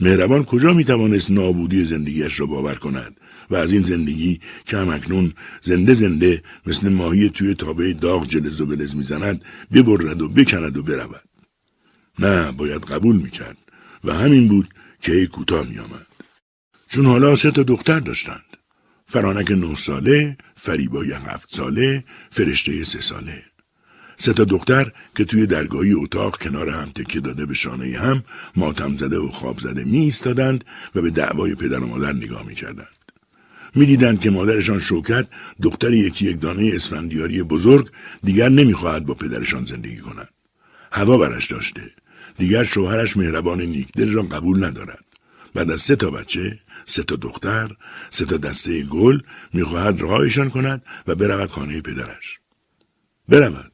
مهربان 0.00 0.44
کجا 0.44 0.72
می 0.72 0.84
توانست 0.84 1.30
نابودی 1.30 1.84
زندگیش 1.84 2.40
را 2.40 2.46
باور 2.46 2.74
کند 2.74 3.20
و 3.50 3.56
از 3.56 3.72
این 3.72 3.82
زندگی 3.82 4.40
که 4.64 4.76
همکنون 4.76 5.32
زنده 5.62 5.94
زنده 5.94 6.42
مثل 6.66 6.88
ماهی 6.88 7.28
توی 7.28 7.54
تابه 7.54 7.94
داغ 7.94 8.26
جلز 8.26 8.60
و 8.60 8.66
بلز 8.66 8.94
می‌زند 8.94 9.44
ببرد 9.72 10.22
و 10.22 10.28
بکند 10.28 10.76
و 10.76 10.82
برود. 10.82 11.28
نه 12.18 12.52
باید 12.52 12.84
قبول 12.84 13.16
می‌کرد 13.16 13.58
و 14.04 14.14
همین 14.14 14.48
بود 14.48 14.68
که 15.00 15.26
کوتاه 15.26 15.68
میآمد. 15.68 16.06
چون 16.88 17.06
حالا 17.06 17.36
سه 17.36 17.50
تا 17.50 17.62
دختر 17.62 18.00
داشتند 18.00 18.49
فرانک 19.10 19.50
نه 19.50 19.76
ساله، 19.76 20.36
فریبای 20.54 21.12
هفت 21.12 21.54
ساله، 21.54 22.04
فرشته 22.30 22.84
سه 22.84 23.00
ساله. 23.00 23.42
سه 24.16 24.32
تا 24.32 24.44
دختر 24.44 24.92
که 25.16 25.24
توی 25.24 25.46
درگاهی 25.46 25.92
اتاق 25.92 26.38
کنار 26.38 26.68
هم 26.68 26.90
تکیه 26.90 27.20
داده 27.20 27.46
به 27.46 27.54
شانه 27.54 27.98
هم 27.98 28.24
ماتم 28.56 28.96
زده 28.96 29.18
و 29.18 29.28
خواب 29.28 29.58
زده 29.58 29.84
می 29.84 29.98
ایستادند 29.98 30.64
و 30.94 31.02
به 31.02 31.10
دعوای 31.10 31.54
پدر 31.54 31.78
و 31.78 31.86
مادر 31.86 32.12
نگاه 32.12 32.46
می 32.46 32.54
کردند. 32.54 32.96
می 33.74 33.86
دیدند 33.86 34.20
که 34.20 34.30
مادرشان 34.30 34.80
شوکت 34.80 35.26
دختر 35.62 35.92
یکی 35.92 36.26
یک 36.26 36.40
دانه 36.40 36.70
اسفندیاری 36.74 37.42
بزرگ 37.42 37.90
دیگر 38.24 38.48
نمی‌خواهد 38.48 39.06
با 39.06 39.14
پدرشان 39.14 39.64
زندگی 39.64 39.98
کند. 39.98 40.28
هوا 40.92 41.18
برش 41.18 41.52
داشته. 41.52 41.82
دیگر 42.38 42.64
شوهرش 42.64 43.16
مهربان 43.16 43.60
نیکدل 43.60 44.12
را 44.12 44.22
قبول 44.22 44.64
ندارد. 44.64 45.04
بعد 45.54 45.70
از 45.70 45.82
سه 45.82 45.96
تا 45.96 46.10
بچه 46.10 46.58
سه 46.90 47.02
تا 47.02 47.16
دختر 47.16 47.76
سه 48.08 48.24
تا 48.24 48.36
دسته 48.36 48.82
گل 48.82 49.20
می‌خواهد 49.52 50.00
راهشان 50.00 50.50
کند 50.50 50.82
و 51.06 51.14
برود 51.14 51.50
خانه 51.50 51.80
پدرش. 51.80 52.38
برود. 53.28 53.72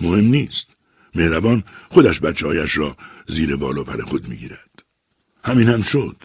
مهم 0.00 0.24
نیست. 0.24 0.66
مهربان 1.14 1.64
خودش 1.88 2.20
بچه 2.20 2.66
را 2.74 2.96
زیر 3.28 3.56
بال 3.56 3.78
و 3.78 3.84
پر 3.84 4.02
خود 4.02 4.28
می‌گیرد. 4.28 4.82
همین 5.44 5.68
هم 5.68 5.82
شد 5.82 6.16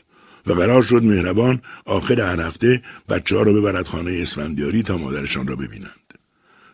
و 0.47 0.53
قرار 0.53 0.81
شد 0.83 1.03
مهربان 1.03 1.61
آخر 1.85 2.21
هر 2.21 2.41
هفته 2.41 2.83
بچه 3.09 3.37
ها 3.37 3.43
را 3.43 3.53
ببرد 3.53 3.87
خانه 3.87 4.17
اسفندیاری 4.21 4.83
تا 4.83 4.97
مادرشان 4.97 5.47
را 5.47 5.55
ببینند. 5.55 6.13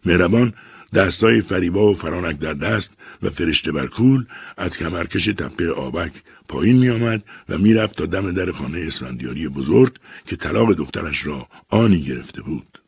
مهربان 0.05 0.53
دستای 0.93 1.41
فریبا 1.41 1.91
و 1.91 1.93
فرانک 1.93 2.39
در 2.39 2.53
دست 2.53 2.93
و 3.21 3.29
فرشته 3.29 3.71
بر 3.71 3.87
کول 3.87 4.25
از 4.57 4.77
کمرکش 4.77 5.25
تپه 5.25 5.71
آبک 5.71 6.11
پایین 6.49 6.77
می 6.77 6.89
آمد 6.89 7.23
و 7.49 7.57
می‌رفت 7.57 7.97
تا 7.97 8.05
دم 8.05 8.31
در 8.31 8.51
خانه 8.51 8.79
اسفندیاری 8.87 9.47
بزرگ 9.47 9.93
که 10.25 10.35
طلاق 10.35 10.73
دخترش 10.73 11.25
را 11.25 11.47
آنی 11.69 12.01
گرفته 12.01 12.41
بود. 12.41 12.81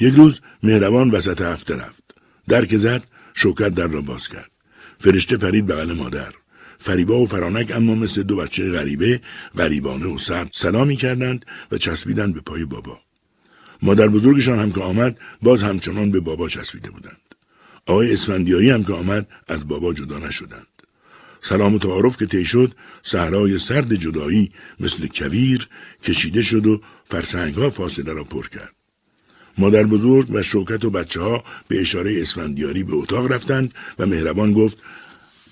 یک 0.00 0.14
روز 0.14 0.40
مهربان 0.62 1.10
وسط 1.10 1.40
هفته 1.40 1.76
رفت. 1.76 2.14
در 2.48 2.64
که 2.64 2.78
زد 2.78 3.06
شوکت 3.34 3.68
در 3.68 3.86
را 3.86 4.00
باز 4.00 4.28
کرد. 4.28 4.50
فرشته 4.98 5.36
پرید 5.36 5.66
بغل 5.66 5.92
مادر 5.92 6.32
فریبا 6.78 7.20
و 7.20 7.26
فرانک 7.26 7.72
اما 7.74 7.94
مثل 7.94 8.22
دو 8.22 8.36
بچه 8.36 8.70
غریبه 8.70 9.20
غریبانه 9.58 10.06
و 10.06 10.18
سرد 10.18 10.50
سلامی 10.52 10.96
کردند 10.96 11.46
و 11.72 11.78
چسبیدند 11.78 12.34
به 12.34 12.40
پای 12.40 12.64
بابا 12.64 13.00
مادر 13.82 14.08
بزرگشان 14.08 14.58
هم 14.58 14.72
که 14.72 14.80
آمد 14.80 15.18
باز 15.42 15.62
همچنان 15.62 16.10
به 16.10 16.20
بابا 16.20 16.48
چسبیده 16.48 16.90
بودند 16.90 17.34
آقای 17.86 18.12
اسفندیاری 18.12 18.70
هم 18.70 18.84
که 18.84 18.92
آمد 18.92 19.26
از 19.48 19.68
بابا 19.68 19.94
جدا 19.94 20.18
نشدند 20.18 20.73
سلام 21.46 21.74
و 21.74 21.78
تعارف 21.78 22.16
که 22.16 22.26
طی 22.26 22.44
شد 22.44 22.74
صحرای 23.02 23.58
سرد 23.58 23.94
جدایی 23.94 24.52
مثل 24.80 25.06
کویر 25.06 25.68
کشیده 26.02 26.42
شد 26.42 26.66
و 26.66 26.80
فرسنگ 27.04 27.54
ها 27.54 27.70
فاصله 27.70 28.12
را 28.12 28.24
پر 28.24 28.48
کرد 28.48 28.74
مادر 29.58 29.82
بزرگ 29.82 30.30
و 30.30 30.42
شوکت 30.42 30.84
و 30.84 30.90
بچه 30.90 31.20
ها 31.22 31.44
به 31.68 31.80
اشاره 31.80 32.20
اسفندیاری 32.20 32.84
به 32.84 32.94
اتاق 32.94 33.32
رفتند 33.32 33.74
و 33.98 34.06
مهربان 34.06 34.52
گفت 34.52 34.78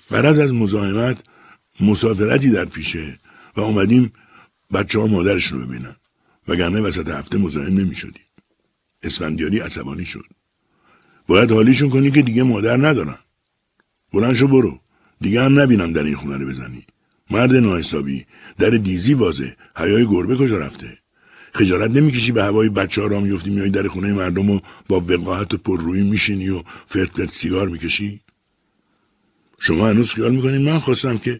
قرض 0.09 0.39
از 0.39 0.53
مزاحمت 0.53 1.23
مسافرتی 1.79 2.49
در 2.49 2.65
پیشه 2.65 3.19
و 3.55 3.61
اومدیم 3.61 4.13
بچه 4.73 4.99
ها 4.99 5.07
مادرش 5.07 5.45
رو 5.45 5.65
ببینن 5.65 5.95
وگرنه 6.47 6.81
وسط 6.81 7.09
هفته 7.09 7.37
مزاحم 7.37 7.73
نمی 7.73 7.95
شدیم. 7.95 8.25
اسفندیاری 9.03 9.59
عصبانی 9.59 10.05
شد. 10.05 10.25
باید 11.27 11.51
حالیشون 11.51 11.89
کنی 11.89 12.11
که 12.11 12.21
دیگه 12.21 12.43
مادر 12.43 12.77
ندارن. 12.77 13.17
بلند 14.13 14.33
شو 14.33 14.47
برو. 14.47 14.82
دیگه 15.23 15.41
هم 15.41 15.59
نبینم 15.59 15.93
در 15.93 16.03
این 16.03 16.15
خونه 16.15 16.37
رو 16.37 16.47
بزنی. 16.47 16.83
مرد 17.31 17.55
ناحسابی 17.55 18.25
در 18.59 18.69
دیزی 18.69 19.13
وازه 19.13 19.55
حیای 19.75 20.05
گربه 20.05 20.35
کجا 20.35 20.57
رفته؟ 20.57 20.97
خجالت 21.53 21.91
نمی‌کشی 21.91 22.31
به 22.31 22.43
هوای 22.43 22.69
بچه 22.69 23.01
ها 23.01 23.07
را 23.07 23.19
میفتی 23.19 23.49
میای 23.49 23.69
در 23.69 23.87
خونه 23.87 24.13
مردم 24.13 24.49
و 24.49 24.59
با 24.87 24.99
وقاحت 24.99 25.55
پر 25.55 25.81
روی 25.81 26.03
میشینی 26.03 26.49
و 26.49 26.63
فرت 26.85 27.09
فرت 27.17 27.29
سیگار 27.31 27.67
می‌کشی؟ 27.67 28.21
شما 29.59 29.87
هنوز 29.89 30.13
خیال 30.13 30.31
می‌کنین 30.35 30.61
من 30.61 30.79
خواستم 30.79 31.17
که 31.17 31.39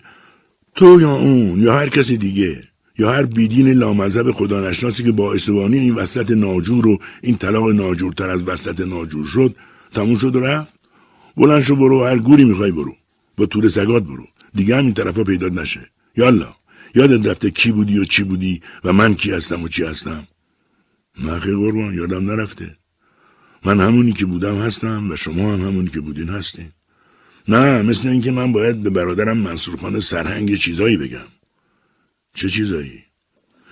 تو 0.76 1.02
یا 1.02 1.16
اون 1.16 1.62
یا 1.62 1.74
هر 1.80 1.90
کسی 1.90 2.18
دیگه 2.18 2.64
یا 2.98 3.12
هر 3.12 3.24
بیدین 3.24 3.68
لامذهب 3.68 4.32
خدا 4.32 4.70
نشناسی 4.70 5.04
که 5.04 5.12
با 5.12 5.34
استوانی 5.34 5.80
این 5.80 5.96
وسط 5.96 6.32
ناجور 6.32 6.88
و 6.88 7.00
این 7.22 7.38
طلاق 7.38 7.70
ناجورتر 7.70 8.30
از 8.30 8.48
وسط 8.48 8.80
ناجور 8.80 9.26
شد 9.26 9.56
تموم 9.92 10.18
شد 10.18 10.36
و 10.36 10.40
رفت؟ 10.40 10.80
بلند 11.38 11.62
شو 11.62 11.76
برو 11.76 12.06
هر 12.06 12.18
گوری 12.18 12.46
می‌خوای 12.46 12.72
برو. 12.72 12.96
با 13.38 13.46
طول 13.46 13.68
سگات 13.68 14.04
برو. 14.04 14.28
دیگه 14.56 14.78
هم 14.78 14.86
این 14.86 14.94
طرفا 14.94 15.24
پیدا 15.24 15.48
نشه. 15.48 15.90
یالا 16.16 16.56
یادت 16.96 17.28
رفته 17.28 17.52
کی 17.52 17.72
بودی 17.72 18.00
و 18.00 18.06
چی 18.06 18.24
بودی 18.24 18.62
و 18.84 18.94
من 18.94 19.16
کی 19.16 19.32
هستم 19.32 19.64
و 19.64 19.68
چی 19.68 19.84
هستم؟ 19.84 20.28
نه 21.20 21.40
خیلی 21.40 21.56
قربان 21.56 21.94
یادم 21.94 22.32
نرفته. 22.32 22.78
من 23.66 23.80
همونی 23.80 24.14
که 24.14 24.26
بودم 24.26 24.58
هستم 24.58 25.12
و 25.12 25.16
شما 25.16 25.54
هم 25.54 25.62
همونی 25.62 25.90
که 25.90 26.00
بودین 26.00 26.30
هستین. 26.30 26.72
نه 27.48 27.82
مثل 27.82 28.08
اینکه 28.08 28.32
من 28.32 28.52
باید 28.52 28.84
به 28.84 28.90
برادرم 28.90 29.38
منصورخانه 29.38 30.00
سرهنگ 30.00 30.56
چیزایی 30.56 30.98
بگم. 30.98 31.28
چه 32.34 32.50
چیزایی؟ 32.50 33.04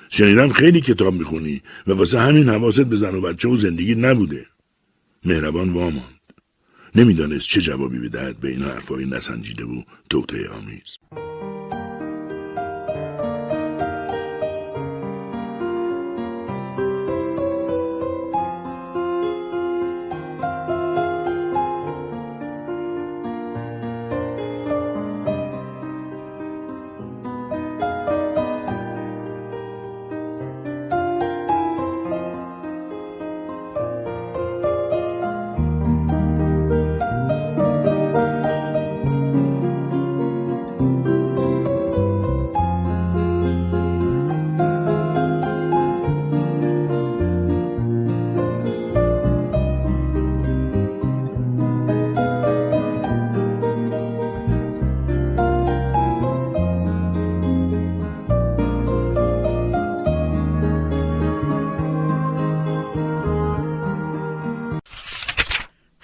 شنیدم 0.10 0.50
خیلی 0.50 0.82
کتاب 0.82 1.14
می‌خونی 1.14 1.62
و 1.88 1.92
واسه 1.92 2.20
همین 2.20 2.50
حواست 2.50 2.82
به 2.82 2.96
زن 2.96 3.16
و 3.16 3.22
بچه 3.22 3.50
و 3.50 3.56
زندگی 3.56 3.96
نبوده. 3.96 4.46
مهربان 5.26 5.70
واماند. 5.70 6.21
نمی‌دانست 6.96 7.48
چه 7.48 7.62
جوابی 7.62 8.00
بدهد 8.00 8.40
به 8.40 8.48
این 8.48 8.62
حرفهای 8.62 9.06
نسنجیده 9.06 9.66
و 9.66 9.82
توطعه 10.10 10.50
آمیز. 10.50 10.98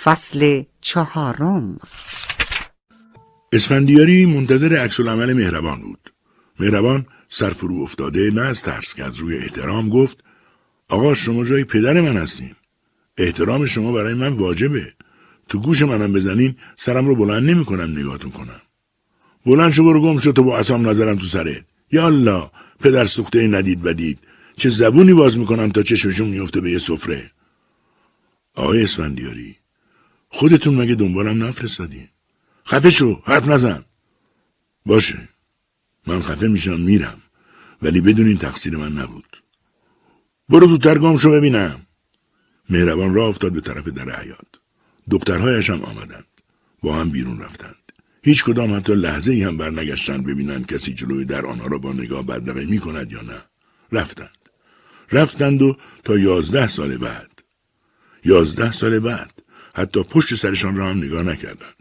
فصل 0.08 0.64
چهارم 0.82 1.80
اسفندیاری 3.52 4.26
منتظر 4.26 4.76
عکس 4.78 5.00
عمل 5.00 5.34
مهربان 5.34 5.82
بود. 5.82 6.14
مهربان 6.60 7.06
سرفرو 7.30 7.82
افتاده 7.82 8.32
نه 8.32 8.42
از 8.42 8.64
ترس 8.64 8.96
که 8.96 9.04
از 9.04 9.18
روی 9.18 9.38
احترام 9.38 9.90
گفت 9.90 10.24
آقا 10.90 11.14
شما 11.14 11.46
جای 11.46 11.64
پدر 11.64 12.02
من 12.02 12.18
هستین. 12.18 12.56
احترام 13.18 13.66
شما 13.66 13.92
برای 13.92 14.14
من 14.14 14.34
واجبه. 14.34 14.94
تو 15.50 15.60
گوش 15.60 15.82
منم 15.82 16.14
بزنین 16.14 16.56
سرم 16.76 17.08
رو 17.08 17.16
بلند 17.16 17.50
نمی 17.50 17.66
کنم 17.66 18.00
نگاهتون 18.00 18.32
کنم. 18.32 18.62
بلند 19.46 19.72
شو 19.72 19.84
برو 19.84 20.02
گم 20.02 20.18
شو 20.18 20.32
تو 20.32 20.44
با 20.44 20.58
اسام 20.58 20.90
نظرم 20.90 21.16
تو 21.16 21.26
سرت. 21.26 21.66
یالا 21.92 22.52
پدر 22.80 23.06
سوخته 23.06 23.48
ندید 23.48 23.82
بدید. 23.82 24.20
چه 24.56 24.70
زبونی 24.70 25.14
باز 25.14 25.38
می‌کنم 25.38 25.70
تا 25.70 25.82
چشمشون 25.82 26.28
میفته 26.28 26.62
به 26.62 26.72
یه 26.72 26.78
سفره. 26.78 27.30
آقای 28.56 28.84
اسفندیاری 28.84 29.57
خودتون 30.30 30.76
مگه 30.76 30.96
دنبالم 30.96 31.44
نفرستادین؟ 31.44 32.08
خفه 32.68 32.90
شو 32.90 33.22
حرف 33.26 33.48
نزن. 33.48 33.86
باشه. 34.86 35.30
من 36.08 36.22
خفه 36.22 36.48
میشم 36.48 36.80
میرم. 36.80 37.22
ولی 37.82 38.02
بدون 38.02 38.28
این 38.28 38.38
تقصیر 38.38 38.78
من 38.78 38.92
نبود. 38.92 39.44
برو 40.50 40.68
زودتر 40.68 40.98
گم 40.98 41.18
شو 41.18 41.32
ببینم. 41.32 41.82
مهربان 42.70 43.14
را 43.14 43.28
افتاد 43.28 43.54
به 43.54 43.62
طرف 43.62 43.88
در 43.88 44.22
حیات 44.22 44.60
دخترهایش 45.12 45.70
هم 45.70 45.82
آمدند. 45.82 46.26
با 46.82 46.96
هم 46.96 47.10
بیرون 47.10 47.40
رفتند. 47.40 47.92
هیچ 48.24 48.44
کدام 48.44 48.76
حتی 48.76 48.94
لحظه 48.94 49.34
ای 49.34 49.44
هم 49.44 49.58
برنگشتند 49.58 50.26
ببینند 50.26 50.66
کسی 50.66 50.94
جلوی 50.94 51.26
در 51.26 51.46
آنها 51.46 51.68
را 51.68 51.78
با 51.78 51.94
نگاه 51.94 52.26
بدرقه 52.26 52.66
می 52.66 52.80
کند 52.80 53.12
یا 53.12 53.22
نه. 53.22 53.42
رفتند. 53.92 54.38
رفتند 55.12 55.62
و 55.62 55.78
تا 56.04 56.18
یازده 56.18 56.68
سال 56.68 56.98
بعد. 56.98 57.44
یازده 58.26 58.72
سال 58.72 59.00
بعد. 59.00 59.42
حتی 59.78 60.04
پشت 60.04 60.36
سرشان 60.36 60.76
را 60.76 60.90
هم 60.90 60.98
نگاه 60.98 61.24
نکردند. 61.24 61.76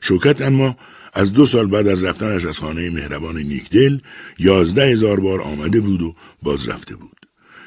شوکت 0.00 0.42
اما 0.42 0.76
از 1.14 1.32
دو 1.32 1.44
سال 1.44 1.66
بعد 1.66 1.88
از 1.88 2.04
رفتنش 2.04 2.46
از 2.46 2.58
خانه 2.58 2.90
مهربان 2.90 3.36
نیکدل 3.36 3.98
یازده 4.38 4.86
هزار 4.86 5.20
بار 5.20 5.42
آمده 5.42 5.80
بود 5.80 6.02
و 6.02 6.14
باز 6.42 6.68
رفته 6.68 6.96
بود. 6.96 7.16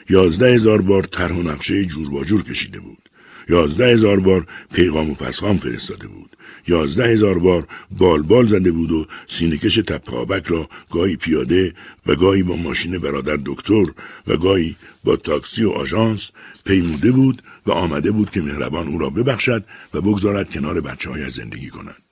یازده 0.09 0.53
هزار 0.53 0.81
بار 0.81 1.03
طرح 1.03 1.33
و 1.33 1.41
نقشه 1.41 1.85
جور 1.85 2.09
با 2.09 2.23
جور 2.23 2.43
کشیده 2.43 2.79
بود. 2.79 3.09
یازده 3.49 3.87
هزار 3.87 4.19
بار 4.19 4.47
پیغام 4.73 5.09
و 5.09 5.13
پسخام 5.13 5.57
فرستاده 5.57 6.07
بود. 6.07 6.37
یازده 6.67 7.07
هزار 7.07 7.39
بار 7.39 7.67
بال 7.91 8.21
بال 8.21 8.47
زده 8.47 8.71
بود 8.71 8.91
و 8.91 9.05
سینکش 9.27 9.75
تپابک 9.75 10.47
را 10.47 10.69
گاهی 10.91 11.15
پیاده 11.15 11.73
و 12.05 12.15
گاهی 12.15 12.43
با 12.43 12.55
ماشین 12.55 12.97
برادر 12.97 13.37
دکتر 13.45 13.85
و 14.27 14.37
گاهی 14.37 14.75
با 15.03 15.15
تاکسی 15.15 15.63
و 15.63 15.69
آژانس 15.69 16.31
پیموده 16.65 17.11
بود 17.11 17.41
و 17.67 17.71
آمده 17.71 18.11
بود 18.11 18.31
که 18.31 18.41
مهربان 18.41 18.87
او 18.87 18.97
را 18.97 19.09
ببخشد 19.09 19.65
و 19.93 20.01
بگذارد 20.01 20.51
کنار 20.51 20.81
بچه 20.81 21.09
های 21.09 21.29
زندگی 21.29 21.69
کند. 21.69 22.03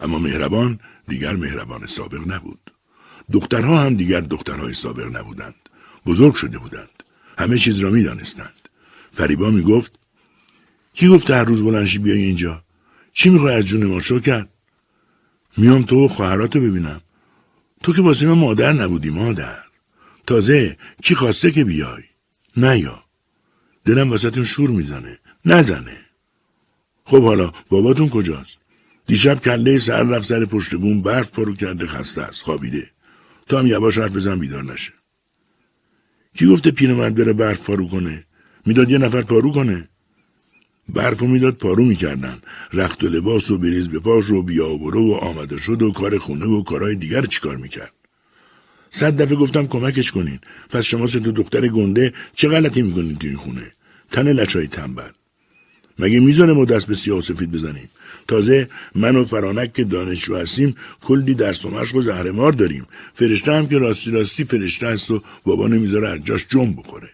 اما 0.00 0.18
مهربان 0.18 0.78
دیگر 1.08 1.36
مهربان 1.36 1.86
سابق 1.86 2.32
نبود. 2.32 2.70
دخترها 3.32 3.78
هم 3.78 3.96
دیگر 3.96 4.20
دخترهای 4.20 4.74
سابق 4.74 5.16
نبودند. 5.16 5.54
بزرگ 6.06 6.34
شده 6.34 6.58
بودند. 6.58 7.02
همه 7.38 7.58
چیز 7.58 7.78
را 7.78 7.90
می 7.90 8.02
دانستند. 8.02 8.68
فریبا 9.12 9.50
می 9.50 9.62
گفت 9.62 9.98
کی 10.92 11.08
گفته 11.08 11.34
هر 11.34 11.44
روز 11.44 11.62
بلنشی 11.62 11.98
بیای 11.98 12.22
اینجا؟ 12.22 12.64
چی 13.12 13.30
می‌خوای 13.30 13.54
از 13.54 13.64
جون 13.64 13.84
ما 13.84 14.00
شو 14.00 14.18
کرد؟ 14.18 14.48
میام 15.56 15.82
تو 15.82 16.04
و 16.04 16.08
خواهراتو 16.08 16.60
ببینم. 16.60 17.00
تو 17.82 17.92
که 17.92 18.02
واسه 18.02 18.26
من 18.26 18.32
مادر 18.32 18.72
نبودی 18.72 19.10
مادر. 19.10 19.58
تازه 20.26 20.76
کی 21.02 21.14
خواسته 21.14 21.50
که 21.50 21.64
بیای؟ 21.64 22.02
نه 22.56 22.78
یا. 22.78 23.07
دلم 23.88 24.12
وسطون 24.12 24.44
شور 24.44 24.70
می‌زنه. 24.70 25.18
نزنه. 25.44 25.96
خب 27.04 27.22
حالا 27.22 27.52
باباتون 27.68 28.08
کجاست؟ 28.08 28.58
دیشب 29.06 29.40
کله 29.40 29.78
سر 29.78 30.02
رفت 30.02 30.26
سر 30.26 30.44
پشت 30.44 30.74
بوم 30.74 31.02
برف 31.02 31.30
پارو 31.30 31.54
کرده 31.54 31.86
خسته 31.86 32.22
است 32.22 32.42
خوابیده. 32.42 32.90
تا 33.46 33.58
هم 33.58 33.66
یواش 33.66 33.98
حرف 33.98 34.12
بزن 34.12 34.38
بیدار 34.38 34.64
نشه. 34.64 34.92
کی 36.34 36.46
گفته 36.46 36.70
پیرمرد 36.70 37.14
بره 37.14 37.32
برف 37.32 37.62
پارو 37.66 37.88
کنه؟ 37.88 38.24
می‌داد 38.66 38.90
یه 38.90 38.98
نفر 38.98 39.22
پارو 39.22 39.52
کنه؟ 39.52 39.88
برف 40.88 41.22
می‌داد 41.22 41.54
پارو 41.54 41.84
می‌کردن. 41.84 42.38
رخت 42.72 43.04
و 43.04 43.08
لباس 43.08 43.50
و 43.50 43.58
بریز 43.58 43.88
به 43.88 44.00
پاش 44.00 44.30
و 44.30 44.42
بیا 44.42 44.68
و 44.68 44.78
برو 44.78 45.12
و 45.12 45.14
آمده 45.14 45.56
شد 45.56 45.82
و 45.82 45.92
کار 45.92 46.18
خونه 46.18 46.46
و 46.46 46.62
کارهای 46.62 46.94
دیگر 46.94 47.26
چیکار 47.26 47.56
می‌کرد؟ 47.56 47.92
صد 48.90 49.16
دفعه 49.22 49.36
گفتم 49.36 49.66
کمکش 49.66 50.10
کنین. 50.10 50.38
پس 50.70 50.84
شما 50.84 51.06
سه 51.06 51.18
دختر 51.18 51.68
گنده 51.68 52.14
چه 52.34 52.48
غلطی 52.48 52.82
می‌کنین 52.82 53.16
تو 53.16 53.26
این 53.26 53.36
خونه؟ 53.36 53.72
تن 54.12 54.32
لچای 54.32 54.66
تنبل. 54.66 55.10
مگه 55.98 56.20
می‌ذاره 56.20 56.52
ما 56.52 56.64
دست 56.64 56.86
به 56.86 56.94
سیاه 56.94 57.20
سفید 57.20 57.50
بزنیم؟ 57.50 57.88
تازه 58.28 58.68
من 58.94 59.16
و 59.16 59.24
فرانک 59.24 59.72
که 59.72 59.84
دانشجو 59.84 60.36
هستیم 60.36 60.74
کلی 61.00 61.34
درس 61.34 61.64
و 61.64 61.70
مشق 61.70 61.96
و 61.96 62.00
زهرمار 62.00 62.52
داریم. 62.52 62.86
فرشته 63.14 63.52
هم 63.52 63.68
که 63.68 63.78
راستی 63.78 64.10
راستی 64.10 64.44
فرشته 64.44 64.86
است 64.86 65.10
و 65.10 65.22
بابا 65.44 65.68
نمی‌ذاره 65.68 66.08
از 66.08 66.24
جاش 66.24 66.46
جنب 66.48 66.76
بخوره. 66.76 67.08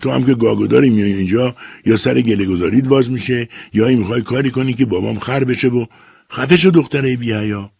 تو 0.00 0.10
هم 0.10 0.24
که 0.24 0.34
گاگوداری 0.34 0.90
میای 0.90 1.12
اینجا 1.12 1.56
یا 1.86 1.96
سر 1.96 2.20
گله 2.20 2.44
گذارید 2.44 2.86
واز 2.86 3.10
میشه 3.10 3.48
یا 3.72 3.86
این 3.86 3.98
می‌خوای 3.98 4.22
کاری 4.22 4.50
کنی 4.50 4.74
که 4.74 4.84
بابام 4.84 5.18
خر 5.18 5.44
بشه 5.44 5.68
و 5.68 5.86
خفه 6.32 6.56
شو 6.56 6.70
دختره 6.70 7.16
بیا 7.16 7.70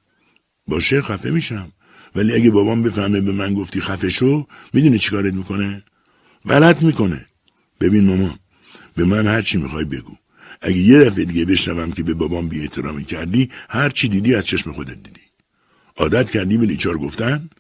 باشه 0.67 1.03
خفه 1.03 1.31
میشم. 1.31 1.73
ولی 2.15 2.35
اگه 2.35 2.51
بابام 2.51 2.83
بفهمه 2.83 3.21
به 3.21 3.33
من 3.33 3.55
گفتی 3.55 3.81
خفه 3.81 4.09
شو 4.09 4.47
می‌دونی 4.73 4.99
چیکارت 4.99 5.35
می‌کنه؟ 5.35 5.83
غلط 6.49 6.83
می‌کنه. 6.83 7.27
ببین 7.81 8.05
مامان 8.05 8.39
به 8.97 9.05
من 9.05 9.27
هر 9.27 9.43
چی 9.43 9.59
می‌خوای 9.59 9.85
بگو. 9.85 10.17
اگه 10.61 10.77
یه 10.77 10.99
دفعه 10.99 11.25
دیگه 11.25 11.45
بشنوم 11.45 11.93
که 11.93 12.03
به 12.03 12.15
بابام 12.15 12.49
بی 12.49 12.61
احترامی 12.61 13.05
کردی 13.05 13.51
هر 13.69 13.89
چی 13.89 14.09
دیدی 14.09 14.35
از 14.35 14.47
چشم 14.47 14.73
خودت 14.73 15.03
دیدی. 15.03 15.21
عادت 15.97 16.31
کردی 16.31 16.57
به 16.57 16.67
لیچار 16.67 16.99
گفتن؟ 16.99 17.51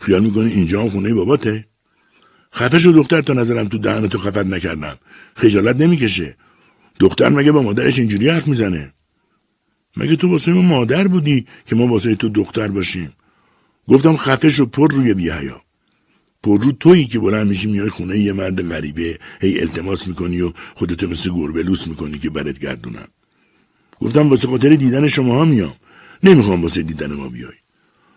خیال 0.00 0.22
می‌کنی 0.22 0.50
اینجا 0.50 0.82
هم 0.82 0.88
خونه 0.88 1.14
باباته؟ 1.14 1.66
خفه 2.54 2.78
شو 2.78 2.90
دختر 2.90 3.20
تا 3.20 3.32
نظرم 3.32 3.68
تو 3.68 3.78
دهنتو 3.78 4.18
خفت 4.18 4.46
نکردم. 4.46 4.98
خجالت 5.36 5.76
نمی‌کشه. 5.76 6.36
دختر 6.98 7.28
مگه 7.28 7.52
با 7.52 7.62
مادرش 7.62 7.98
اینجوری 7.98 8.28
حرف 8.28 8.48
می‌زنه؟ 8.48 8.92
مگه 9.96 10.16
تو 10.16 10.28
واسه 10.28 10.52
ما 10.52 10.62
مادر 10.62 11.08
بودی 11.08 11.46
که 11.66 11.76
ما 11.76 11.86
واسه 11.86 12.14
تو 12.14 12.28
دختر 12.28 12.68
باشیم؟ 12.68 13.12
گفتم 13.88 14.16
خفه 14.16 14.48
شو 14.48 14.66
پر 14.66 14.92
روی 14.92 15.14
بیهیا 15.14 15.62
پررو 16.46 16.72
تویی 16.72 17.06
که 17.06 17.18
بلند 17.18 17.46
میشی 17.46 17.68
میای 17.68 17.90
خونه 17.90 18.18
یه 18.18 18.32
مرد 18.32 18.68
غریبه 18.68 19.18
هی 19.40 19.60
التماس 19.60 20.08
می‌کنی 20.08 20.40
و 20.40 20.52
خودتو 20.74 21.08
مثل 21.08 21.30
گربه 21.30 21.62
لوس 21.62 21.86
می‌کنی 21.86 22.18
که 22.18 22.30
برت 22.30 22.58
گردونم 22.58 23.08
گفتم 24.00 24.28
واسه 24.28 24.48
خاطر 24.48 24.68
دیدن 24.68 25.06
شما 25.06 25.34
ها 25.34 25.44
میام. 25.44 25.76
نمی‌خوام 26.22 26.62
واسه 26.62 26.82
دیدن 26.82 27.12
ما 27.12 27.28
بیای. 27.28 27.58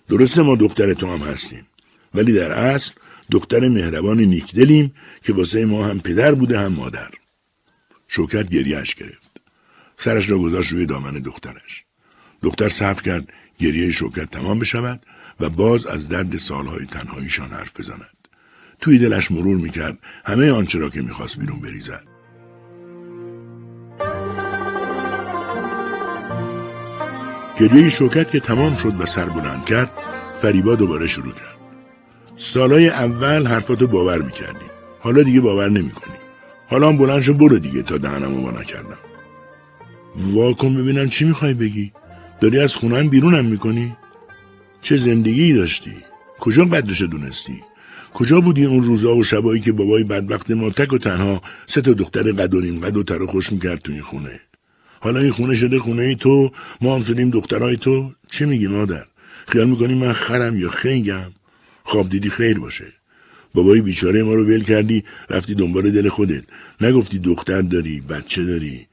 درسته 0.09 0.41
ما 0.41 0.55
دختر 0.55 0.93
تو 0.93 1.07
هم 1.07 1.19
هستیم. 1.19 1.65
ولی 2.13 2.34
در 2.34 2.51
اصل 2.51 2.93
دختر 3.32 3.67
مهربان 3.67 4.19
نیکدلیم 4.19 4.93
که 5.23 5.34
واسه 5.34 5.65
ما 5.65 5.88
هم 5.88 5.99
پدر 5.99 6.36
بوده 6.36 6.59
هم 6.59 6.73
مادر. 6.73 7.11
شوکت 8.07 8.49
گریهش 8.49 8.95
گرفت. 8.95 9.41
سرش 9.97 10.30
را 10.30 10.39
گذاشت 10.39 10.71
روی 10.71 10.86
دامن 10.86 11.13
دخترش. 11.13 11.84
دختر 12.41 12.69
صبر 12.69 13.01
کرد 13.01 13.34
گریه 13.59 13.91
شوکت 13.91 14.30
تمام 14.32 14.59
بشود 14.59 15.05
و 15.39 15.49
باز 15.49 15.86
از 15.86 16.07
درد 16.07 16.38
سالهای 16.38 16.86
تنهاییشان 16.86 17.49
حرف 17.49 17.80
بزند. 17.80 18.18
توی 18.80 18.99
دلش 18.99 19.32
مرور 19.32 19.57
می‌کرد. 19.57 19.97
همه 20.25 20.51
آنچه 20.51 20.80
را 20.80 20.89
که 20.89 21.01
می‌خواست 21.01 21.39
بیرون 21.39 21.59
بریزد. 21.59 22.03
گریه 27.59 27.89
شوکت 27.89 28.32
که 28.32 28.39
تمام 28.39 28.75
شد 28.75 29.01
و 29.01 29.05
سر 29.05 29.25
بلند 29.25 29.65
کرد 29.65 29.91
فریبا 30.41 30.75
دوباره 30.75 31.07
شروع 31.07 31.32
کرد. 31.32 31.57
سالای 32.36 32.89
اول 32.89 33.47
حرفاتو 33.47 33.88
باور 33.88 34.21
می‌کردی 34.21 34.65
حالا 34.99 35.23
دیگه 35.23 35.41
باور 35.41 35.69
نمی‌کنی 35.69 36.15
حالا 36.67 36.88
هم 36.88 36.97
بلند 36.97 37.21
شو 37.21 37.34
برو 37.34 37.59
دیگه 37.59 37.82
تا 37.82 37.97
دهنمو 37.97 38.41
با 38.41 38.51
نکردم. 38.51 38.97
واکن 40.15 40.75
ببینم 40.75 41.09
چی 41.09 41.25
می‌خوای 41.25 41.53
بگی. 41.53 41.91
داری 42.41 42.59
از 42.59 42.75
خونم 42.75 43.09
بیرونم 43.09 43.45
می‌کنی؟ 43.45 43.97
چه 44.82 44.97
زندگی 44.97 45.53
داشتی؟ 45.53 45.97
کجا 46.39 46.65
قدرش 46.65 47.01
دونستی؟ 47.01 47.61
کجا 48.14 48.41
بودی 48.41 48.66
اون 48.66 48.84
روزا 48.84 49.16
و 49.16 49.24
شبایی 49.24 49.62
که 49.62 49.72
بابای 49.72 50.03
بدبخت 50.03 50.51
ما 50.51 50.70
تک 50.70 50.93
و 50.93 50.97
تنها 50.97 51.41
سه 51.66 51.82
تا 51.82 51.93
دختر 51.93 52.32
قد 52.32 52.53
و 52.53 52.62
نیم 52.62 52.80
قد 52.80 52.97
و 52.97 53.03
تر 53.03 53.26
خوش 53.26 53.51
می‌کرد 53.51 53.80
تو 53.80 53.91
این 53.91 54.01
خونه؟ 54.01 54.39
حالا 54.99 55.20
این 55.20 55.32
خونه 55.32 55.55
شده 55.55 55.80
خونه 55.80 56.03
ای 56.03 56.16
تو 56.16 56.51
ما 56.82 56.95
هم 56.95 57.03
شدیم 57.03 57.30
دخترای 57.30 57.78
تو. 57.78 58.12
چه 58.32 58.45
میگی 58.45 58.68
مادر؟ 58.68 59.05
خیال 59.47 59.70
می‌کنی 59.70 59.95
من 59.95 60.14
خرم 60.14 60.57
یا 60.57 60.70
خنگم؟ 60.70 61.32
خواب 61.84 62.10
دیدی 62.10 62.30
خیر 62.30 62.60
باشه. 62.60 62.88
بابای 63.53 63.82
بیچاره 63.82 64.24
ما 64.24 64.34
رو 64.34 64.45
ول 64.45 64.64
کردی 64.64 65.03
رفتی 65.30 65.55
دنبال 65.55 65.91
دل 65.91 66.10
خودت. 66.10 66.43
نگفتی 66.82 67.20
دختر 67.20 67.62
داری 67.62 68.01
بچه 68.01 68.43
داری. 68.43 68.88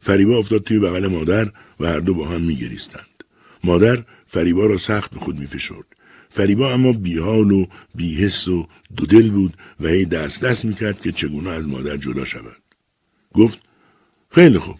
فریبا 0.00 0.38
افتاد 0.38 0.62
توی 0.62 0.78
بغل 0.78 1.06
مادر 1.06 1.50
و 1.80 1.86
هر 1.86 2.00
دو 2.00 2.14
با 2.14 2.28
هم 2.28 2.42
میگریستند. 2.42 3.24
مادر 3.64 4.04
فریبا 4.26 4.66
را 4.66 4.76
سخت 4.76 5.14
به 5.14 5.20
خود 5.20 5.38
میفشرد. 5.38 5.95
فریبا 6.28 6.72
اما 6.72 6.92
بیحال 6.92 7.50
و 7.50 7.66
بیحس 7.94 8.48
و 8.48 8.68
دودل 8.96 9.30
بود 9.30 9.56
و 9.80 9.88
هی 9.88 10.04
دست 10.04 10.44
دست 10.44 10.64
می‌کرد 10.64 11.00
که 11.00 11.12
چگونه 11.12 11.50
از 11.50 11.68
مادر 11.68 11.96
جدا 11.96 12.24
شود. 12.24 12.62
گفت 13.34 13.60
خیلی 14.30 14.58
خوب. 14.58 14.76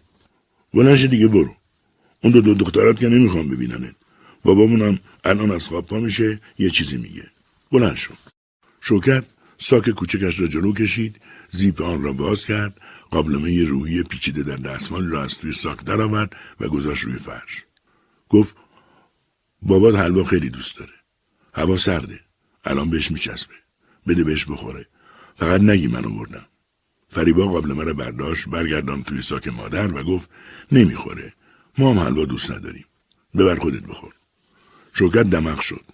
بلنش 0.75 1.05
دیگه 1.05 1.29
برو. 1.29 1.57
اون 2.23 2.33
دو, 2.33 2.41
دو 2.41 2.55
دخترات 2.55 3.01
که 3.01 3.09
نمی‌خوام 3.09 3.49
ببیننت. 3.49 3.95
بابامونم 4.43 4.99
الان 5.25 5.51
از 5.51 5.67
خواب 5.69 5.87
پا 5.87 6.01
میشه 6.01 6.41
یه 6.59 6.71
چیزی 6.71 6.97
میگه. 6.97 7.31
بلند 7.73 7.97
شد 7.97 8.19
شوکت 8.81 9.25
ساک 9.59 9.91
کوچکش 9.91 10.41
را 10.41 10.47
جلو 10.47 10.73
کشید 10.73 11.21
زیپ 11.51 11.83
آن 11.83 12.03
را 12.03 12.13
باز 12.13 12.45
کرد 12.45 12.81
قابلمه 13.11 13.65
روحی 13.65 14.03
پیچیده 14.03 14.43
در 14.43 14.57
دستمال 14.57 15.07
را 15.07 15.23
از 15.23 15.39
توی 15.39 15.53
ساک 15.53 15.85
درآورد 15.85 16.37
و 16.61 16.69
گذاشت 16.69 17.05
روی 17.05 17.19
فرش. 17.19 17.65
گفت 18.29 18.57
بابات 19.63 19.95
حلوا 19.95 20.25
خیلی 20.25 20.51
دوست 20.51 20.79
داره. 20.79 20.96
هوا 21.57 21.77
سرده. 21.77 22.21
الان 22.65 22.91
بهش 22.91 23.11
میچسبه. 23.11 23.55
بده 24.07 24.25
بهش 24.25 24.45
بخوره. 24.45 24.87
فقط 25.37 25.61
نگی 25.61 25.87
من 25.87 26.05
آوردم 26.05 26.47
فریبا 27.09 27.47
قابلمه 27.47 27.85
را 27.85 27.93
برداشت 27.93 28.49
برگردان 28.49 29.03
توی 29.03 29.23
ساک 29.23 29.49
مادر 29.49 29.95
و 29.95 30.03
گفت 30.03 30.31
نمی‌خوره. 30.73 31.33
ما 31.79 31.91
هم 31.91 31.99
حلوا 31.99 32.25
دوست 32.25 32.51
نداریم. 32.51 32.85
ببر 33.35 33.55
خودت 33.55 33.83
بخور. 33.83 34.13
شوکت 34.95 35.23
دماغ 35.23 35.61
شد. 35.61 35.85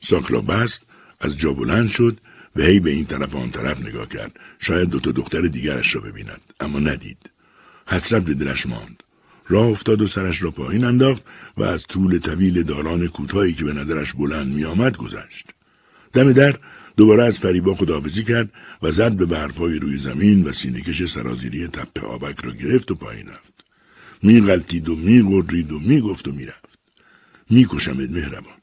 ساک 0.00 0.26
را 0.26 0.40
بست 0.40 0.86
از 1.20 1.38
جا 1.38 1.52
بلند 1.52 1.88
شد 1.88 2.20
و 2.56 2.62
هی 2.62 2.80
به 2.80 2.90
این 2.90 3.06
طرف 3.06 3.34
آن 3.34 3.50
طرف 3.50 3.80
نگاه 3.80 4.08
کرد. 4.08 4.40
شاید 4.58 4.90
دوتا 4.90 5.12
دختر 5.12 5.40
دیگرش 5.40 5.94
را 5.94 6.00
ببیند 6.00 6.40
اما 6.60 6.78
ندید. 6.78 7.30
حسرت 7.88 8.22
به 8.22 8.34
دلش 8.34 8.66
ماند. 8.66 9.02
راه 9.48 9.66
افتاد 9.66 10.02
و 10.02 10.06
سرش 10.06 10.42
را 10.42 10.50
پایین 10.50 10.84
انداخت 10.84 11.22
و 11.56 11.62
از 11.62 11.86
طول 11.86 12.18
طویل 12.18 12.62
داران 12.62 13.08
کوتاهی 13.08 13.52
که 13.52 13.64
به 13.64 13.72
نظرش 13.72 14.12
بلند 14.12 14.54
میآمد 14.54 14.96
گذشت. 14.96 15.46
دم 16.12 16.32
در 16.32 16.56
دوباره 16.96 17.24
از 17.24 17.38
فریبا 17.38 17.74
خداحافظی 17.74 18.24
کرد 18.24 18.52
و 18.82 18.90
زد 18.90 19.12
به 19.12 19.26
برفهای 19.26 19.78
روی 19.78 19.98
زمین 19.98 20.42
و 20.42 20.52
سینهکش 20.52 21.04
سرازیری 21.04 21.66
تپه 21.66 22.06
آبک 22.06 22.40
را 22.44 22.52
گرفت 22.52 22.90
و 22.90 22.94
پایین 22.94 23.28
رفت. 23.28 23.64
میغلطید 24.22 24.88
و 24.88 24.96
میغرید 24.96 25.72
و 25.72 25.78
می‌گفت 25.78 26.28
و 26.28 26.32
می‌رفت. 26.32 26.78
میکشمت 27.50 28.10
مهربان. 28.10 28.54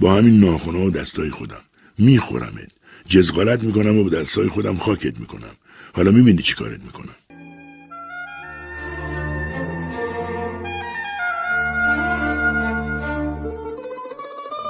با 0.00 0.14
همین 0.14 0.40
ناخونا 0.40 0.80
و 0.80 0.90
دستای 0.90 1.30
خودم. 1.30 1.60
میخورمت. 1.98 2.72
جزغالت 3.06 3.62
می‌کنم 3.62 3.98
و 3.98 4.04
به 4.04 4.16
دستای 4.16 4.48
خودم 4.48 4.76
خاکت 4.76 5.20
می‌کنم. 5.20 5.54
حالا 5.92 6.10
می‌بینی 6.10 6.42
چی 6.42 6.54
کارت 6.54 6.80
می‌کنم. 6.84 7.14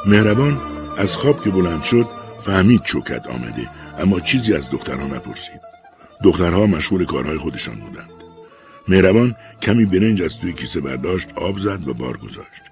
مهربان 0.06 0.60
از 0.96 1.16
خواب 1.16 1.44
که 1.44 1.50
بلند 1.50 1.82
شد 1.82 2.08
فهمید 2.40 2.82
چوکت 2.82 3.26
آمده 3.26 3.70
اما 3.98 4.20
چیزی 4.20 4.54
از 4.54 4.70
دخترها 4.70 5.06
نپرسید. 5.06 5.60
دخترها 6.24 6.66
مشغول 6.66 7.04
کارهای 7.04 7.38
خودشان 7.38 7.74
بودند. 7.74 8.10
مهربان 8.88 9.36
کمی 9.62 9.84
برنج 9.84 10.22
از 10.22 10.40
توی 10.40 10.52
کیسه 10.52 10.80
برداشت 10.80 11.28
آب 11.36 11.58
زد 11.58 11.88
و 11.88 11.94
بار 11.94 12.16
گذاشت. 12.16 12.62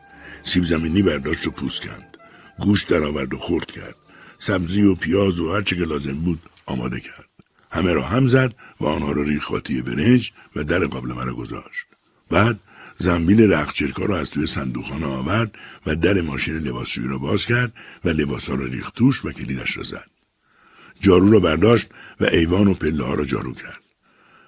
سیب 0.42 0.64
زمینی 0.64 1.02
برداشت 1.02 1.46
و 1.46 1.50
پوست 1.50 1.82
کند. 1.82 2.16
گوشت 2.58 2.88
درآورد 2.88 3.34
و 3.34 3.36
خورد 3.36 3.66
کرد. 3.66 3.94
سبزی 4.38 4.82
و 4.82 4.94
پیاز 4.94 5.40
و 5.40 5.52
هر 5.52 5.62
چه 5.62 5.76
که 5.76 5.82
لازم 5.82 6.14
بود 6.14 6.38
آماده 6.66 7.00
کرد. 7.00 7.28
همه 7.70 7.92
را 7.92 8.02
هم 8.02 8.28
زد 8.28 8.54
و 8.80 8.86
آنها 8.86 9.12
را 9.12 9.22
ریخ 9.22 9.44
خاطی 9.44 9.82
برنج 9.82 10.32
و 10.56 10.64
در 10.64 10.86
قابلمه 10.86 11.24
را 11.24 11.34
گذاشت. 11.34 11.86
بعد 12.30 12.60
زنبیل 12.96 13.52
رخچرکا 13.52 14.04
را 14.04 14.18
از 14.18 14.30
توی 14.30 14.46
صندوقخانه 14.46 15.06
آورد 15.06 15.58
و 15.86 15.96
در 15.96 16.20
ماشین 16.20 16.58
لباسشویی 16.58 17.08
را 17.08 17.18
باز 17.18 17.46
کرد 17.46 17.72
و 18.04 18.08
لباسها 18.08 18.54
را 18.54 18.66
ریخت 18.66 18.94
توش 18.94 19.24
و 19.24 19.32
کلیدش 19.32 19.76
را 19.76 19.82
زد. 19.82 20.10
جارو 21.00 21.30
را 21.30 21.40
برداشت 21.40 21.88
و 22.20 22.24
ایوان 22.24 22.68
و 22.68 22.74
پله 22.74 23.04
ها 23.04 23.14
را 23.14 23.24
جارو 23.24 23.54
کرد. 23.54 23.82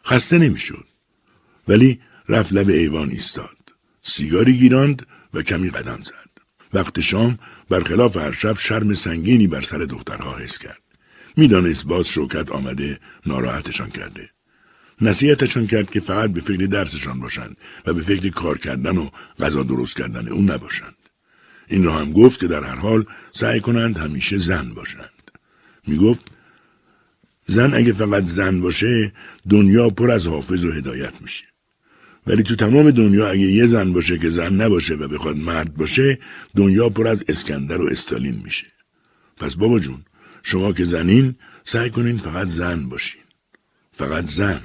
خسته 0.07 0.38
نمی‌شد. 0.38 0.86
ولی 1.68 2.01
رفت 2.28 2.53
لب 2.53 2.68
ایوان 2.68 3.09
ایستاد. 3.09 3.74
سیگاری 4.03 4.59
گیراند 4.59 5.07
و 5.34 5.42
کمی 5.42 5.70
قدم 5.70 6.03
زد. 6.03 6.30
وقت 6.72 7.01
شام 7.01 7.38
برخلاف 7.68 8.16
هر 8.16 8.32
شب 8.32 8.59
شرم 8.59 8.94
سنگینی 8.94 9.46
بر 9.46 9.61
سر 9.61 9.78
دخترها 9.78 10.38
حس 10.38 10.59
کرد. 10.59 10.82
می‌دانست 11.36 11.84
باز 11.84 12.09
شوکت 12.09 12.51
آمده 12.51 13.01
ناراحتشان 13.26 13.90
کرده. 13.90 14.30
نصیحتشون 15.01 15.66
کرد 15.66 15.90
که 15.90 16.01
فقط 16.01 16.30
به 16.30 16.40
فکر 16.40 16.66
درسشان 16.66 17.20
باشند 17.20 17.57
و 17.86 17.94
به 17.94 18.03
فکر 18.03 18.28
کار 18.28 18.59
کردن 18.59 18.96
و 18.96 19.09
غذا 19.38 19.62
درست 19.62 19.96
کردن 19.96 20.28
اون 20.28 20.51
نباشند. 20.51 20.94
این 21.68 21.84
را 21.84 21.92
هم 21.99 22.12
گفت 22.12 22.40
که 22.40 22.46
در 22.46 22.64
هر 22.64 22.76
حال 22.76 23.05
سعی 23.32 23.61
کنند 23.61 23.99
همیشه 23.99 24.38
زن 24.38 24.68
باشند. 24.74 25.30
می 25.86 25.96
گفت 25.96 26.20
زن 27.46 27.74
اگه 27.74 27.92
فقط 27.92 28.24
زن 28.24 28.61
باشه 28.61 29.12
دنیا 29.49 29.90
پر 29.90 30.11
از 30.11 30.26
حافظ 30.26 30.64
و 30.64 30.72
هدایت 30.72 31.12
میشه. 31.20 31.44
ولی 32.26 32.42
تو 32.42 32.57
تمام 32.57 32.90
دنیا 32.90 33.28
اگه 33.28 33.42
یه 33.42 33.66
زن 33.66 33.92
باشه 33.92 34.18
که 34.18 34.30
زن 34.30 34.61
نباشه 34.61 34.94
و 34.94 35.09
بخواد 35.09 35.36
مرد 35.36 35.74
باشه 35.74 36.18
دنیا 36.57 36.88
پر 36.88 37.09
از 37.09 37.24
اسکندر 37.28 37.80
و 37.80 37.86
استالین 37.86 38.40
میشه. 38.44 38.66
پس 39.36 39.55
بابا 39.55 39.78
جون 39.78 40.05
شما 40.42 40.72
که 40.72 40.84
زنین 40.84 41.34
سعی 41.62 41.90
کنین 41.90 42.18
فقط 42.18 42.46
زن 42.46 42.88
باشین. 42.88 43.22
فقط 43.92 44.26
زن. 44.26 44.61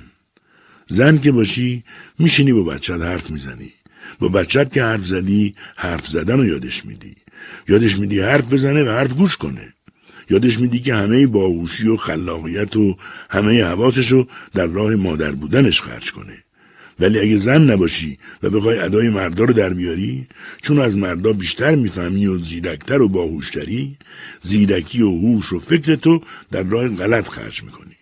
زن 0.94 1.18
که 1.18 1.32
باشی 1.32 1.84
میشینی 2.20 2.54
با 2.54 2.64
بچت 2.64 3.02
حرف 3.02 3.30
می‌زنی. 3.32 3.72
با 4.20 4.28
بچت 4.28 4.74
که 4.74 4.84
حرف 4.84 5.06
زدی 5.06 5.54
حرف 5.76 6.08
زدن 6.08 6.38
رو 6.38 6.46
یادش 6.46 6.86
میدی. 6.86 7.16
یادش 7.68 8.00
میدی 8.00 8.20
حرف 8.20 8.54
بزنه 8.54 8.84
و 8.84 8.92
حرف 8.92 9.14
گوش 9.14 9.38
کنه. 9.38 9.74
یادش 10.30 10.60
میدی 10.60 10.80
که 10.80 10.96
همه 10.96 11.28
باهوشی 11.28 11.88
و 11.88 11.96
خلاقیت 11.96 12.76
و 12.76 12.98
همه 13.30 13.64
حواسش 13.64 14.08
رو 14.12 14.28
در 14.54 14.66
راه 14.66 14.96
مادر 14.96 15.32
بودنش 15.32 15.82
خرج 15.82 16.12
کنه. 16.12 16.38
ولی 17.00 17.20
اگه 17.20 17.38
زن 17.38 17.72
نباشی 17.72 18.18
و 18.44 18.50
بخوای 18.50 18.80
ادای 18.80 19.10
مردا 19.10 19.44
رو 19.44 19.54
در 19.54 19.74
بیاری 19.74 20.28
چون 20.62 20.80
از 20.80 20.98
مردا 20.98 21.34
بیشتر 21.34 21.76
می‌فهمی 21.76 22.28
و 22.28 22.38
زیرکتر 22.38 23.02
و 23.02 23.10
باهوشتری 23.10 23.98
زیرکی 24.42 25.02
و 25.02 25.10
هوش 25.10 25.54
و 25.54 25.60
فکر 25.60 25.96
تو 25.96 26.22
در 26.52 26.64
راه 26.64 26.88
غلط 26.88 27.28
خرج 27.28 27.64
می‌کنی 27.64 27.98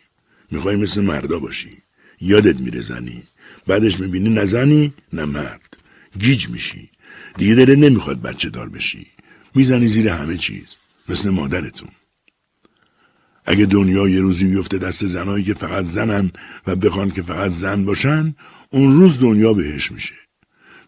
می‌خوای 0.51 0.75
مثل 0.75 1.01
مردا 1.01 1.39
باشی 1.39 1.80
یادت 2.22 2.59
میره 2.59 2.82
زنی. 2.82 3.24
بعدش 3.67 3.99
می‌بینی 3.99 4.30
نه 4.30 4.45
زنی 4.45 4.93
نه 5.13 5.26
مرد. 5.26 5.78
گیج 6.19 6.49
میشی. 6.49 6.89
دیگه 7.38 7.55
دلت 7.55 7.78
نمی‌خواد 7.78 8.22
بچه 8.22 8.49
دار 8.49 8.69
بشی. 8.69 9.07
می‌زنی 9.55 9.88
زیر 9.88 10.09
همه 10.09 10.38
چیز. 10.38 10.65
مثل 11.09 11.30
مادرتون. 11.30 11.89
اگه 13.45 13.65
دنیا 13.65 14.07
یه 14.07 14.22
روزی 14.22 14.45
بیفته 14.45 14.78
دست 14.78 15.05
زنایی 15.05 15.43
که 15.43 15.53
فقط 15.53 15.86
زنن 15.86 16.32
و 16.67 16.76
بخوان 16.76 17.11
که 17.11 17.22
فقط 17.22 17.51
زن 17.51 17.86
باشن 17.86 18.36
اون 18.69 18.99
روز 18.99 19.19
دنیا 19.19 19.53
بهش 19.53 19.91
میشه. 19.91 20.13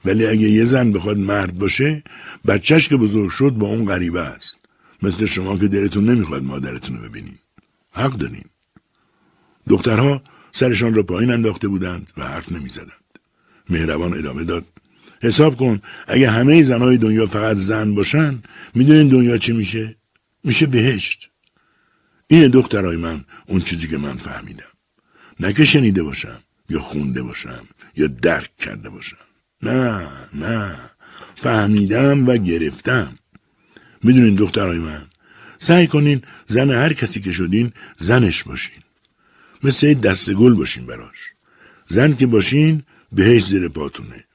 ولی 0.05 0.25
اگه 0.25 0.49
یه 0.49 0.65
زن 0.65 0.91
بخواد 0.91 1.17
مرد 1.17 1.57
باشه 1.57 2.03
بچهش 2.47 2.88
که 2.88 2.97
بزرگ 2.97 3.29
شد 3.29 3.49
با 3.49 3.67
اون 3.67 3.86
غریبه 3.86 4.21
است. 4.21 4.57
مثل 5.01 5.25
شما 5.25 5.57
که 5.57 5.67
دلتون 5.67 6.09
نمی‌خواد 6.09 6.43
مادرتون 6.43 6.97
رو 6.97 7.09
ببینین 7.09 7.38
حق 7.91 8.11
دارین. 8.11 8.45
دخترها 9.67 10.21
سرشان 10.53 10.93
را 10.93 11.03
پایین 11.03 11.31
انداخته 11.31 11.67
بودند 11.67 12.11
و 12.17 12.23
حرف 12.23 12.51
نمی‌زدند. 12.51 13.19
مهربان 13.69 14.17
ادامه 14.17 14.43
داد. 14.43 14.65
حساب 15.21 15.57
کن 15.57 15.81
اگه 16.07 16.31
همه 16.31 16.63
زنهای 16.63 16.97
دنیا 16.97 17.25
فقط 17.25 17.57
زن 17.57 17.95
باشن 17.95 18.43
می‌دونین 18.75 19.07
دنیا 19.07 19.37
چی 19.37 19.51
میشه؟ 19.51 19.95
میشه 20.43 20.65
بهشت. 20.65 21.29
این 22.27 22.47
دخترای 22.47 22.97
من 22.97 23.23
اون 23.47 23.61
چیزی 23.61 23.87
که 23.87 23.97
من 23.97 24.17
فهمیدم. 24.17 24.71
نه 25.39 25.53
که 25.53 25.65
شنیده 25.65 26.03
باشم 26.03 26.39
یا 26.69 26.79
خونده 26.79 27.23
باشم 27.23 27.63
یا 27.95 28.07
درک 28.07 28.57
کرده 28.57 28.89
باشم. 28.89 29.17
نه 29.61 30.09
نه. 30.35 30.79
فهمیدم 31.35 32.27
و 32.27 32.37
گرفتم. 32.37 33.17
می‌دونین 34.03 34.35
دخترای 34.35 34.79
من 34.79 35.05
سعی 35.57 35.87
کنین 35.87 36.21
زن 36.47 36.69
هر 36.69 36.93
کسی 36.93 37.19
که 37.19 37.31
شدین 37.31 37.73
زنش 37.97 38.43
باشین. 38.43 38.82
مثل 39.64 39.93
دست 39.93 40.34
گل 40.34 40.53
باشین 40.53 40.86
براش. 40.86 41.34
زن 41.88 42.16
که 42.16 42.28
باشین 42.28 42.84
بهش 43.11 43.45
زیر 43.45 43.68
پاتونه 43.70 44.26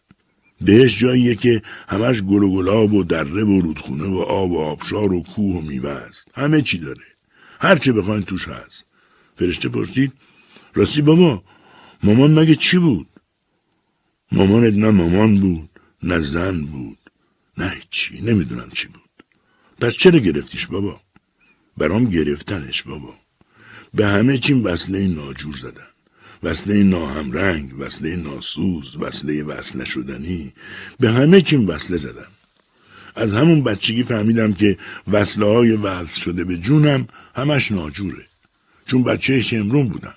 بهش 0.60 0.98
جاییه 0.98 1.34
که 1.34 1.62
همش 1.88 2.22
گل 2.22 2.42
و 2.42 2.54
گلاب 2.54 2.92
و 2.92 3.04
دره 3.04 3.44
و 3.44 3.60
رودخونه 3.60 4.04
و 4.04 4.18
آب 4.18 4.50
و 4.50 4.58
آبشار 4.58 5.12
و 5.12 5.22
کوه 5.22 5.56
و 5.56 5.60
میوه 5.60 5.90
است. 5.90 6.28
همه 6.34 6.62
چی 6.62 6.78
داره. 6.78 7.04
هر 7.60 7.76
چه 7.76 7.92
بخواین 7.92 8.22
توش 8.22 8.48
هست. 8.48 8.84
فرشته 9.36 9.68
پرسید 9.68 10.12
راستی 10.74 11.02
بابا 11.02 11.42
مامان 12.02 12.38
مگه 12.38 12.54
چی 12.54 12.78
بود؟ 12.78 13.08
مامانت 14.32 14.74
نه 14.74 14.90
مامان 14.90 15.40
بود 15.40 15.70
نه 16.02 16.20
زن 16.20 16.60
بود 16.60 16.98
نه 17.58 17.72
چی 17.90 18.20
نمی‌دونم 18.20 18.70
چی 18.70 18.88
بود. 18.88 19.24
پس 19.80 19.92
چرا 19.92 20.18
گرفتیش 20.18 20.66
بابا؟ 20.66 21.00
برام 21.76 22.04
گرفتنش 22.04 22.82
بابا. 22.82 23.14
به 23.98 24.06
همه 24.06 24.38
چیم 24.38 24.64
وصله 24.64 25.06
ناجور 25.08 25.56
زدن. 25.56 25.90
وصله 26.42 26.82
ناهمرنگ 26.82 27.70
وصله 27.78 28.16
ناسوز 28.16 28.96
وصله 28.96 29.42
وصل 29.44 29.80
نشدنی. 29.80 30.52
به 31.00 31.10
همه 31.10 31.40
چیم 31.42 31.68
وصله 31.68 31.96
زدن 31.96 32.26
از 33.16 33.34
همون 33.34 33.62
بچگی 33.62 34.02
فهمیدم 34.02 34.52
که 34.52 34.78
وصله 35.08 35.46
های 35.46 35.72
وصل 35.72 36.20
شده 36.20 36.44
به 36.44 36.56
جونم 36.58 37.08
همش 37.34 37.72
ناجوره. 37.72 38.26
چون 38.86 39.02
بچه 39.02 39.40
شمرون 39.40 39.88
بودم 39.88 40.14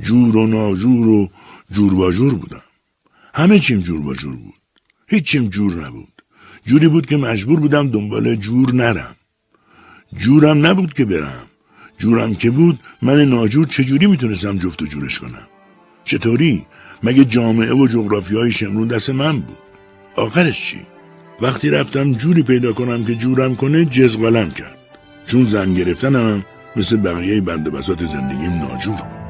جور 0.00 0.36
و 0.36 0.46
ناجور 0.46 1.08
و 1.08 1.30
جور 1.70 1.94
با 1.94 2.12
جور 2.12 2.34
بودم 2.34 2.64
همه 3.34 3.58
چیم 3.58 3.80
جور 3.80 4.00
با 4.00 4.14
جور 4.14 4.36
بود. 4.36 4.62
هیچیم 5.08 5.48
جور 5.48 5.86
نبود. 5.86 6.22
جوری 6.66 6.88
بود 6.88 7.06
که 7.06 7.16
مجبور 7.16 7.60
بودم 7.60 7.90
دنبال 7.90 8.34
جور 8.34 8.74
نرم. 8.74 9.16
جورم 10.16 10.66
نبود 10.66 10.92
که 10.94 11.04
برم. 11.04 11.46
جورم 11.98 12.34
که 12.34 12.50
بود 12.50 12.78
من 13.02 13.24
ناجور 13.24 13.66
چجوری 13.66 14.06
می‌تونستم 14.06 14.58
جفت 14.58 14.82
و 14.82 14.86
جورش 14.86 15.18
کنم؟ 15.18 15.48
چطوری؟ 16.04 16.66
مگه 17.02 17.24
جامعه 17.24 17.72
و 17.72 17.86
جغرافی 17.86 18.36
های 18.36 18.52
شمرون 18.52 18.88
دست 18.88 19.10
من 19.10 19.40
بود؟ 19.40 19.56
آخرش 20.16 20.62
چی؟ 20.62 20.80
وقتی 21.40 21.70
رفتم 21.70 22.12
جوری 22.12 22.42
پیدا 22.42 22.72
کنم 22.72 23.04
که 23.04 23.14
جورم 23.14 23.56
کنه 23.56 23.84
جزغالم 23.84 24.50
کرد. 24.50 24.78
چون 25.26 25.44
زن 25.44 25.74
گرفتنم 25.74 26.44
مثل 26.76 26.96
بقیه 26.96 27.40
بند 27.40 27.68
و 27.68 27.70
بسات 27.70 28.04
زندگیم 28.04 28.52
ناجور 28.52 28.96
بود. 28.96 29.22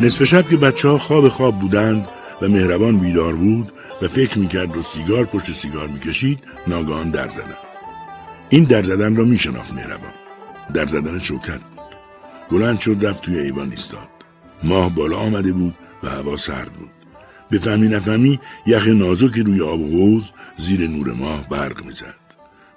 نصف 0.00 0.24
شب 0.24 0.48
که 0.48 0.56
بچه 0.56 0.88
ها 0.88 0.98
خواب 0.98 1.28
خواب 1.28 1.58
بودند 1.58 2.08
و 2.42 2.48
مهربان 2.48 2.98
بیدار 2.98 3.36
بود 3.36 3.72
و 4.02 4.08
فکر 4.08 4.38
می‌کرد 4.38 4.76
و 4.76 4.82
سیگار 4.82 5.24
پشت 5.24 5.52
سیگار 5.52 5.88
می‌کشید 5.88 6.44
ناگهان 6.66 7.10
در 7.10 7.28
زدن. 7.28 7.54
این 8.48 8.64
در 8.64 8.82
زدن 8.82 9.16
را 9.16 9.24
میشناخت 9.24 9.72
مهربان. 9.72 10.12
در 10.74 10.86
زدن 10.86 11.18
شوکت 11.18 11.60
بود. 11.60 11.84
بلند 12.50 12.80
شد 12.80 13.06
رفت 13.06 13.22
توی 13.22 13.38
ایوان 13.38 13.70
ایستاد. 13.70 14.08
ماه 14.62 14.94
بالا 14.94 15.16
آمده 15.16 15.52
بود 15.52 15.74
و 16.02 16.08
هوا 16.08 16.36
سرد 16.36 16.72
بود. 16.72 16.90
به 17.50 17.58
فهمی 17.58 17.88
نفهمی 17.88 18.40
یخ 18.66 18.88
نازکی 18.88 19.42
روی 19.42 19.60
آب 19.60 19.80
حوز 19.80 20.32
زیر 20.56 20.88
نور 20.88 21.12
ماه 21.12 21.48
برق 21.48 21.84
می‌زد. 21.84 22.14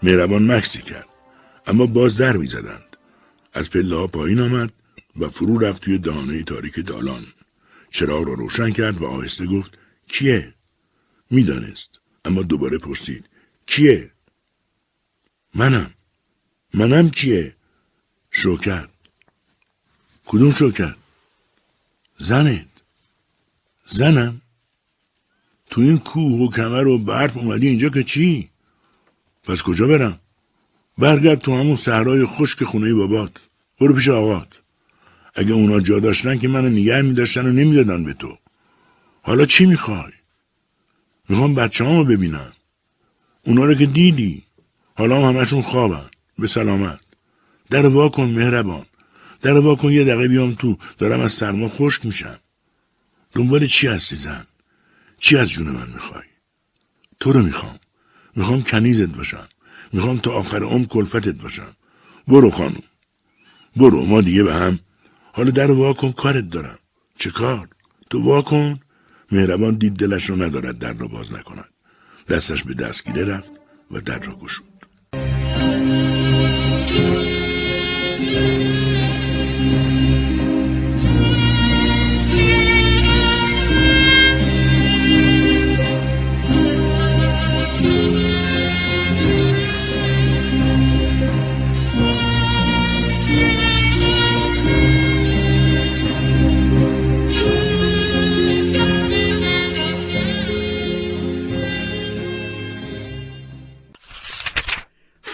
مهربان 0.03 0.51
مکسی 0.51 0.81
کرد. 0.81 1.07
اما 1.67 1.85
باز 1.85 2.17
در 2.17 2.37
می‌زدند. 2.37 2.97
از 3.53 3.69
پله 3.69 3.95
ها 3.95 4.07
پایین 4.07 4.41
آمد 4.41 4.71
و 5.19 5.29
فرو 5.29 5.59
رفت 5.59 5.81
توی 5.81 5.97
دانه 5.97 6.43
تاریک 6.43 6.85
دالان. 6.85 7.25
چراغ 7.91 8.27
را 8.27 8.33
روشن 8.33 8.69
کرد 8.69 9.01
و 9.01 9.05
آهسته 9.05 9.45
گفت 9.45 9.77
کیه؟ 10.07 10.53
می‌دانست 11.29 11.99
اما 12.25 12.43
دوباره 12.43 12.77
پرسید 12.77 13.25
کیه؟ 13.65 14.11
منم 15.55 15.93
منم 16.73 17.09
کیه؟ 17.09 17.55
شوکت 18.31 18.89
کدوم 20.25 20.51
شوکت؟ 20.51 20.95
زنت 22.17 22.67
زنم 23.85 24.41
تو 25.69 25.81
این 25.81 25.97
کوه 25.97 26.39
و 26.39 26.51
کمر 26.51 26.87
و 26.87 26.97
برف 26.97 27.37
اومدی 27.37 27.67
اینجا 27.67 27.89
که 27.89 28.03
چی؟ 28.03 28.49
پس 29.43 29.61
کجا 29.61 29.87
برم؟ 29.87 30.19
برگرد 30.97 31.39
تو 31.39 31.59
همون 31.59 31.75
صحرای 31.75 32.25
خشک 32.25 32.63
خونه 32.63 32.93
بابات 32.93 33.31
برو 33.79 33.95
پیش 33.95 34.09
آقات 34.09 34.60
اگه 35.35 35.53
اونا 35.53 35.79
جا 35.79 35.99
داشتن 35.99 36.37
که 36.37 36.47
منو 36.47 36.69
نگه 36.69 37.01
میداشتن 37.01 37.45
و 37.45 37.51
نمی‌دادن 37.51 38.03
به 38.03 38.13
تو. 38.13 38.37
حالا 39.21 39.45
چی 39.45 39.65
می‌خوای؟ 39.65 40.11
می‌خوام 41.29 41.55
بچه 41.55 41.85
همو 41.85 42.03
ببینم. 42.03 42.53
اونا 43.45 43.65
رو 43.65 43.73
که 43.73 43.85
دیدی. 43.85 44.43
حالا 44.95 45.17
هم 45.17 45.35
همشون 45.35 45.61
خوابن. 45.61 46.05
به 46.39 46.47
سلامت. 46.47 46.99
در 47.69 47.85
وا 47.85 48.09
کن 48.09 48.23
مهربان. 48.23 48.85
در 49.41 49.57
وا 49.57 49.75
کن 49.75 49.91
یه 49.91 50.03
دقیقه 50.03 50.27
بیام 50.27 50.53
تو. 50.53 50.77
دارم 50.97 51.19
از 51.19 51.31
سرما 51.31 51.67
خشک 51.67 52.05
میشم. 52.05 52.39
دنبال 53.35 53.65
چی 53.65 53.87
هستی 53.87 54.15
زن؟ 54.15 54.45
چی 55.19 55.37
از 55.37 55.49
جون 55.49 55.67
من 55.67 55.87
می‌خوای؟ 55.93 56.23
تو 57.19 57.31
رو 57.31 57.41
می‌خوام. 57.41 57.75
می‌خوام 58.35 58.61
کنیزت 58.61 59.09
باشم. 59.09 59.47
می‌خوام 59.93 60.17
تا 60.17 60.31
آخر 60.31 60.63
عمر 60.63 60.85
کلفتت 60.85 61.35
باشم. 61.35 61.75
برو 62.27 62.49
خانم. 62.49 62.83
برو 63.75 64.05
ما 64.05 64.21
دیگه 64.21 64.43
به 64.43 64.53
هم 64.53 64.79
حالا 65.33 65.51
در 65.51 65.71
وا 65.71 65.93
کن 65.93 66.11
کارت 66.11 66.49
دارم. 66.49 66.79
چه 67.17 67.31
کار؟ 67.31 67.67
تو 68.09 68.21
وا 68.21 68.41
کن 68.41 68.79
مهربان 69.31 69.75
دید 69.75 69.93
دلش 69.93 70.29
رو 70.29 70.43
ندارد 70.43 70.79
در 70.79 70.93
را 70.93 71.07
باز 71.07 71.33
نکند. 71.33 71.69
دستش 72.29 72.63
به 72.63 72.73
دستگیره 72.73 73.25
رفت 73.25 73.51
و 73.91 74.01
در 74.01 74.19
را 74.19 74.35
گشود. 74.35 74.70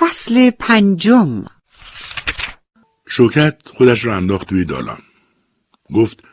فصل 0.09 0.51
پنجم. 0.51 1.45
شوکت 3.07 3.57
خودش 3.65 4.05
را 4.05 4.15
انداخت 4.15 4.49
توی 4.49 4.65
دالان. 4.65 4.97
گفت 5.93 6.23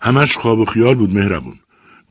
همش 0.00 0.36
خواب 0.36 0.58
و 0.58 0.64
خیال 0.64 0.94
بود 0.94 1.14
مهربون. 1.14 1.60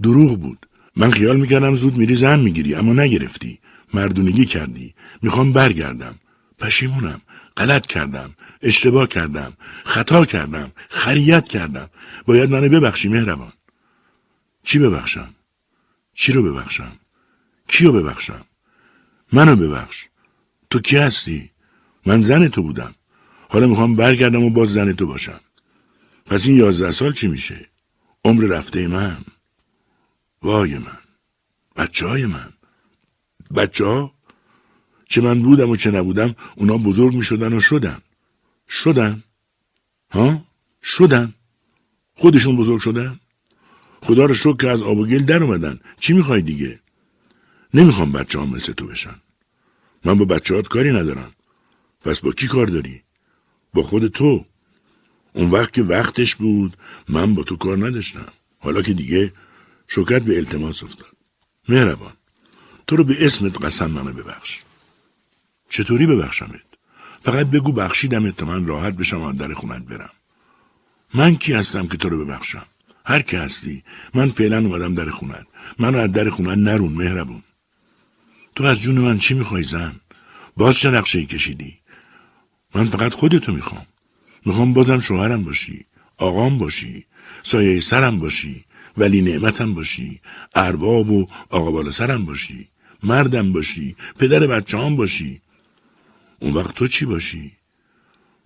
دروغ 0.03 0.39
بود. 0.39 0.67
من 0.95 1.11
خیال 1.11 1.38
می‌کردم 1.39 1.76
زود 1.76 1.97
میری 1.97 2.15
زن 2.15 2.39
می‌گیری 2.39 2.76
اما 2.76 2.93
نگرفتی. 2.93 3.59
مردونگی 3.93 4.45
کردی. 4.45 4.93
می‌خوام 5.22 5.53
برگردم. 5.53 6.15
پشیمونم. 6.59 7.22
غلط 7.57 7.86
کردم. 7.86 8.36
اشتباه 8.61 9.07
کردم. 9.07 9.53
خطا 9.86 10.26
کردم. 10.26 10.72
خریت 10.89 11.47
کردم. 11.47 11.89
باید 12.26 12.49
منو 12.49 12.69
ببخشی 12.69 13.09
مهربان. 13.09 13.53
چی 14.63 14.80
ببخشم؟ 14.80 15.36
چی 16.13 16.32
رو 16.32 16.43
ببخشم؟ 16.43 16.91
کیو 17.67 17.91
ببخشم؟ 17.91 18.45
منو 19.34 19.55
ببخش. 19.55 20.11
تو 20.72 20.80
کی 20.80 20.97
هستی؟ 20.97 21.51
من 22.05 22.22
زن 22.22 22.47
تو 22.47 22.63
بودم. 22.63 22.95
حالا 23.49 23.67
می‌خوام 23.67 23.95
برگردم 23.95 24.43
و 24.43 24.49
باز 24.49 24.74
زن 24.74 24.93
تو 24.93 25.07
باشم. 25.07 25.39
پس 26.26 26.47
این 26.47 26.57
یازده 26.57 26.91
سال 26.91 27.11
چی 27.11 27.28
میشه؟ 27.28 27.69
عمر 28.26 28.43
رفته 28.43 28.88
من. 28.88 29.26
وای 30.41 30.78
من. 30.78 30.97
بچه 31.76 32.07
های 32.07 32.26
من. 32.26 32.53
بچه 33.55 33.86
ها؟ 33.86 34.13
چه 35.05 35.22
من 35.22 35.41
بودم 35.41 35.69
و 35.69 35.76
چه 35.76 35.91
نبودم 35.91 36.36
اونا 36.55 36.78
بزرگ 36.78 37.15
می 37.15 37.24
شدن 37.24 37.53
و 37.53 37.59
شدن. 37.59 38.01
شدن. 38.69 39.24
ها؟ 40.11 40.45
شدن. 40.84 41.34
خودشون 42.13 42.55
بزرگ 42.55 42.80
شدن. 42.80 43.19
خدا 44.01 44.26
رو 44.26 44.34
شکر 44.34 44.57
که 44.57 44.69
از 44.69 44.82
آب 44.82 44.97
و 44.97 45.05
گل 45.05 45.24
در 45.24 45.43
اومدن. 45.43 45.80
چی 45.99 46.13
می‌خوای 46.13 46.41
دیگه؟ 46.41 46.80
نمی‌خوام 47.74 48.11
بچه 48.11 48.39
هم 48.39 48.49
مثل 48.49 48.74
تو 48.74 48.88
بشن. 48.88 49.15
من 50.06 50.18
با 50.18 50.26
بچه 50.26 50.62
کاری 50.62 50.91
ندارم. 50.91 51.32
پس 52.02 52.20
با 52.20 52.32
کی 52.32 52.47
کار 52.47 52.66
داری؟ 52.66 53.02
با 53.74 53.82
خود 53.82 54.08
تو. 54.08 54.45
اون 55.34 55.49
وقت 55.49 55.74
که 55.74 55.84
وقتش 55.84 56.36
بود 56.36 56.78
من 57.10 57.34
با 57.34 57.43
تو 57.43 57.56
کار 57.56 57.88
نداشتم. 57.88 58.28
حالا 58.60 58.82
که 58.82 58.93
دیگه 58.93 59.34
شکت 59.88 60.22
به 60.22 60.38
التماس 60.38 60.84
افتاد. 60.84 61.16
مهربان 61.70 62.14
تو 62.88 62.95
رو 62.95 63.04
به 63.04 63.26
اسمت 63.26 63.66
قسم 63.66 63.91
منو 63.91 64.14
ببخش. 64.14 64.62
چطوری 65.70 66.08
ببخشمت؟ 66.08 66.66
فقط 67.20 67.47
بگو 67.47 67.72
بخشیدمت 67.72 68.38
تا 68.38 68.45
من 68.45 68.66
راحت 68.66 68.93
بشم 68.93 69.22
و 69.22 69.34
در 69.34 69.54
خونت 69.54 69.82
برم. 69.82 70.10
من 71.14 71.36
کی 71.36 71.54
هستم 71.54 71.88
که 71.88 71.97
تو 71.97 72.10
رو 72.10 72.26
ببخشم؟ 72.26 72.66
هر 73.06 73.22
کی 73.22 73.36
هستی 73.36 73.84
من 74.14 74.30
فعلا 74.30 74.58
اومدم 74.58 74.93
در 74.93 75.10
خونت. 75.10 75.45
منو 75.80 75.97
از 75.97 76.12
در 76.12 76.30
خونت 76.30 76.58
نرون 76.58 76.93
مهربون. 76.93 77.43
تو 78.56 78.64
از 78.64 78.80
جون 78.80 78.97
من 78.97 79.18
چی 79.18 79.34
می‌خوای 79.34 79.64
زن؟ 79.64 79.95
باز 80.58 80.78
چه 80.78 80.91
نقشه 80.91 81.26
کشیدی؟ 81.26 81.78
من 82.76 82.86
فقط 82.86 83.14
خودتو 83.14 83.54
می‌خوام. 83.54 83.86
می‌خوام 84.45 84.74
بازم 84.74 84.99
شوهرم 84.99 85.43
باشی 85.43 85.86
آقام 86.18 86.58
باشی 86.58 87.06
سایه 87.43 87.80
سرم 87.80 88.20
باشی 88.20 88.66
ولی 88.97 89.22
نعمتم 89.22 89.74
باشی 89.74 90.20
ارباب 90.56 91.10
و 91.10 91.28
آقا 91.49 91.72
بالا 91.72 91.91
سرم 91.91 92.26
باشی 92.26 92.68
مردم 93.04 93.54
باشی 93.54 93.95
پدر 94.20 94.47
بچه 94.47 94.78
هم 94.78 94.95
باشی. 94.95 95.41
اون 96.39 96.54
وقت 96.54 96.76
تو 96.76 96.88
چی 96.88 97.06
باشی؟ 97.06 97.52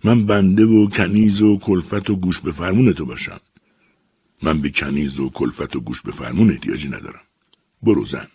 من 0.04 0.26
بنده 0.26 0.64
و 0.64 0.88
کنیز 0.90 1.42
و 1.42 1.58
کلفت 1.58 2.10
و 2.10 2.16
گوش 2.16 2.40
به 2.40 2.50
فرمون 2.50 2.92
تو 2.92 3.06
باشم. 3.06 3.40
من 4.42 4.60
به 4.60 4.70
کنیز 4.70 5.20
و 5.20 5.30
کلفت 5.30 5.76
و 5.76 5.80
گوش 5.80 6.02
به 6.02 6.12
فرمون 6.12 6.50
احتیاجی 6.50 6.88
ندارم. 6.88 7.22
برو 7.82 8.04
زن. 8.04 8.26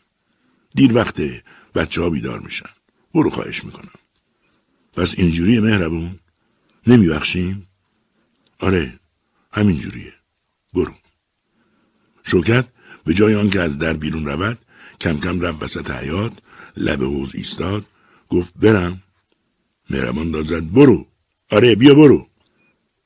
دیر 0.75 0.95
وقت 0.95 1.21
بچه 1.75 2.01
ها 2.01 2.09
بیدار 2.09 2.39
میشن. 2.39 2.69
برو 3.13 3.29
خواهش 3.29 3.63
می‌کنم. 3.63 3.91
پس 4.93 5.15
اینجوری 5.17 5.59
مهربون؟ 5.59 6.19
نمیبخشیم؟ 6.87 7.67
آره 8.59 8.99
همینجوریه 9.51 10.13
برو. 10.73 10.93
شوکت 12.23 12.67
به 13.05 13.13
جای 13.13 13.35
آنکه 13.35 13.61
از 13.61 13.77
در 13.77 13.93
بیرون 13.93 14.25
رود 14.25 14.57
کم 15.01 15.19
کم 15.19 15.41
رفت 15.41 15.63
وسط 15.63 15.91
حیات 15.91 16.31
لب 16.77 17.03
حوز 17.03 17.35
ایستاد 17.35 17.85
گفت 18.29 18.53
برم. 18.55 19.01
مهربان 19.89 20.31
داد 20.31 20.45
زد 20.45 20.71
برو. 20.71 21.07
آره 21.49 21.75
بیا 21.75 21.93
برو. 21.93 22.27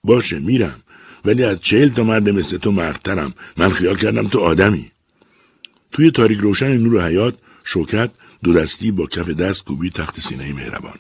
باشه 0.04 0.40
میرم. 0.40 0.82
ولی 1.26 1.44
از 1.44 1.62
چهل 1.62 1.88
تا 1.88 2.04
مرد 2.04 2.30
مثل 2.30 2.58
تو 2.58 2.72
مردترم. 2.72 3.34
من 3.58 3.70
خیال 3.70 3.98
کردم 3.98 4.28
تو 4.28 4.40
آدمی. 4.40 4.92
توی 5.92 6.12
تاریک 6.12 6.40
روشن 6.40 6.78
نور 6.78 7.08
حیات 7.08 7.36
شوکت 7.64 8.12
دو 8.46 8.54
دستی 8.54 8.92
با 8.92 9.06
کف 9.06 9.30
دست 9.30 9.66
کوبی 9.66 9.90
تخت 9.90 10.20
سینه 10.20 10.54
مهربان. 10.54 11.00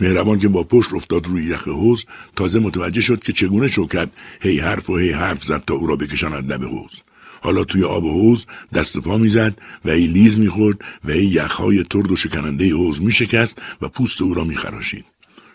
مهربان 0.00 0.38
که 0.38 0.48
با 0.48 0.62
پشت 0.64 0.94
افتاد 0.94 1.26
روی 1.26 1.44
یخ 1.44 1.68
حوز 1.68 2.04
تازه 2.36 2.60
متوجه 2.60 3.00
شد 3.00 3.22
که 3.22 3.32
چگونه 3.32 3.68
شوکت 3.68 4.08
هی 4.40 4.58
حرف 4.58 4.90
و 4.90 4.96
هی 4.96 5.10
حرف 5.10 5.44
زد 5.44 5.64
تا 5.66 5.74
او 5.74 5.86
را 5.86 5.96
بکشاند 5.96 6.52
لب 6.52 6.64
حوز 6.64 7.02
حالا 7.40 7.64
توی 7.64 7.84
آب 7.84 8.04
حوز 8.04 8.46
دست 8.74 8.98
پا 8.98 9.18
می‌زد 9.18 9.58
و 9.84 9.90
ای 9.90 10.06
لیز 10.06 10.40
می‌خورد 10.40 10.78
و 11.04 11.10
ای 11.10 11.24
یخهای 11.24 11.84
ترد 11.84 12.12
و 12.12 12.16
شکننده 12.16 12.70
حوز 12.74 13.02
میشکست 13.02 13.62
و 13.82 13.88
پوست 13.88 14.22
او 14.22 14.34
را 14.34 14.44
میخراشید. 14.44 15.04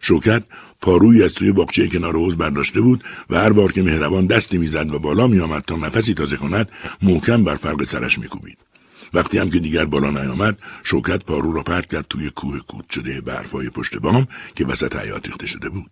شوکت 0.02 0.44
پاروی 0.82 1.24
از 1.24 1.34
توی 1.34 1.52
باغچه 1.52 1.88
کنار 1.88 2.16
حوز 2.16 2.38
برداشته 2.38 2.82
بود 2.82 3.04
و 3.30 3.38
هر 3.38 3.52
بار 3.52 3.72
که 3.72 3.84
مهربان 3.84 4.26
دستی 4.26 4.58
می‌زد 4.58 4.94
و 4.94 5.00
بالا 5.00 5.28
میآمد 5.28 5.62
تا 5.62 5.76
نفسی 5.76 6.14
تازه 6.14 6.38
کند 6.38 6.72
محکم 7.02 7.44
بر 7.44 7.56
فرق 7.56 7.84
سرش 7.84 8.20
میکوبید. 8.20 8.58
وقتی 9.18 9.38
هم 9.38 9.50
که 9.50 9.60
دیگر 9.60 9.86
بالا 9.86 10.10
نیامد 10.12 10.60
شوکت 10.84 11.24
پارو 11.24 11.54
را 11.54 11.64
پرت 11.64 11.86
کرد 11.92 12.06
توی 12.10 12.30
کوه 12.30 12.60
کود 12.60 12.86
شده 12.90 13.22
برفای 13.22 13.70
پشت 13.70 13.98
بام 13.98 14.28
که 14.56 14.66
وسط 14.66 14.96
حیات 14.96 15.28
ریخته 15.28 15.48
شده 15.48 15.70
بود. 15.70 15.92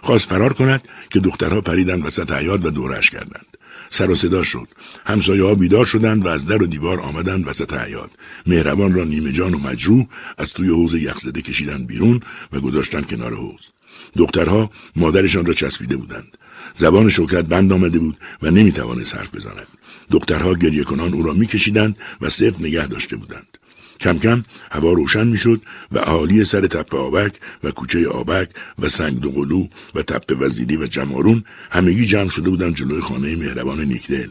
خواست 0.00 0.28
فرار 0.28 0.52
کند 0.52 0.88
که 1.10 1.20
دخترها 1.20 1.60
پریدند 1.60 2.06
وسط 2.06 2.32
حیات 2.32 2.64
و 2.64 2.70
دورش 2.70 3.10
کردند. 3.10 3.46
سر 3.88 4.10
و 4.10 4.14
صدا 4.14 4.42
شد. 4.42 4.68
همسایه 5.06 5.44
ها 5.44 5.54
بیدار 5.54 5.84
شدند 5.84 6.24
و 6.24 6.28
از 6.28 6.46
در 6.46 6.62
و 6.62 6.66
دیوار 6.66 7.00
آمدند 7.00 7.48
وسط 7.48 7.72
حیات 7.72 8.10
مهربان 8.46 8.94
را 8.94 9.04
نیمه 9.04 9.32
جان 9.32 9.54
و 9.54 9.58
مجروح 9.58 10.06
از 10.38 10.52
توی 10.52 10.68
حوز 10.68 10.94
یخزده 10.94 11.42
کشیدند 11.42 11.86
بیرون 11.86 12.20
و 12.52 12.60
گذاشتند 12.60 13.06
کنار 13.06 13.34
حوز 13.34 13.72
دخترها 14.16 14.70
مادرشان 14.96 15.44
را 15.44 15.52
چسبیده 15.52 15.96
بودند. 15.96 16.38
زبان 16.74 17.08
شوکت 17.08 17.44
بند 17.44 17.72
آمده 17.72 17.98
بود 17.98 18.16
و 18.42 18.50
نمی‌توانست 18.50 19.14
حرف 19.14 19.34
بزند. 19.34 19.66
دخترها 20.12 20.54
گریه 20.54 20.84
کنان 20.84 21.14
او 21.14 21.22
را 21.22 21.32
میکشیدند 21.32 21.96
و 22.20 22.28
صفت 22.28 22.60
نگه 22.60 22.86
داشته 22.86 23.16
بودند. 23.16 23.58
کم 24.00 24.18
کم 24.18 24.42
هوا 24.72 24.92
روشن 24.92 25.26
می‌شد 25.26 25.62
و 25.92 25.98
اهالی 25.98 26.44
سر 26.44 26.66
تپه 26.66 26.96
آبک 26.96 27.34
و 27.64 27.70
کوچه 27.70 28.08
آبک 28.08 28.48
و 28.78 28.88
سنگ 28.88 29.20
دوقلو 29.20 29.66
و 29.94 30.02
تپه 30.02 30.34
وزیری 30.34 30.76
و 30.76 30.86
جمارون 30.86 31.44
همگی 31.70 32.06
جمع 32.06 32.28
شده 32.28 32.50
بودند 32.50 32.74
جلوی 32.74 33.00
خانه 33.00 33.36
مهربان 33.36 33.80
نیکدل 33.80 34.30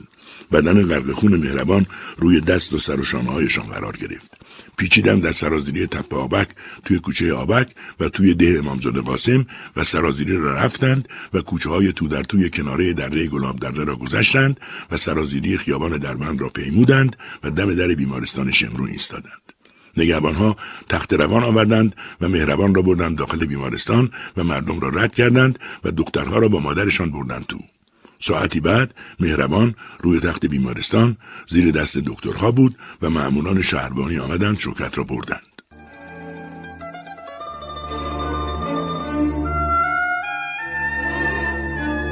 بدن 0.51 0.83
غرق 0.83 1.11
خون 1.11 1.35
مهربان 1.35 1.85
روی 2.17 2.41
دست 2.41 2.73
و 2.73 2.77
سر 2.77 2.99
و 2.99 3.21
هایشان 3.21 3.65
قرار 3.65 3.97
گرفت. 3.97 4.40
پیچیدن 4.81 5.19
در 5.19 5.31
سرازیری 5.31 5.87
تپه 5.87 6.15
آبک 6.15 6.49
توی 6.85 6.99
کوچه 6.99 7.33
آبک 7.33 7.67
و 7.99 8.09
توی 8.09 8.33
ده 8.33 8.59
امامزاده 8.59 9.01
قاسم 9.01 9.45
و 9.75 9.83
سرازیری 9.83 10.37
را 10.37 10.55
رفتند 10.55 11.09
و 11.33 11.41
کوچه 11.41 11.69
های 11.69 11.93
تو 11.93 12.07
در 12.07 12.23
توی 12.23 12.49
کناره 12.49 12.93
دره 12.93 13.27
گلاب 13.27 13.59
دره 13.59 13.83
را 13.83 13.95
گذشتند 13.95 14.59
و 14.91 14.97
سرازیری 14.97 15.57
خیابان 15.57 15.97
دربند 15.97 16.41
را 16.41 16.49
پیمودند 16.49 17.15
و 17.43 17.51
دم 17.51 17.75
در 17.75 17.87
بیمارستان 17.87 18.51
شمرون 18.51 18.89
ایستادند. 18.89 19.53
نگهبانها 19.97 20.57
تخت 20.89 21.13
روان 21.13 21.43
آوردند 21.43 21.95
و 22.21 22.27
مهربان 22.29 22.75
را 22.75 22.81
بردند 22.81 23.17
داخل 23.17 23.45
بیمارستان 23.45 24.11
و 24.37 24.43
مردم 24.43 24.79
را 24.79 24.89
رد 24.89 25.15
کردند 25.15 25.59
و 25.83 25.91
دخترها 25.91 26.37
را 26.37 26.47
با 26.47 26.59
مادرشان 26.59 27.11
بردند 27.11 27.45
تو. 27.45 27.59
ساعتی 28.21 28.59
بعد 28.59 28.93
مهربان 29.19 29.75
روی 29.99 30.19
تخت 30.19 30.45
بیمارستان 30.45 31.17
زیر 31.49 31.71
دست 31.71 31.97
دکترها 31.97 32.51
بود 32.51 32.75
و 33.01 33.09
معمولان 33.09 33.61
شهربانی 33.61 34.17
آمدند 34.17 34.59
شوکت 34.59 34.97
را 34.97 35.03
بردند. 35.03 35.47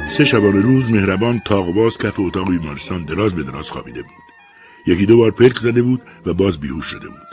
سه 0.08 0.24
شبانه 0.24 0.60
روز 0.60 0.90
مهربان 0.90 1.40
تاقباز 1.44 1.98
کف 1.98 2.20
اتاق 2.20 2.50
بیمارستان 2.50 3.04
دراز 3.04 3.34
به 3.34 3.42
دراز 3.42 3.70
خوابیده 3.70 4.02
بود 4.02 4.10
یکی 4.86 5.06
دو 5.06 5.16
بار 5.16 5.30
پلک 5.30 5.58
زده 5.58 5.82
بود 5.82 6.02
و 6.26 6.34
باز 6.34 6.60
بیهوش 6.60 6.86
شده 6.86 7.08
بود 7.08 7.26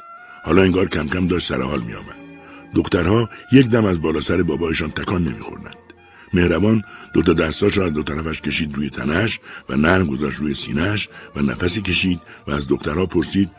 حالا 0.44 0.62
انگار 0.62 0.88
کم 0.88 1.08
کم 1.08 1.28
داشت 1.28 1.48
سر 1.48 1.62
حال 1.62 1.82
می 1.82 1.94
آمد. 1.94 2.16
دخترها 2.76 3.30
یک 3.52 3.68
دم 3.68 3.86
از 3.86 4.02
بالا 4.02 4.22
سر 4.22 4.44
بابایشان 4.44 4.92
تکان 4.92 5.24
نمیخوردند 5.24 5.87
مهربان 6.34 6.84
دو 7.14 7.22
تا 7.22 7.34
دستاش 7.34 7.78
را 7.78 7.86
از 7.86 7.94
دو 7.94 8.04
طرفش 8.04 8.42
کشید 8.42 8.76
روی 8.76 8.90
تنش 8.90 9.40
و 9.70 9.76
نرم 9.76 10.08
گذاشت 10.08 10.40
روی 10.40 10.54
سینهش 10.54 11.10
و 11.36 11.42
نفسی 11.42 11.82
کشید 11.82 12.22
و 12.48 12.52
از 12.52 12.68
دخترها 12.68 13.06
پرسید 13.06 13.50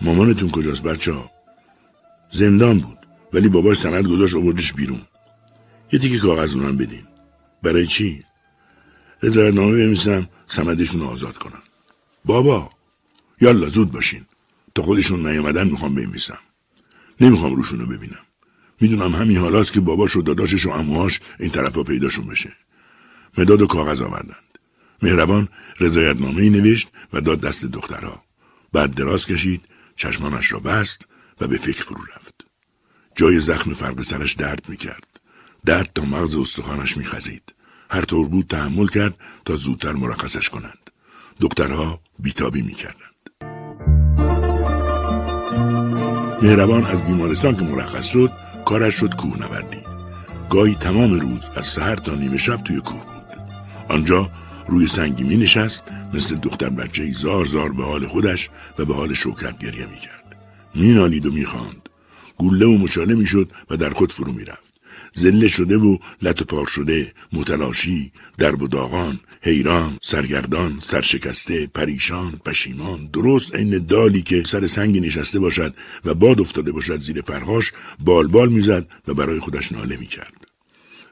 مامانتون 0.00 0.50
کجاست 0.50 0.82
بچه 0.82 1.12
ها؟ 1.12 1.30
زندان 2.30 2.78
بود 2.78 2.98
ولی 3.32 3.48
باباش 3.48 3.76
سند 3.76 4.06
گذاشت 4.06 4.36
آوردش 4.36 4.72
بیرون. 4.72 5.00
یه 5.92 5.98
تیکه 5.98 6.18
کاغذ 6.18 6.56
اونم 6.56 6.76
بدین. 6.76 7.02
برای 7.62 7.86
چی؟ 7.86 8.24
نامه 9.22 9.86
بمیسم 9.86 10.28
سندشون 10.46 11.02
آزاد 11.02 11.38
کنن 11.38 11.62
بابا 12.24 12.70
یالا 13.40 13.68
زود 13.68 13.92
باشین. 13.92 14.24
تا 14.74 14.82
خودشون 14.82 15.26
نیامدن 15.26 15.68
می‌خوام 15.68 15.94
بنویسم. 15.94 16.38
نمی‌خوام 17.20 17.54
روشونو 17.54 17.86
ببینم. 17.86 18.27
می‌دونم 18.80 19.14
همین 19.14 19.36
حالاست 19.36 19.72
که 19.72 19.80
باباش 19.80 20.16
و 20.16 20.22
داداشش 20.22 20.66
و 20.66 20.70
اموهاش 20.70 21.20
این 21.40 21.50
طرفا 21.50 21.82
پیداشون 21.82 22.26
بشه. 22.26 22.52
مداد 23.38 23.62
و 23.62 23.66
کاغذ 23.66 24.00
آوردند. 24.00 24.58
مهربان 25.02 25.48
رضایتنامه 25.80 26.42
ای 26.42 26.50
نوشت 26.50 26.88
و 27.12 27.20
داد 27.20 27.40
دست 27.40 27.66
دخترها. 27.66 28.22
بعد 28.72 28.94
دراز 28.94 29.26
کشید 29.26 29.60
چشمانش 29.96 30.52
را 30.52 30.58
بست 30.60 31.06
و 31.40 31.46
به 31.46 31.56
فکر 31.56 31.82
فرو 31.82 32.02
رفت. 32.16 32.44
جای 33.16 33.40
زخم 33.40 33.72
فرق 33.72 34.02
سرش 34.02 34.32
درد 34.32 34.64
می‌کرد. 34.68 35.20
درد 35.64 35.90
تا 35.94 36.04
مغز 36.04 36.36
استخوانش 36.36 36.96
میخزید. 36.96 37.54
هر 37.90 38.02
طور 38.02 38.28
بود 38.28 38.46
تحمل 38.46 38.86
کرد 38.86 39.14
تا 39.44 39.56
زودتر 39.56 39.92
مرخصش 39.92 40.48
کنند. 40.48 40.90
دخترها 41.40 42.00
بیتابی 42.18 42.62
می‌کردند. 42.62 43.08
مهربان 46.42 46.84
از 46.84 47.06
بیمارستان 47.06 47.56
که 47.56 47.64
مرخص 47.64 48.06
شد 48.06 48.30
کارش 48.68 48.94
شد 48.94 49.14
کوه 49.14 49.38
نوردی. 49.38 49.82
گاهی 50.50 50.74
تمام 50.74 51.20
روز 51.20 51.48
از 51.56 51.66
سحر 51.66 51.96
تا 51.96 52.14
نیمه 52.14 52.38
شب 52.38 52.56
توی 52.64 52.80
کوه 52.80 53.04
بود. 53.04 53.38
آنجا 53.88 54.30
روی 54.66 54.86
سنگی 54.86 55.24
می 55.24 55.36
نشست 55.36 55.84
مثل 56.14 56.34
دختر 56.34 56.70
بچه 56.70 57.12
زار 57.12 57.44
زار 57.44 57.72
به 57.72 57.84
حال 57.84 58.06
خودش 58.06 58.50
و 58.78 58.84
به 58.84 58.94
حال 58.94 59.14
شوکت 59.14 59.58
گریه 59.58 59.86
می 59.86 59.98
کرد 59.98 60.36
می 60.74 60.92
نالید 60.92 61.26
و 61.26 61.32
می 61.32 61.44
خاند. 61.44 61.88
گوله 62.38 62.66
و 62.66 62.78
مشاله 62.78 63.14
می 63.14 63.26
شد 63.26 63.50
و 63.70 63.76
در 63.76 63.90
خود 63.90 64.12
فرو 64.12 64.32
می 64.32 64.44
رفت 64.44 64.67
زله 65.12 65.48
شده 65.48 65.76
و 65.76 65.98
لط 66.22 66.68
شده 66.68 67.12
متلاشی 67.32 68.12
درب 68.38 68.62
و 68.62 68.68
داغان 68.68 69.20
حیران 69.42 69.98
سرگردان 70.02 70.78
سرشکسته 70.82 71.66
پریشان 71.66 72.40
پشیمان 72.44 73.06
درست 73.12 73.54
عین 73.54 73.86
دالی 73.86 74.22
که 74.22 74.42
سر 74.46 74.66
سنگی 74.66 75.00
نشسته 75.00 75.38
باشد 75.38 75.74
و 76.04 76.14
باد 76.14 76.40
افتاده 76.40 76.72
باشد 76.72 77.00
زیر 77.00 77.22
پرهاش 77.22 77.72
بالبال 77.98 78.48
می‌زد 78.48 78.86
و 79.08 79.14
برای 79.14 79.40
خودش 79.40 79.72
ناله 79.72 79.96
می‌کرد. 79.96 80.46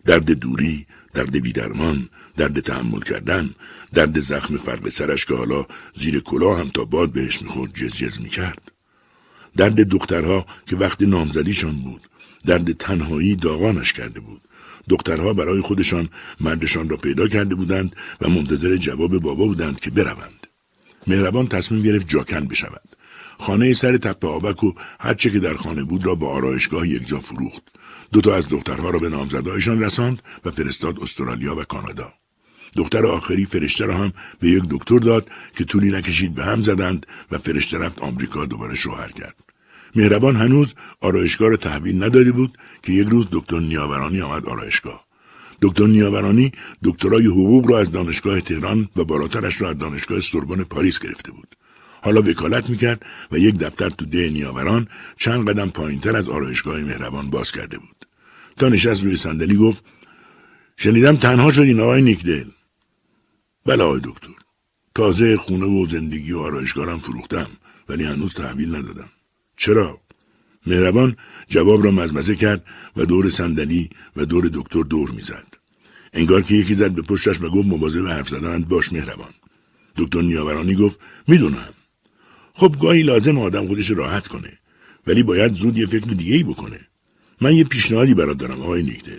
درد 0.05 0.31
دوری 0.31 0.87
درد 1.15 1.43
بیدرمان 1.43 2.09
درد 2.37 2.61
تحمل 2.61 3.01
کردن 3.01 3.51
درد 3.95 4.21
زخم 4.21 4.57
فرق 4.57 4.89
سرش 4.89 5.25
که 5.25 5.35
حالا 5.35 5.67
زیر 5.95 6.21
کلاه 6.21 6.61
هم 6.61 6.71
تا 6.71 6.85
باد 6.85 7.13
بهش 7.13 7.43
می‌خورد 7.43 7.75
جز 7.75 7.95
جز 7.95 8.21
می‌کرد. 8.21 8.73
درد 9.57 9.89
دخترها 9.89 10.47
که 10.67 10.77
وقت 10.77 11.03
نامزدیشان 11.03 11.83
بود. 11.83 12.01
درد 12.47 12.73
تنهایی 12.73 13.37
داغانش 13.37 13.93
کرده 13.93 14.21
بود. 14.21 14.41
دخترها 14.89 15.33
برای 15.33 15.61
خودشان 15.61 16.09
مردشان 16.41 16.89
را 16.89 16.97
پیدا 16.97 17.29
کرده 17.29 17.55
بودند 17.55 17.97
و 18.21 18.29
منتظر 18.29 18.77
جواب 18.77 19.19
بابا 19.19 19.47
بودند 19.47 19.81
که 19.81 19.91
بروند. 19.91 20.47
مهربان 21.07 21.47
تصمیم 21.47 21.83
گرفت 21.83 22.09
جاکن 22.09 22.45
بشود. 22.45 22.89
خانه 23.39 23.73
سر 23.73 23.97
تپه 23.97 24.29
آبک 24.29 24.65
و 24.65 24.73
هرچه 25.01 25.31
که 25.31 25.39
در 25.39 25.55
خانه 25.55 25.85
بود 25.85 26.07
را 26.07 26.15
با 26.15 26.29
آرایشگاه 26.29 26.89
یک 26.89 27.07
جا 27.07 27.21
فروخت. 27.21 27.63
دو 28.13 28.21
تا 28.21 28.37
از 28.37 28.49
دخترها 28.49 28.91
را 28.91 28.99
به 28.99 29.09
نامزدهایشان 29.09 29.83
رساند 29.83 30.23
و 30.45 30.51
فرستاد 30.51 31.01
استرالیا 31.01 31.57
و 31.57 31.65
کانادا. 31.65 32.13
دختر 32.77 33.07
آخری 33.07 33.45
فرشته 33.45 33.87
را 33.87 33.99
هم 33.99 34.13
به 34.41 34.49
یک 34.49 34.63
دکتر 34.71 34.99
داد 34.99 35.31
که 35.57 35.65
طولی 35.65 35.91
نکشید 35.91 36.35
به 36.35 36.45
هم 36.45 36.63
زدند 36.63 37.07
و 37.31 37.39
فرشته 37.39 37.79
رفت 37.79 37.99
آمریکا 37.99 38.47
دوباره 38.47 38.75
شوهر 38.75 39.09
کرد. 39.09 39.46
مهربان 39.97 40.37
هنوز 40.37 40.75
آرایشگاه 41.01 41.49
را 41.49 41.57
تحویل 41.57 42.05
نداده 42.05 42.33
بود 42.33 42.59
که 42.83 42.93
یک 42.93 43.09
روز 43.09 43.29
دکتر 43.33 43.59
نیاورانی 43.59 44.21
آمد 44.21 44.47
آرایشگاه. 44.47 45.07
دکتر 45.63 45.87
نیاورانی 45.87 46.53
دکترای 46.85 47.27
حقوق 47.27 47.71
را 47.71 47.79
از 47.79 47.91
دانشگاه 47.93 48.41
تهران 48.41 48.89
و 48.97 49.05
بالاترش 49.05 49.61
را 49.61 49.71
از 49.71 49.79
دانشگاه 49.79 50.21
سوربن 50.21 50.65
پاریس 50.65 51.01
گرفته 51.01 51.33
بود. 51.33 51.57
حالا 52.03 52.23
وکالت 52.23 52.71
می‌کرد 52.71 53.07
و 53.33 53.39
یک 53.39 53.57
دفتر 53.59 53.91
تو 53.91 54.07
ده 54.07 54.31
نیاوران 54.31 54.89
چند 55.17 55.51
قدم 55.51 55.69
پایینتر 55.69 56.17
از 56.17 56.29
آرایشگاه 56.29 56.81
مهربان 56.81 57.31
باز 57.31 57.53
کرده 57.53 57.79
بود. 57.79 58.07
تا 58.57 58.69
نشست 58.69 59.05
روی 59.05 59.17
صندلی 59.17 59.57
گفت 59.57 59.85
شنیدم 60.77 61.17
تنها 61.17 61.51
شدین 61.51 61.81
آقای 61.81 62.03
نیکدل. 62.03 62.45
بله 63.67 63.85
آقای 63.85 64.01
دکتر. 64.05 64.29
تازه 64.95 65.37
خونه 65.37 65.67
و 65.67 65.87
زندگی 65.87 66.33
و 66.33 66.39
آرایشگارم 66.39 66.99
فروختم 66.99 67.49
ولی 67.89 68.05
هنوز 68.05 68.35
تحویل 68.35 68.75
ندادم. 68.75 69.09
چرا؟ 69.57 70.01
مهربان 70.67 71.17
جواب 71.49 71.85
را 71.85 71.91
مزمزه 71.91 72.35
کرد 72.35 72.65
و 72.97 73.05
دور 73.05 73.29
صندلی 73.29 73.91
و 74.17 74.25
دور 74.25 74.51
دکتر 74.55 74.83
دور 74.83 75.11
می‌زد. 75.11 75.47
انگار 76.13 76.43
که 76.43 76.55
یکی 76.55 76.75
زد 76.75 76.91
به 76.91 77.03
پشتش 77.03 77.43
و 77.43 77.49
گفت 77.49 77.69
مواظب 77.69 78.07
حرف 78.07 78.29
زدنت 78.29 78.67
باش 78.67 78.93
مهربان. 78.93 79.31
دکتر 79.97 80.23
نیاورانی 80.23 80.75
گفت 80.75 81.01
می‌دونم. 81.29 81.75
خب 82.55 82.77
گاهی 82.81 83.03
لازم 83.03 83.39
آدم 83.39 83.67
خودش 83.67 83.91
راحت 83.91 84.29
کنه 84.29 84.53
ولی 85.07 85.23
باید 85.23 85.53
زود 85.53 85.79
یه 85.79 85.87
فکر 85.87 86.07
دیگه 86.07 86.35
ای 86.35 86.43
بکنه. 86.43 86.81
من 87.41 87.55
یه 87.55 87.65
پیشنهادی 87.65 88.15
برات 88.15 88.37
دارم 88.37 88.63
آقای 88.63 88.83
نیکدل. 88.83 89.19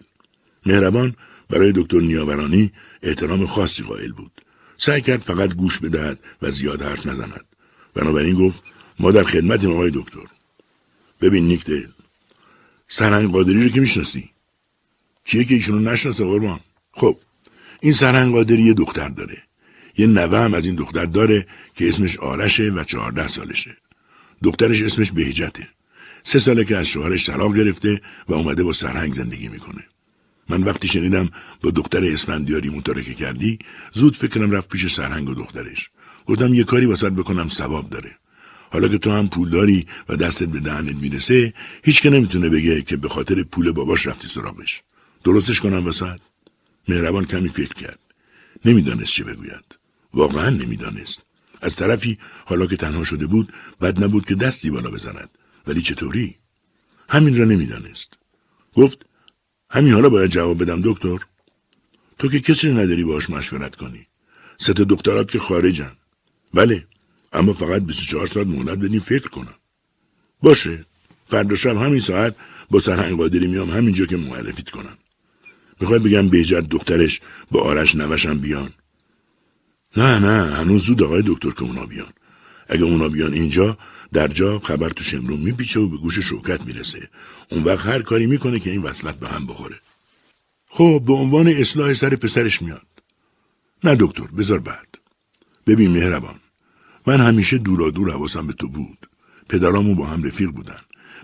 مهربان 0.66 1.16
برای 1.50 1.72
دکتر 1.76 2.00
نیاورانی 2.00 2.72
احترام 3.04 3.46
خاصی 3.46 3.84
قائل 3.84 4.12
بود. 4.12 4.32
سعی 4.76 5.02
کرد 5.02 5.20
فقط 5.20 5.54
گوش 5.56 5.80
بدهد 5.80 6.20
و 6.42 6.52
زیاد 6.52 6.82
حرف 6.82 7.06
نزند. 7.06 7.46
بنابراین 7.94 8.36
گفت 8.36 8.64
ما 9.00 9.12
در 9.12 9.24
خدمت 9.24 9.66
آقای 9.66 9.92
دکتر. 9.94 10.28
ببین 11.22 11.48
نیک 11.48 11.66
دیل 11.66 11.88
سرهنگ 12.88 13.32
قادری 13.32 13.64
رو 13.64 13.70
که 13.70 13.80
می‌شناسی؟ 13.80 14.30
کیه 15.26 15.44
که 15.44 15.56
ایشونو 15.56 15.92
نشناسه 15.92 16.26
قربان؟ 16.26 16.60
خب 16.92 17.18
این 17.82 17.94
سرهنگ 17.94 18.34
قادری 18.34 18.64
یه 18.64 18.74
دختر 18.74 19.10
داره. 19.10 19.38
یه 19.98 20.08
نوه 20.08 20.40
هم 20.40 20.54
از 20.54 20.66
این 20.66 20.76
دختر 20.76 21.06
داره 21.06 21.48
که 21.76 21.88
اسمش 21.88 22.18
آرشه 22.18 22.64
و 22.64 22.84
چهارده 22.84 23.28
سالشه. 23.28 23.78
دخترش 24.44 24.82
اسمش 24.82 25.12
بهجته. 25.12 25.68
سه 26.24 26.40
ساله 26.40 26.66
که 26.66 26.78
از 26.78 26.88
شوهرش 26.88 27.26
طلاق 27.26 27.56
گرفته 27.56 28.02
و 28.28 28.34
اومده 28.34 28.64
با 28.64 28.74
سرهنگ 28.74 29.14
زندگی 29.14 29.48
می‌کنه. 29.48 29.84
من 30.50 30.64
وقتی 30.64 30.88
شنیدم 30.88 31.30
با 31.62 31.72
دختر 31.72 32.06
اسفندیاری 32.06 32.70
متارکه 32.70 33.14
کردی 33.14 33.60
زود 33.94 34.16
فکرم 34.16 34.52
رفت 34.52 34.70
پیش 34.70 34.94
سرهنگ 34.94 35.30
و 35.30 35.34
دخترش. 35.34 35.90
گفتم 36.26 36.54
یه 36.54 36.64
کاری 36.64 36.86
واسط 36.86 37.12
بکنم 37.12 37.48
ثواب 37.48 37.90
داره. 37.90 38.18
حالا 38.70 38.88
که 38.88 38.98
تو 38.98 39.12
هم 39.12 39.30
پول 39.30 39.50
داری 39.50 39.88
و 40.10 40.16
دستت 40.16 40.48
به 40.48 40.60
دهنت 40.60 40.96
می‌رسه 40.96 41.54
هیچ 41.84 42.02
که 42.02 42.10
نمی‌تونه 42.10 42.50
بگه 42.50 42.82
که 42.82 42.98
به 42.98 43.10
خاطر 43.10 43.44
پول 43.44 43.72
باباش 43.72 44.08
رفتی 44.08 44.28
سراغش. 44.28 44.82
درستش 45.24 45.60
کنم 45.60 45.86
وسط؟ 45.86 46.20
مهربان 46.88 47.26
کمی 47.26 47.50
فکر 47.50 47.74
کرد. 47.74 48.00
نمی‌دانست 48.66 49.14
چه 49.14 49.24
بگوید. 49.24 49.78
واقعا 50.14 50.50
نمی‌دانست. 50.50 51.22
از 51.62 51.76
طرفی 51.76 52.18
حالا 52.46 52.66
که 52.66 52.78
تنها 52.78 53.04
شده 53.04 53.28
بود 53.28 53.54
بد 53.82 54.04
نبود 54.04 54.26
که 54.26 54.36
دستی 54.36 54.70
بالا 54.70 54.90
بزند. 54.90 55.30
ولی 55.68 55.82
چطوری؟ 55.82 56.36
همین 57.10 57.38
را 57.38 57.46
نمی‌دانست. 57.46 58.18
گفت 58.74 59.06
همین 59.70 59.94
حالا 59.94 60.10
باید 60.10 60.32
جواب 60.32 60.64
بدم 60.64 60.82
دکتر. 60.84 61.18
تو 62.20 62.28
که 62.28 62.40
کسی 62.40 62.72
نداری 62.72 63.04
باش 63.04 63.30
مشورت 63.30 63.76
کنی. 63.76 64.08
سه 64.58 64.74
دخترات 64.74 65.32
که 65.32 65.40
خارجن. 65.40 65.92
بله. 66.54 66.88
اما 67.34 67.54
فقط 67.54 67.82
24 67.82 68.26
ساعت 68.26 68.48
مهلت 68.48 68.80
بدین 68.80 69.00
فکر 69.00 69.30
کنم. 69.30 69.54
باشه 70.44 70.86
فردا 71.26 71.56
شب 71.56 71.78
همین 71.78 72.00
ساعت 72.00 72.36
با 72.70 72.80
سرهنگ 72.80 73.18
قادری 73.18 73.48
میام 73.48 73.70
همینجا 73.70 74.06
که 74.06 74.18
معرفیت 74.18 74.70
کنم. 74.70 74.98
می‌خوای 75.82 76.00
بگم 76.00 76.30
بیجت 76.30 76.70
دخترش 76.70 77.22
با 77.52 77.62
آرش 77.62 77.96
نوشم 77.96 78.40
بیان. 78.40 78.74
نه 79.98 80.20
نه 80.20 80.56
هنوز 80.56 80.84
زود 80.84 81.04
آقای 81.04 81.24
دکتر 81.26 81.50
که 81.50 81.64
اونا 81.64 81.86
بیان. 81.86 82.14
اگه 82.70 82.84
اونا 82.84 83.10
بیان 83.10 83.34
اینجا 83.34 83.78
در 84.14 84.28
جا 84.28 84.60
خبر 84.60 84.90
تو 84.90 85.04
شمرون 85.04 85.40
میپیچه 85.40 85.80
و 85.80 85.88
به 85.90 85.98
گوش 85.98 86.20
شوکت 86.20 86.62
می‌رسه. 86.62 87.10
اون 87.52 87.64
وقت 87.64 87.86
هر 87.86 88.02
کاری 88.02 88.26
می‌کنه 88.26 88.60
که 88.60 88.72
این 88.72 88.82
وصلت 88.82 89.20
به 89.20 89.28
هم 89.28 89.48
بخوره. 89.48 89.78
خب 90.68 91.04
به 91.06 91.14
عنوان 91.14 91.48
اصلاح 91.48 91.94
سر 91.94 92.16
پسرش 92.16 92.62
میاد. 92.62 92.88
نه 93.84 93.96
دکتر 94.00 94.24
بذار 94.24 94.60
بعد. 94.60 94.98
ببین 95.68 95.92
مهربان 95.92 96.40
من 97.08 97.22
همیشه 97.22 97.58
دورا 97.58 97.90
دور 97.90 98.12
حواسم 98.12 98.48
به 98.48 98.54
تو 98.54 98.68
بود. 98.68 99.10
پدرامو 99.50 99.96
با 99.96 100.08
هم 100.08 100.24
رفیق 100.24 100.50
بودن. 100.50 100.80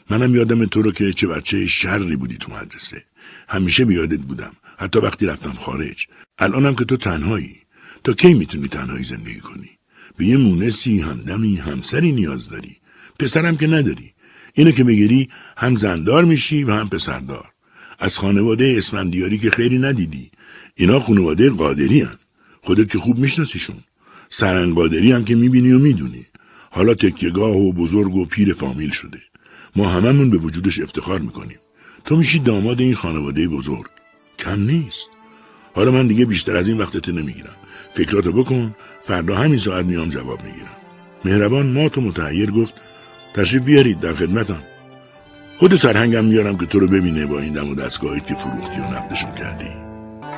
منم 0.09 0.36
یادم 0.36 0.65
تو 0.65 0.81
رو 0.81 0.91
که 0.91 1.13
چه 1.13 1.27
بچه 1.27 1.65
شری 1.65 2.15
بودی 2.15 2.38
تو 2.38 2.51
مدرسه. 2.53 3.03
همیشه 3.49 3.86
بیادت 3.86 4.19
بودم. 4.19 4.53
حتی 4.77 4.99
وقتی 4.99 5.25
رفتم 5.25 5.53
خارج. 5.53 6.07
الانم 6.39 6.75
که 6.75 6.86
تو 6.86 6.97
تنهایی. 6.97 7.55
تا 8.03 8.13
کی 8.13 8.34
می‌تونی 8.34 8.67
تنهایی 8.67 9.03
زندگی 9.03 9.39
کنی؟ 9.39 9.69
به 10.17 10.25
یه 10.25 10.38
مونسی 10.38 10.99
همدمی 10.99 11.55
همسری 11.55 12.11
نیاز 12.11 12.49
داری. 12.49 12.77
پسرم 13.19 13.57
که 13.57 13.67
نداری. 13.67 14.13
اینو 14.53 14.71
که 14.71 14.84
بگیری 14.84 15.29
هم 15.57 15.75
زندار 15.75 16.25
میشی 16.25 16.63
و 16.63 16.73
هم 16.73 16.89
پسردار. 16.89 17.47
از 17.99 18.17
خانواده 18.17 18.73
اسفندیاری 18.77 19.38
که 19.38 19.49
خیلی 19.49 19.79
ندیدی. 19.79 20.31
اینا 20.75 20.99
خانواده 20.99 21.49
قادری 21.49 22.01
هن. 22.01 22.17
خودت 22.61 22.91
که 22.91 22.97
خوب 22.97 23.17
میشناسیشون. 23.19 23.84
سرنگ 24.36 24.75
قادری 24.75 25.11
هم 25.11 25.25
که 25.25 25.36
می‌بینی 25.36 25.71
و 25.71 25.79
می‌دونی. 25.79 26.25
حالا 26.69 26.93
تکیگاه 26.93 27.55
و 27.55 27.73
بزرگ 27.73 28.15
و 28.15 28.25
پیر 28.25 28.53
فامیل 28.53 28.89
شده. 28.89 29.19
ما 29.75 29.89
هممون 29.89 30.29
به 30.29 30.38
وجودش 30.38 30.79
افتخار 30.79 31.19
می‌کنیم. 31.19 31.57
تو 32.05 32.15
میشی 32.15 32.39
داماد 32.39 32.79
این 32.79 32.95
خانواده 32.95 33.47
بزرگ. 33.47 33.86
کم 34.39 34.61
نیست. 34.61 35.09
حالا 35.73 35.91
من 35.91 36.07
دیگه 36.07 36.25
بیشتر 36.25 36.55
از 36.55 36.67
این 36.67 36.77
وقتت 36.77 37.09
نمی‌گیرم. 37.09 37.55
فکراتو 37.91 38.31
بکن. 38.31 38.75
فردا 39.01 39.36
همین 39.36 39.57
ساعت 39.57 39.86
میام 39.86 40.09
جواب 40.09 40.43
می‌گیرم. 40.43 40.77
مهربان 41.25 41.71
ما 41.71 41.89
تو 41.89 42.01
متحیر 42.01 42.51
گفت 42.51 42.73
تشریف 43.34 43.63
بیارید 43.63 43.99
در 43.99 44.13
خدمتم. 44.13 44.63
خود 45.57 45.75
سرهنگم 45.75 46.25
میارم 46.25 46.57
که 46.57 46.65
تو 46.65 46.79
رو 46.79 46.88
ببینه 46.88 47.25
با 47.25 47.39
این 47.39 47.53
دم 47.53 47.69
و 47.69 47.75
دستگاهی 47.75 48.21
که 48.21 48.36
فروختی 48.36 48.79
و 48.79 48.84
نقدشون 48.84 49.36
کردی. 49.36 49.92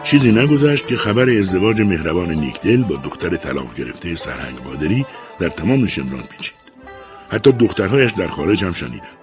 چیزی 0.05 0.31
نگذشت 0.31 0.87
که 0.87 0.95
خبر 0.95 1.29
ازدواج 1.29 1.81
مهربان 1.81 2.31
نیکدل 2.31 2.83
با 2.83 2.95
دختر 2.95 3.37
طلاق 3.37 3.75
گرفته 3.75 4.15
سرهنگ 4.15 4.57
قادری 4.57 5.05
در 5.39 5.49
تمام 5.49 5.85
شمران 5.85 6.23
پیچید. 6.23 6.55
حتی 7.29 7.51
دخترهایش 7.51 8.11
در 8.11 8.27
خارج 8.27 8.65
هم 8.65 8.71
شنیدند. 8.71 9.17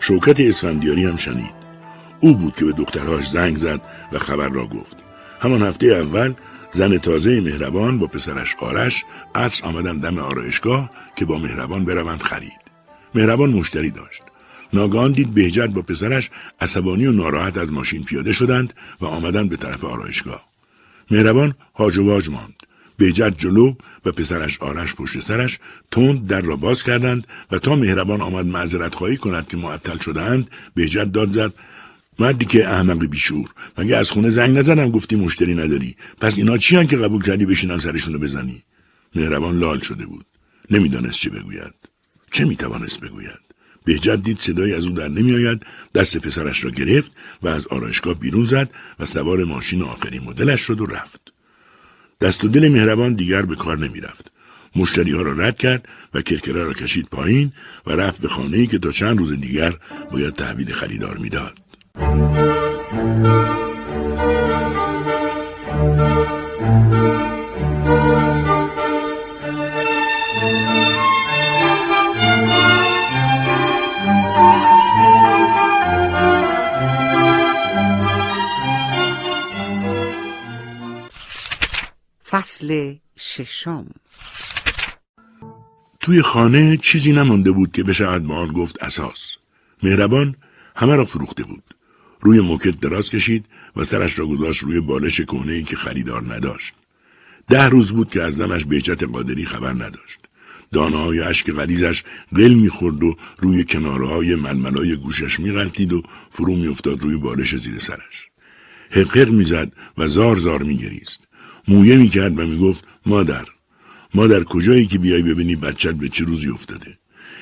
شوکت 0.00 0.40
اسفندیاری 0.40 1.04
هم 1.04 1.16
شنید. 1.16 1.54
او 2.20 2.34
بود 2.34 2.56
که 2.56 2.64
به 2.64 2.72
دخترهاش 2.72 3.28
زنگ 3.28 3.56
زد 3.56 3.80
و 4.12 4.18
خبر 4.18 4.48
را 4.48 4.66
گفت. 4.66 4.96
همان 5.40 5.62
هفته 5.62 5.86
اول 5.86 6.34
زن 6.70 6.98
تازه 6.98 7.40
مهربان 7.40 7.98
با 7.98 8.06
پسرش 8.06 8.56
آرش 8.58 9.04
عصر 9.34 9.66
آمدن 9.66 9.98
دم 9.98 10.18
آرایشگاه 10.18 10.90
که 11.16 11.24
با 11.24 11.38
مهربان 11.38 11.84
بروند 11.84 12.22
خرید. 12.22 12.60
مهربان 13.14 13.50
مشتری 13.50 13.90
داشت. 13.90 14.22
ناگهان 14.74 15.12
دید 15.12 15.34
بهجت 15.34 15.70
با 15.70 15.82
پسرش 15.82 16.30
عصبانی 16.60 17.06
و 17.06 17.12
ناراحت 17.12 17.58
از 17.58 17.72
ماشین 17.72 18.04
پیاده 18.04 18.32
شدند 18.32 18.74
و 19.00 19.06
آمدند 19.06 19.50
به 19.50 19.56
طرف 19.56 19.84
آرایشگاه. 19.84 20.48
مهربان 21.10 21.54
هاج 21.74 21.98
و 21.98 22.02
ماند. 22.04 22.54
بهجت 22.96 23.34
جلو 23.38 23.74
و 24.04 24.12
پسرش 24.12 24.58
آرش 24.60 24.94
پشت 24.94 25.18
سرش 25.18 25.58
تند 25.90 26.26
در 26.26 26.40
را 26.40 26.56
باز 26.56 26.82
کردند 26.82 27.26
و 27.50 27.58
تا 27.58 27.76
مهربان 27.76 28.22
آمد 28.22 28.46
معذرت 28.46 28.94
خواهی 28.94 29.16
کند 29.16 29.48
که 29.48 29.56
معطل 29.56 29.98
شدهاند 29.98 30.50
بهجت 30.74 31.12
داد 31.12 31.32
زد 31.32 31.52
مردی 32.18 32.44
که 32.44 32.68
احمق 32.68 33.04
بیشور 33.06 33.48
مگه 33.78 33.96
از 33.96 34.10
خونه 34.10 34.30
زنگ 34.30 34.58
نزدم 34.58 34.90
گفتی 34.90 35.16
مشتری 35.16 35.54
نداری. 35.54 35.96
پس 36.20 36.38
اینا 36.38 36.58
چی 36.58 36.86
که 36.86 36.96
قبول 36.96 37.22
کردی 37.22 37.46
بشینن 37.46 37.78
سرشونو 37.78 38.18
بزنی؟ 38.18 38.62
مهربان 39.14 39.58
لال 39.58 39.78
شده 39.78 40.06
بود. 40.06 40.26
نمی‌دانست 40.70 41.20
چه 41.20 41.30
بگوید. 41.30 41.74
چه 42.30 42.44
می‌توانست 42.44 43.00
بگوید؟ 43.00 43.43
بهجت 43.84 44.22
دید 44.22 44.38
صدایی 44.38 44.74
از 44.74 44.86
او 44.86 44.92
در 44.92 45.08
نمیآید 45.08 45.62
دست 45.94 46.18
پسرش 46.18 46.64
را 46.64 46.70
گرفت 46.70 47.12
و 47.42 47.48
از 47.48 47.66
آرایشگاه 47.66 48.14
بیرون 48.14 48.44
زد 48.44 48.70
و 48.98 49.04
سوار 49.04 49.44
ماشین 49.44 49.82
آخرین 49.82 50.22
مدلش 50.24 50.60
شد 50.60 50.80
و 50.80 50.86
رفت. 50.86 51.32
دست 52.20 52.44
و 52.44 52.48
دل 52.48 52.68
مهربان 52.68 53.14
دیگر 53.14 53.42
به 53.42 53.56
کار 53.56 53.78
نمی‌رفت. 53.78 54.32
مشتری 54.76 55.12
ها 55.12 55.22
را 55.22 55.32
رد 55.32 55.58
کرد 55.58 55.88
و 56.14 56.22
کرکره 56.22 56.64
را 56.64 56.72
کشید 56.72 57.08
پایین 57.10 57.52
و 57.86 57.90
رفت 57.90 58.22
به 58.22 58.28
خانه 58.28 58.66
که 58.66 58.78
تا 58.78 58.90
چند 58.90 59.18
روز 59.18 59.32
دیگر 59.32 59.76
باید 60.10 60.34
تحویل 60.34 60.72
خریدار 60.72 61.16
می‌داد. 61.16 61.58
فصل 82.34 82.94
ششم. 83.18 83.86
توی 86.00 86.22
خانه 86.22 86.76
چیزی 86.76 87.12
نمانده 87.12 87.50
بود 87.50 87.72
که 87.72 87.82
به 87.82 88.06
آن 88.06 88.52
گفت 88.52 88.82
اساس. 88.82 89.36
مهربان 89.82 90.36
همه 90.76 90.96
را 90.96 91.04
فروخته 91.04 91.44
بود. 91.44 91.62
روی 92.20 92.40
موکت 92.40 92.80
دراز 92.80 93.10
کشید 93.10 93.46
و 93.76 93.84
سرش 93.84 94.18
را 94.18 94.26
گذاشت 94.26 94.62
روی 94.62 94.80
بالش 94.80 95.20
کهنه 95.20 95.62
که 95.62 95.76
خریدار 95.76 96.34
نداشت. 96.34 96.74
ده 97.48 97.64
روز 97.64 97.92
بود 97.92 98.10
که 98.10 98.22
از 98.22 98.34
زنش 98.34 98.64
بهجت 98.64 99.02
قادری 99.02 99.44
خبر 99.44 99.72
نداشت. 99.72 100.18
دانه 100.72 100.96
های 100.96 101.20
عشق 101.20 101.52
غلیزش 101.52 102.02
قل 102.36 102.54
می‌خورد 102.54 103.02
و 103.02 103.16
روی 103.38 103.64
کناره 103.64 104.08
های 104.08 104.34
ململای 104.34 104.96
گوشش 104.96 105.40
میغلطید 105.40 105.92
و 105.92 106.02
فرو 106.30 106.56
میافتاد 106.56 107.02
روی 107.02 107.16
بالش 107.16 107.56
زیر 107.56 107.78
سرش. 107.78 108.28
حقر 108.90 109.24
می‌زد 109.24 109.72
و 109.98 110.08
زار 110.08 110.36
زار 110.36 110.62
میگریست. 110.62 111.33
مویه 111.68 111.96
می‌کرد 111.96 112.38
و 112.38 112.46
می‌گفت 112.46 112.84
مادر 113.06 113.44
مادر 114.14 114.42
کجایی 114.42 114.86
که 114.86 114.98
بیای 114.98 115.22
ببینی 115.22 115.56
بچت 115.56 115.94
به 115.94 116.08
چه 116.08 116.24
روزی 116.24 116.48
افتاده؟ 116.48 116.98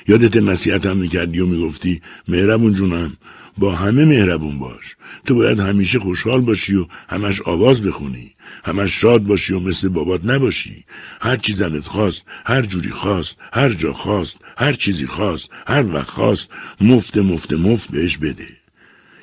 یادت 0.08 0.36
نصیحت 0.36 0.86
هم 0.86 0.96
می‌کردی 0.96 1.40
و 1.40 1.46
می‌گفتی 1.46 2.02
مهربون 2.28 2.74
جونم 2.74 3.16
با 3.58 3.74
همه 3.74 4.04
مهربون 4.04 4.58
باش. 4.58 4.96
تو 5.26 5.34
باید 5.34 5.60
همیشه 5.60 5.98
خوشحال 5.98 6.40
باشی 6.40 6.76
و 6.76 6.86
همش 7.08 7.42
آواز 7.42 7.82
بخونی 7.82 8.34
همش 8.64 9.00
شاد 9.00 9.22
باشی 9.22 9.54
و 9.54 9.60
مثل 9.60 9.88
بابات 9.88 10.24
نباشی. 10.24 10.84
هر 11.20 11.36
چی 11.36 11.52
زنت 11.52 11.86
خواست 11.86 12.24
هر 12.46 12.62
جوری 12.62 12.90
خواست 12.90 13.38
هر 13.52 13.68
جا 13.68 13.92
خواست 13.92 14.38
هر 14.56 14.72
چیزی 14.72 15.06
خواست 15.06 15.50
هر 15.66 15.94
وقت 15.94 16.08
خواست 16.08 16.50
مفت 16.80 17.18
مفت 17.18 17.52
مفت 17.52 17.90
بهش 17.90 18.16
بده. 18.16 18.48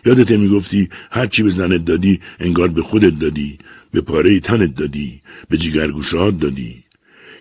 یادت 0.05 0.31
می‌گفتی 0.31 0.89
هر 1.11 1.25
چی 1.25 1.43
به 1.43 1.49
زنت 1.49 1.85
دادی 1.85 2.19
انگار 2.39 2.67
به 2.67 2.81
خودت 2.81 3.19
دادی. 3.19 3.57
به 3.91 4.01
پاره 4.01 4.39
تنت 4.39 4.75
دادی 4.75 5.21
به 5.49 5.57
جیگرگوشهات 5.57 6.39
دادی. 6.39 6.83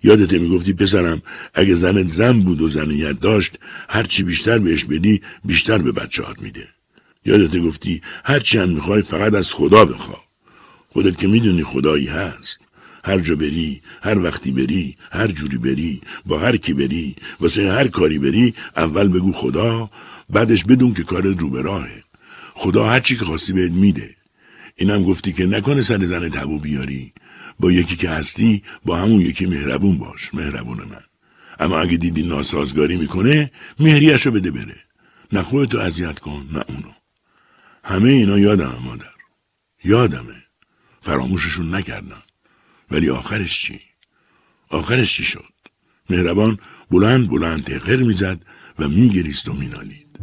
یادت 0.03 0.33
می‌گفتی 0.33 0.73
پسرم 0.73 1.21
اگه 1.53 1.75
زنت 1.75 2.07
زن 2.07 2.39
بود 2.39 2.61
و 2.61 2.67
زنیت 2.67 3.19
داشت 3.19 3.59
هرچی 3.89 4.23
بیشتر 4.23 4.59
بهش 4.59 4.85
بدی 4.85 5.21
بیشتر 5.45 5.77
به 5.77 5.91
بچهات 5.91 6.41
میده. 6.41 6.67
یادت 7.25 7.57
گفتی 7.57 8.01
هرچی 8.23 8.57
هم 8.57 8.69
می‌خوای 8.69 9.01
فقط 9.01 9.33
از 9.33 9.53
خدا 9.53 9.85
بخوا. 9.85 10.21
خودت 10.91 11.17
که 11.17 11.27
می‌دونی 11.27 11.63
خدایی 11.63 12.07
هست. 12.07 12.61
هر 13.03 13.19
جا 13.19 13.35
بری 13.35 13.81
هر 14.01 14.19
وقتی 14.19 14.51
بری 14.51 14.97
هر 15.11 15.27
جوری 15.27 15.57
بری 15.57 16.01
با 16.25 16.39
هر 16.39 16.57
کی 16.57 16.73
بری 16.73 17.15
واسه 17.39 17.71
هر 17.71 17.87
کاری 17.87 18.19
بری 18.19 18.53
اول 18.77 19.07
بگو 19.07 19.31
خدا 19.31 19.89
بعدش 20.29 20.63
بدون 20.63 20.93
که 20.93 21.03
کارت 21.03 21.39
رو 21.39 21.49
به 21.49 21.61
راهه. 21.61 22.03
خدا 22.53 22.89
هر 22.89 22.99
چی 22.99 23.15
که 23.15 23.25
خواستی 23.25 23.53
بهت 23.53 23.71
میده. 23.71 24.15
اینم 24.79 25.03
گفتی 25.03 25.33
که 25.33 25.45
نکنه 25.45 25.81
سر 25.81 26.05
زن 26.05 26.29
تبو 26.29 26.59
بیاری. 26.59 27.13
با 27.59 27.71
یکی 27.71 27.95
که 27.95 28.09
هستی 28.09 28.63
با 28.85 28.97
همون 28.97 29.21
یکی 29.21 29.45
مهربون 29.45 29.97
باش 29.97 30.33
مهربون 30.33 30.77
من. 30.77 31.03
اما 31.59 31.79
اگه 31.79 31.97
دیدی 31.97 32.23
ناسازگاری 32.23 32.97
می‌کنه 32.97 33.51
مهریشو 33.79 34.31
بده 34.31 34.51
بره. 34.51 34.75
نه 35.31 35.41
خودتو 35.41 35.79
اذیت 35.79 36.19
کن 36.19 36.49
نه 36.53 36.63
اونو. 36.67 36.91
همه 37.83 38.09
اینا 38.09 38.39
یادم 38.39 38.75
مادر. 38.83 39.13
یادمه. 39.83 40.43
فراموششون 41.01 41.75
نکردم. 41.75 42.23
ولی 42.91 43.09
آخرش 43.09 43.61
چی؟ 43.61 43.79
آخرش 44.69 45.15
چی 45.15 45.23
شد؟ 45.23 45.53
مهربان 46.09 46.59
بلند 46.91 47.29
بلند 47.29 47.63
تقر 47.63 48.03
می‌زد 48.03 48.41
و 48.79 48.89
میگریست 48.89 49.49
و 49.49 49.53
مینالید. 49.53 50.19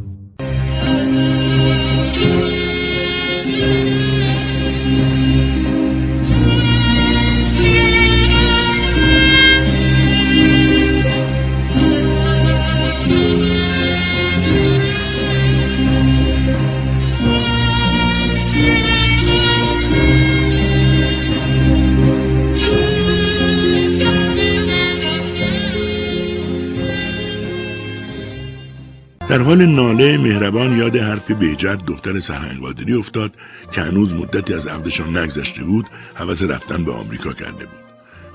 در 29.29 29.43
حال 29.43 29.67
ناله 29.67 30.19
مهربان 30.19 30.79
یاد 30.79 30.97
حرف 30.97 31.31
بهجت 31.31 31.79
دختر 31.87 32.19
سهنگادری 32.19 32.95
افتاد 32.95 33.33
که 33.73 33.81
هنوز 33.81 34.15
مدتی 34.15 34.55
از 34.55 34.67
عقدشان 34.67 35.17
نگذشته 35.17 35.65
بود 35.65 35.87
حوض 36.15 36.45
رفتن 36.45 36.85
به 36.85 36.93
آمریکا 36.93 37.33
کرده 37.33 37.67
بود 37.67 37.85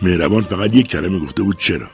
مهربان 0.02 0.42
فقط 0.42 0.76
یک 0.76 0.88
کلمه 0.88 1.20
گفته 1.20 1.44
بود 1.44 1.58
چرا 1.60 1.88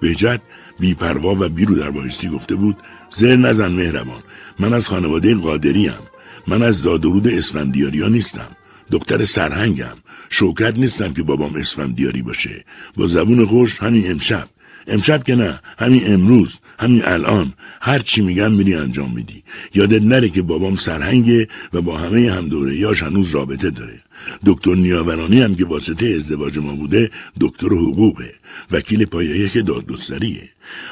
بهجت 0.00 0.40
بیپروا 0.80 1.34
و 1.34 1.48
بیرو 1.48 1.74
در 1.74 1.90
بایستی 1.90 2.28
گفته 2.28 2.54
بود 2.54 2.76
زر 3.10 3.36
نزن 3.36 3.68
مهربان 3.68 4.22
من 4.58 4.72
از 4.72 4.88
خانواده 4.88 5.34
قادری 5.34 5.86
هم. 5.86 6.02
من 6.46 6.62
از 6.62 6.82
دادرود 6.82 7.28
اسفندیاری 7.28 8.00
ها 8.00 8.08
نیستم 8.08 8.48
دختر 8.90 9.24
سرهنگم 9.24 9.96
شوکت 10.30 10.74
نیستم 10.76 11.12
که 11.12 11.22
بابام 11.22 11.56
اسفم 11.56 11.92
دیاری 11.92 12.22
باشه 12.22 12.64
با 12.96 13.06
زبون 13.06 13.44
خوش 13.44 13.78
همین 13.78 14.10
امشب 14.10 14.48
امشب 14.88 15.22
که 15.22 15.34
نه 15.34 15.60
همین 15.78 16.12
امروز 16.12 16.60
همین 16.78 17.04
الان. 17.04 17.52
هر 17.80 17.98
چی 17.98 18.22
میگم 18.22 18.52
میری 18.52 18.74
انجام 18.74 19.14
میدی. 19.14 19.42
یادت 19.74 20.02
نره 20.02 20.28
که 20.28 20.42
بابام 20.42 20.74
سرهنگه 20.74 21.48
و 21.72 21.82
با 21.82 21.98
همه 21.98 22.32
هم 22.32 22.48
دوره 22.48 22.76
یاش 22.76 23.02
هنوز 23.02 23.30
رابطه 23.30 23.70
داره. 23.70 24.00
دکتر 24.46 24.74
نیاورانی 24.74 25.42
هم 25.42 25.54
که 25.54 25.64
واسطه 25.64 26.06
ازدواج 26.06 26.58
ما 26.58 26.74
بوده 26.74 27.10
دکتر 27.40 27.66
حقوقه. 27.66 28.34
وکیل 28.70 29.04
پایه 29.04 29.48
که 29.48 29.62
دادگستریه. 29.62 30.48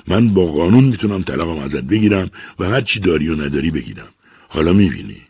من 0.06 0.28
با 0.28 0.46
قانون 0.46 0.84
می‌تونم 0.84 1.22
طلاقم 1.22 1.58
ازت 1.58 1.84
بگیرم 1.84 2.30
و 2.58 2.64
هر 2.64 2.80
چی 2.80 3.00
داری 3.00 3.28
و 3.28 3.42
نداری 3.42 3.70
بگیرم. 3.70 4.08
حالا 4.48 4.72
می‌بینی. 4.72 5.20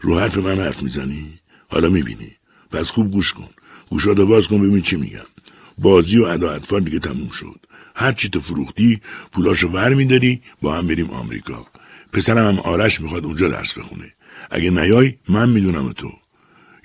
رو 0.00 0.18
حرف 0.18 0.38
من 0.38 0.60
حرف 0.60 0.82
می‌زنی؟ 0.82 1.26
حالا 1.68 1.88
می‌بینی. 1.88 2.30
پس 2.70 2.90
خوب 2.90 3.10
گوش 3.10 3.32
کن. 3.32 3.48
گوشاتو 3.90 4.26
باز 4.26 4.48
کن 4.48 4.68
ببین 4.68 4.82
چی 4.82 4.96
میگم. 4.96 5.26
بازی 5.78 6.18
و 6.18 6.24
ادا 6.24 6.50
اطفال 6.50 6.80
دیگه 6.80 6.98
تموم 6.98 7.28
شد. 7.28 7.65
هر 7.98 8.12
چی 8.12 8.28
تو 8.28 8.40
فروختی 8.40 9.00
پولاشو 9.32 9.68
ور 9.68 9.94
میداری 9.94 10.42
با 10.62 10.76
هم 10.76 10.86
بریم 10.86 11.10
آمریکا. 11.10 11.66
پسرم 12.12 12.46
هم 12.46 12.58
آرش 12.58 13.00
می‌خواد 13.00 13.24
اونجا 13.24 13.48
درس 13.48 13.78
بخونه. 13.78 14.12
اگه 14.50 14.70
نیای 14.70 15.14
من 15.28 15.48
می‌دونم 15.48 15.92
تو. 15.92 16.12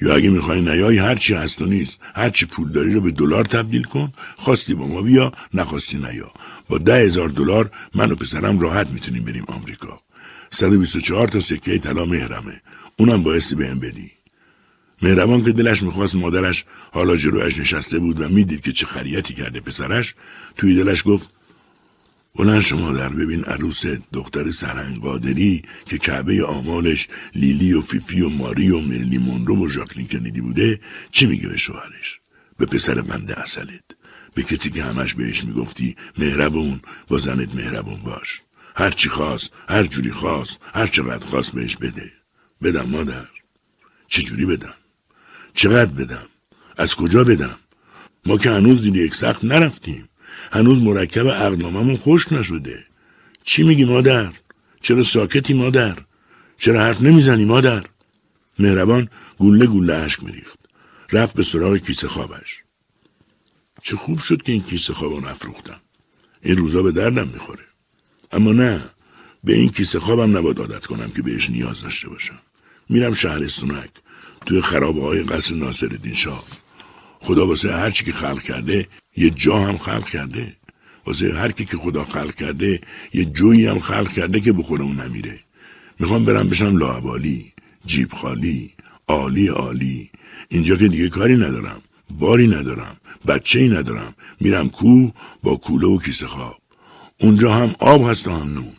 یا 0.02 0.16
اگه 0.16 0.30
می‌خوای 0.30 0.62
نیای 0.62 0.98
هر 0.98 1.16
چی 1.16 1.34
هست 1.34 1.62
و 1.62 1.66
نیست. 1.66 2.00
هر 2.16 2.30
چی 2.30 2.46
پول 2.46 2.72
داری 2.72 2.94
رو 2.94 3.02
به 3.02 3.12
دلار 3.12 3.46
تبدیل 3.46 3.84
کن. 3.84 4.12
خواستی 4.36 4.74
با 4.74 4.88
ما 4.88 5.02
بیا 5.02 5.32
نخواستی 5.54 5.98
نیا. 5.98 6.32
با 6.70 6.78
ده 6.78 6.96
هزار 6.96 7.30
دلار 7.30 7.72
من 7.96 8.12
و 8.12 8.16
پسرم 8.16 8.60
راحت 8.60 8.88
می‌تونیم 8.90 9.24
بریم 9.24 9.46
آمریکا. 9.48 10.00
124 10.52 11.28
تا 11.28 11.40
سکه 11.40 11.78
طلا 11.78 12.06
مهرمه. 12.06 12.62
اونم 12.98 13.24
بایستی 13.24 13.56
بهم 13.56 13.80
بدی. 13.80 14.12
مهربان 15.02 15.44
که 15.46 15.52
دلش 15.52 15.84
می‌خواست 15.84 16.16
مادرش 16.16 16.66
حالا 16.92 17.16
جلویش 17.16 17.58
نشسته 17.58 18.00
بود 18.00 18.22
و 18.22 18.30
می‌دید 18.30 18.62
که 18.62 18.72
چه 18.72 18.86
خریتی 18.86 19.34
کرده 19.34 19.60
پسرش 19.60 20.16
توی 20.58 20.76
دلش 20.76 21.04
گفت 21.06 21.30
بلند 22.36 22.62
شما 22.62 22.94
در 22.94 23.10
ببین 23.10 23.44
عروس 23.44 23.86
دختر 24.14 24.52
سرهنگ 24.52 25.02
قادری 25.02 25.64
که 25.86 25.98
کعبه 25.98 26.46
آمالش 26.46 27.08
لیلی 27.36 27.74
و 27.74 27.82
فیفی 27.82 28.22
و 28.22 28.30
ماری 28.30 28.70
و 28.70 28.80
مرلی 28.80 29.18
مونرو 29.18 29.66
و 29.66 29.70
ژاکلین 29.70 30.08
کندی 30.08 30.42
بوده 30.42 30.80
چی 31.12 31.26
میگه 31.26 31.48
به 31.48 31.58
شوهرش؟ 31.58 32.20
به 32.58 32.66
پسر 32.66 33.02
بنده 33.02 33.40
اصلت. 33.40 33.84
به 34.34 34.44
کسی 34.44 34.70
که 34.70 34.84
همش 34.84 35.14
بهش 35.14 35.44
می‌گفتی 35.44 35.96
مهربون 36.18 36.82
با 37.08 37.18
زنت 37.18 37.56
مهربون 37.56 38.00
باش. 38.04 38.42
هر 38.76 38.92
چی 38.92 39.10
خواست 39.10 39.54
هر 39.70 39.84
جوری 39.84 40.12
خواست 40.12 40.60
هر 40.74 40.88
چقدر 40.88 41.26
خواست 41.26 41.52
بهش 41.54 41.78
بده. 41.78 42.12
بدم 42.62 42.90
مادر. 42.90 43.28
چجوری 44.08 44.46
بدم؟ 44.46 44.74
چقدر 45.54 45.92
بدم؟ 45.92 46.26
از 46.78 46.96
کجا 46.96 47.24
بدم؟ 47.24 47.56
ما 48.26 48.38
که 48.38 48.52
هنوز 48.52 48.82
زیر 48.82 48.96
یک 48.96 49.16
سخت 49.16 49.46
نرفتیم. 49.46 50.10
هنوز 50.52 50.82
مرکب 50.82 51.28
عقدناممون 51.28 51.98
خشک 51.98 52.34
نشده. 52.34 52.86
چی 53.44 53.64
میگی 53.64 53.86
مادر؟ 53.86 54.34
چرا 54.82 55.04
ساکتی 55.04 55.54
مادر؟ 55.54 55.98
چرا 56.58 56.82
حرف 56.82 57.02
نمی‌زنی 57.02 57.46
مادر؟ 57.46 57.86
مهربان 58.60 59.10
گله 59.40 59.68
گله 59.68 59.94
اشک 59.94 60.24
میریخت. 60.24 60.60
رفت 61.12 61.36
به 61.36 61.44
سراغ 61.44 61.78
کیسه 61.78 62.08
خوابش. 62.08 62.64
چه 63.82 63.96
خوب 63.96 64.20
شد 64.20 64.44
که 64.44 64.52
این 64.52 64.64
کیسه 64.64 64.94
خوابو 64.94 65.20
نفروختم. 65.20 65.82
این 66.42 66.58
روزا 66.58 66.82
به 66.82 66.92
دردم 66.92 67.28
می‌خوره. 67.28 67.66
اما 68.32 68.52
نه 68.52 68.90
به 69.44 69.54
این 69.54 69.72
کیسه 69.72 70.00
خوابم 70.00 70.38
نباید 70.38 70.60
عادت 70.60 70.86
کنم 70.86 71.12
که 71.12 71.22
بهش 71.22 71.50
نیاز 71.50 71.82
داشته 71.82 72.10
باشم. 72.10 72.40
میرم 72.90 73.14
شهرستونک 73.14 73.90
توی 74.46 74.62
خرابه 74.62 75.02
های 75.02 75.24
قصر 75.24 75.56
ناصر 75.56 75.90
شاه. 76.14 76.44
خدا 77.20 77.48
واسه 77.48 77.72
هر 77.72 77.92
چی 77.92 78.04
که 78.06 78.12
خلق 78.12 78.42
کرده 78.42 78.88
یه 79.18 79.30
جا 79.30 79.60
هم 79.60 79.78
خلق 79.78 80.10
کرده. 80.10 80.56
واسه 81.06 81.34
هر 81.34 81.52
کی 81.52 81.66
که 81.66 81.78
خدا 81.78 82.04
خلق 82.04 82.36
کرده 82.36 82.82
یه 83.14 83.26
جویی 83.26 83.66
هم 83.66 83.80
خلق 83.80 84.12
کرده 84.12 84.40
که 84.40 84.52
بخوره 84.52 84.84
اون 84.84 85.02
نمیره. 85.02 85.40
می‌خوام 86.00 86.26
برم 86.26 86.50
بشم 86.50 86.78
لاعبالی 86.78 87.54
جیب 87.86 88.12
خالی 88.14 88.74
عالی 89.08 89.48
عالی. 89.48 90.10
اینجا 90.50 90.76
که 90.76 90.88
دیگه 90.88 91.10
کاری 91.10 91.36
ندارم 91.36 91.82
باری 92.10 92.48
ندارم 92.48 92.98
بچه 93.28 93.60
ای 93.60 93.70
ندارم. 93.70 94.14
میرم 94.40 94.70
کو 94.70 95.10
با 95.44 95.56
کوله 95.56 95.88
و 95.88 96.00
کیسه 96.00 96.28
خواب. 96.28 96.58
اونجا 97.20 97.54
هم 97.54 97.76
آب 97.80 98.10
هست 98.10 98.28
و 98.28 98.32
هم 98.32 98.54
نون. 98.54 98.74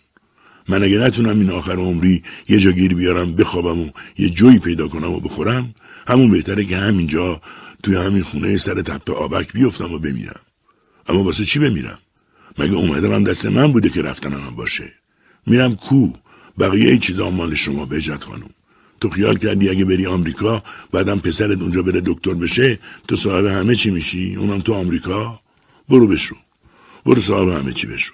من 0.72 0.82
اگه 0.82 0.98
نتونم 0.98 1.38
این 1.38 1.50
آخر 1.50 1.76
عمری 1.76 2.22
یه 2.48 2.58
جا 2.58 2.72
گیر 2.72 2.94
بیارم 2.94 3.34
بخوابم 3.34 3.80
و 3.80 3.90
یه 4.18 4.28
جوی 4.30 4.58
پیدا 4.58 4.88
کنم 4.88 5.10
و 5.12 5.20
بخورم 5.20 5.74
همون 6.06 6.30
بهتره 6.30 6.64
که 6.64 6.76
همینجا 6.76 7.40
توی 7.82 7.96
همین 7.96 8.22
خونه 8.22 8.56
سر 8.56 8.82
تپه 8.82 9.12
آبک 9.12 9.52
بیفتم 9.52 9.92
و 9.92 9.98
بمیرم. 9.98 10.40
اما 11.08 11.24
واسه 11.24 11.44
چی 11.44 11.58
بمیرم؟ 11.58 11.98
مگه 12.58 12.74
اومدم 12.74 13.24
دست 13.24 13.46
من 13.46 13.72
بوده 13.72 13.88
که 13.88 14.02
رفتن 14.02 14.32
هم 14.32 14.54
باشه؟ 14.54 14.92
میرم 15.46 15.74
کو؟ 15.76 16.12
بقیه 16.58 16.98
چیزا 16.98 17.30
مال 17.30 17.54
شما 17.54 17.86
بهجت 17.86 18.24
خانم. 18.24 18.50
تو 19.00 19.08
خیال 19.08 19.38
کردی 19.38 19.68
اگه 19.68 19.84
بری 19.84 20.06
آمریکا 20.06 20.62
بعدم 20.92 21.18
پسرت 21.18 21.60
اونجا 21.62 21.82
بره 21.82 22.02
دکتر 22.06 22.34
بشه 22.34 22.78
تو 23.08 23.16
صاحب 23.16 23.46
همه 23.46 23.74
چی 23.74 23.90
میشی؟ 23.90 24.34
اونم 24.34 24.60
تو 24.60 24.74
آمریکا؟ 24.74 25.40
برو 25.88 26.06
بشو. 26.06 26.36
برو 27.04 27.20
صاحب 27.20 27.48
همه 27.48 27.72
چی 27.72 27.86
بشو. 27.86 28.12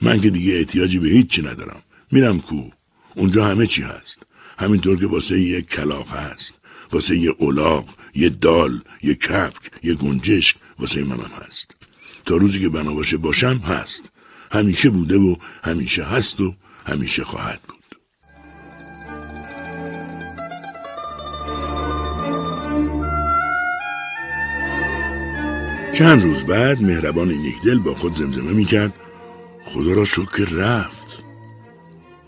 من 0.00 0.20
که 0.20 0.30
دیگه 0.30 0.54
احتیاجی 0.58 0.98
به 0.98 1.08
هیچ 1.08 1.26
چی 1.26 1.42
ندارم. 1.42 1.82
میرم 2.10 2.40
کو. 2.40 2.70
اونجا 3.14 3.44
همه 3.44 3.66
چی 3.66 3.82
هست. 3.82 4.22
همینطور 4.58 4.98
که 4.98 5.06
واسه 5.06 5.40
یه 5.40 5.62
کلاق 5.62 6.08
هست. 6.08 6.54
واسه 6.92 7.18
یه 7.18 7.30
اولاق 7.38 7.88
یه 8.14 8.28
دال 8.28 8.80
یه 9.02 9.14
کپک 9.14 9.70
یه 9.82 9.94
گنجشک 9.94 10.56
واسه 10.78 11.04
منم 11.04 11.30
هست. 11.46 11.70
تا 12.24 12.36
روزی 12.36 12.60
که 12.60 12.68
بنا 12.68 12.94
باشه 12.94 13.16
باشم 13.16 13.58
هست. 13.58 14.10
همیشه 14.52 14.90
بوده 14.90 15.16
و 15.16 15.36
همیشه 15.62 16.04
هست 16.04 16.40
و 16.40 16.54
همیشه 16.86 17.24
خواهد 17.24 17.60
بود. 17.62 17.76
چند 25.94 26.22
روز 26.22 26.44
بعد 26.44 26.82
مهربان 26.82 27.28
دل 27.64 27.78
با 27.78 27.94
خود 27.94 28.14
زمزمه 28.14 28.52
می‌کرد. 28.52 28.92
خدا 29.64 29.92
را 29.92 30.04
شکر 30.04 30.44
رفت. 30.44 31.09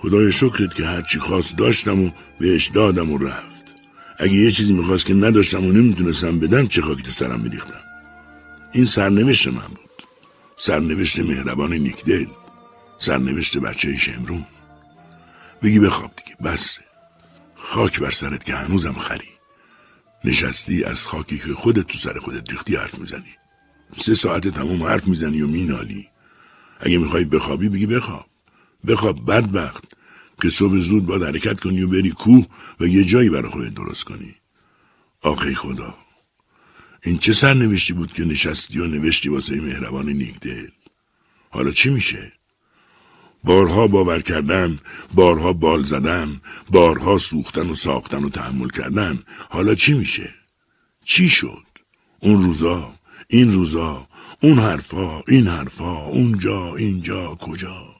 خدای 0.02 0.32
شکرت 0.32 0.74
که 0.74 0.84
هرچی 0.86 1.18
خواست 1.18 1.56
داشتم 1.56 2.00
و 2.00 2.10
بهش 2.40 2.68
دادم 2.68 3.10
و 3.12 3.18
رفت. 3.18 3.74
اگه 4.18 4.32
یه 4.32 4.50
چیزی 4.50 4.72
می‌خواست 4.72 5.06
که 5.06 5.14
نداشتم 5.14 5.64
و 5.64 5.72
نمی‌تونستم 5.72 6.40
بدم 6.40 6.66
چه 6.66 6.82
خاکی 6.82 7.02
تو 7.02 7.10
سرم 7.10 7.40
میریختم؟ 7.40 7.80
این 8.72 8.84
سرنوشت 8.84 9.48
من 9.48 9.66
بود. 9.68 10.02
سرنوشت 10.56 11.18
مهربان 11.18 11.72
نیکدل. 11.72 12.26
سرنوشت 12.98 13.58
بچه 13.58 13.96
شمرون. 13.96 14.44
بگی 15.62 15.78
بخواب 15.78 16.10
دیگه 16.16 16.36
بس. 16.44 16.78
خاک 17.56 18.00
بر 18.00 18.10
سرت 18.10 18.44
که 18.44 18.54
هنوزم 18.54 18.92
خری. 18.92 19.30
نشستی 20.24 20.84
از 20.84 21.06
خاکی 21.06 21.38
که 21.38 21.54
خودت 21.54 21.86
تو 21.86 21.98
سر 21.98 22.18
خودت 22.18 22.50
ریختی 22.50 22.76
حرف 22.76 22.98
می‌زنی. 22.98 23.34
سه 23.96 24.14
ساعت 24.14 24.48
تمام 24.48 24.82
حرف 24.82 25.06
می‌زنی 25.06 25.42
و 25.42 25.46
مینالی. 25.46 26.08
اگه 26.80 26.98
می‌خوای 26.98 27.24
بخوابی 27.24 27.68
بگی 27.68 27.86
بخواب. 27.86 28.26
بخواب 28.86 29.30
بدبخت. 29.30 29.84
که 30.42 30.48
صبح 30.48 30.78
زود 30.78 31.06
باید 31.06 31.22
حرکت 31.22 31.60
کنی 31.60 31.82
و 31.82 31.88
بری 31.88 32.10
کوه 32.10 32.46
و 32.80 32.86
یه 32.86 33.04
جایی 33.04 33.30
برای 33.30 33.50
خودت 33.50 33.74
درست 33.74 34.04
کنی. 34.04 34.34
آخی 35.20 35.54
خدا. 35.54 35.94
این 37.02 37.18
چه 37.18 37.32
سرنوشتی 37.32 37.92
بود 37.92 38.12
که 38.12 38.24
نشستی 38.24 38.78
و 38.78 38.86
نوشتی 38.86 39.28
واسه 39.28 39.60
مهربان 39.60 40.08
نیکدل؟ 40.08 40.66
حالا 41.50 41.70
چی 41.70 41.90
میشه؟ 41.90 42.32
بارها 43.44 43.86
باور 43.86 44.20
کردن 44.20 44.80
بارها 45.14 45.52
بال 45.52 45.82
زدن 45.82 46.40
بارها 46.70 47.18
سوختن 47.18 47.70
و 47.70 47.74
ساختن 47.74 48.24
و 48.24 48.28
تحمل 48.28 48.68
کردن. 48.68 49.22
حالا 49.48 49.74
چی 49.74 49.94
میشه؟ 49.94 50.34
چی 51.04 51.28
شد؟ 51.28 51.66
اون 52.20 52.42
روزا 52.42 52.94
این 53.28 53.52
روزا 53.52 54.08
اون 54.40 54.58
حرفا 54.58 55.20
این 55.28 55.48
حرفا 55.48 56.06
اونجا 56.06 56.76
اینجا 56.76 57.34
کجا؟ 57.34 57.91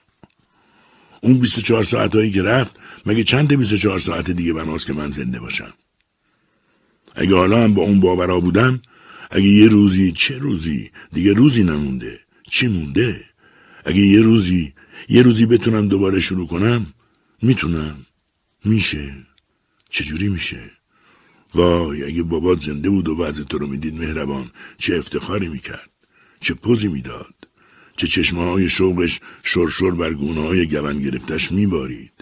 اون 1.24 1.38
24 1.38 1.82
ساعت 1.82 2.14
هایی 2.14 2.30
که 2.30 2.42
رفت 2.42 2.76
مگه 3.06 3.24
چند 3.24 3.54
24 3.54 3.98
ساعت 3.98 4.30
دیگه 4.30 4.52
بناست 4.52 4.86
که 4.86 4.92
من 4.92 5.10
زنده 5.10 5.40
باشم؟ 5.40 5.72
اگه 7.14 7.36
حالا 7.36 7.64
هم 7.64 7.74
با 7.74 7.82
اون 7.82 8.00
باورا 8.00 8.40
بودم 8.40 8.82
اگه 9.30 9.46
یه 9.46 9.68
روزی 9.68 10.12
چه 10.12 10.38
روزی؟ 10.38 10.90
دیگه 11.12 11.32
روزی 11.32 11.64
نمونده. 11.64 12.20
چی 12.50 12.68
مونده؟ 12.68 13.24
اگه 13.84 14.00
یه 14.00 14.20
روزی 14.20 14.72
یه 15.08 15.22
روزی 15.22 15.46
بتونم 15.46 15.88
دوباره 15.88 16.20
شروع 16.20 16.46
کنم 16.46 16.86
می‌تونم. 17.42 18.06
میشه. 18.64 19.14
چجوری 19.88 20.28
میشه؟ 20.28 20.70
وای 21.54 22.04
اگه 22.04 22.22
بابات 22.22 22.62
زنده 22.62 22.90
بود 22.90 23.08
و 23.08 23.22
وضع 23.22 23.44
تو 23.44 23.58
رو 23.58 23.66
می‌دید 23.66 23.94
مهربان 23.94 24.50
چه 24.78 24.96
افتخاری 24.96 25.48
می‌کرد 25.48 25.90
چه 26.40 26.54
پوزی 26.54 26.88
می‌داد. 26.88 27.41
چه 27.96 28.06
چشمه 28.06 28.68
شوقش 28.68 29.20
شرشر 29.42 29.90
بر 29.90 30.12
گونه 30.12 30.40
های 30.40 30.66
گون 30.66 31.02
گرفتش 31.02 31.52
میبارید. 31.52 32.12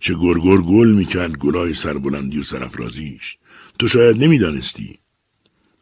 چه 0.00 0.14
گرگر 0.14 0.56
گل 0.56 0.92
می‌کرد 0.92 1.38
گلای 1.38 1.74
سربلندی 1.74 2.38
و 2.38 2.42
سرفرازیش 2.42 3.36
تو 3.78 3.88
شاید 3.88 4.24
نمی‌دانستی. 4.24 4.98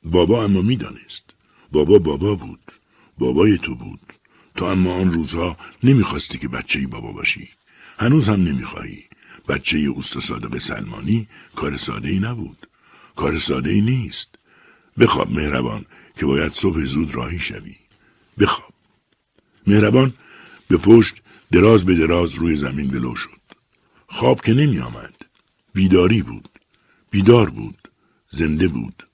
بابا 0.05 0.45
اما 0.45 0.63
می‌دانست. 0.63 1.35
بابا 1.73 1.99
بابا 1.99 2.35
بود. 2.35 2.73
بابای 3.19 3.59
تو 3.59 3.75
بود. 3.75 4.01
تو 4.57 4.65
اما 4.65 4.95
آن 4.95 5.13
روزها 5.13 5.57
نمی‌خواستی 5.83 6.39
که 6.39 6.49
بچه 6.49 6.87
بابا 6.87 7.13
باشی. 7.13 7.49
هنوز 7.99 8.29
هم 8.29 8.45
نمی‌خواهی. 8.45 9.05
بچه 9.49 9.79
اوست 9.79 10.19
صادق 10.19 10.59
سلمانی 10.59 11.29
کار 11.57 11.77
ساده 11.77 12.09
ای 12.09 12.19
نبود. 12.19 12.67
کار 13.17 13.39
ساده 13.39 13.71
ای 13.71 13.81
نیست. 13.81 14.39
بخواب 14.99 15.31
مهربان 15.31 15.85
که 16.17 16.27
باید 16.27 16.53
صبح 16.53 16.85
زود 16.85 17.15
راهی 17.15 17.39
شوی. 17.39 17.77
بخواب. 18.39 18.74
مهربان 19.67 20.13
به 20.69 20.77
پشت 20.77 21.23
دراز 21.53 21.85
به 21.85 21.95
دراز 21.95 22.35
روی 22.35 22.57
زمین 22.57 22.91
ولو 22.91 23.17
شد. 23.17 23.41
خواب 24.07 24.41
که 24.41 24.55
نمی 24.55 24.79
آمد 24.79 25.15
بیداری 25.75 26.23
بود. 26.23 26.49
بیدار 27.11 27.51
بود. 27.51 27.89
زنده 28.31 28.69
بود. 28.69 29.07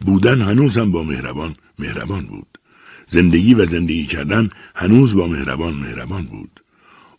بودن 0.00 0.42
هنوز 0.42 0.78
هم 0.78 0.92
با 0.92 1.02
مهربان 1.02 1.56
مهربان 1.78 2.26
بود. 2.26 2.58
زندگی 3.06 3.54
و 3.54 3.64
زندگی 3.64 4.06
کردن 4.06 4.50
هنوز 4.74 5.14
با 5.14 5.26
مهربان 5.26 5.74
مهربان 5.74 6.24
بود. 6.24 6.60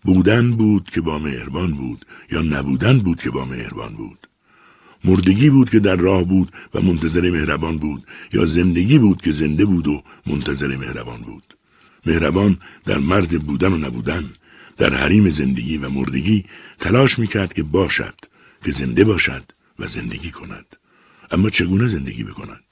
بودن 0.03 0.51
بود 0.51 0.89
که 0.89 1.01
با 1.01 1.19
مهربان 1.19 1.73
بود 1.73 2.05
یا 2.31 2.41
نبودن 2.41 2.99
بود 2.99 3.21
که 3.21 3.31
با 3.31 3.45
مهربان 3.45 3.93
بود. 3.93 4.27
مردگی 5.03 5.49
بود 5.49 5.69
که 5.69 5.79
در 5.79 5.95
راه 5.95 6.23
بود 6.23 6.51
و 6.73 6.81
منتظر 6.81 7.29
مهربان 7.29 7.77
بود 7.77 8.03
یا 8.33 8.45
زندگی 8.45 8.97
بود 8.97 9.21
که 9.21 9.31
زنده 9.31 9.65
بود 9.65 9.87
و 9.87 10.03
منتظر 10.27 10.77
مهربان 10.77 11.21
بود. 11.21 11.54
مهربان 12.05 12.57
در 12.85 12.97
مرز 12.97 13.35
بودن 13.35 13.73
و 13.73 13.77
نبودن 13.77 14.29
در 14.77 14.93
حریم 14.93 15.29
زندگی 15.29 15.77
و 15.77 15.89
مردگی 15.89 16.45
تلاش 16.79 17.19
می‌کرد 17.19 17.53
که 17.53 17.63
باشد 17.63 18.15
که 18.65 18.71
زنده 18.71 19.03
باشد 19.03 19.43
و 19.79 19.87
زندگی 19.87 20.31
کند. 20.31 20.75
اما 21.31 21.49
چگونه 21.49 21.87
زندگی 21.87 22.23
بکند؟ 22.23 22.63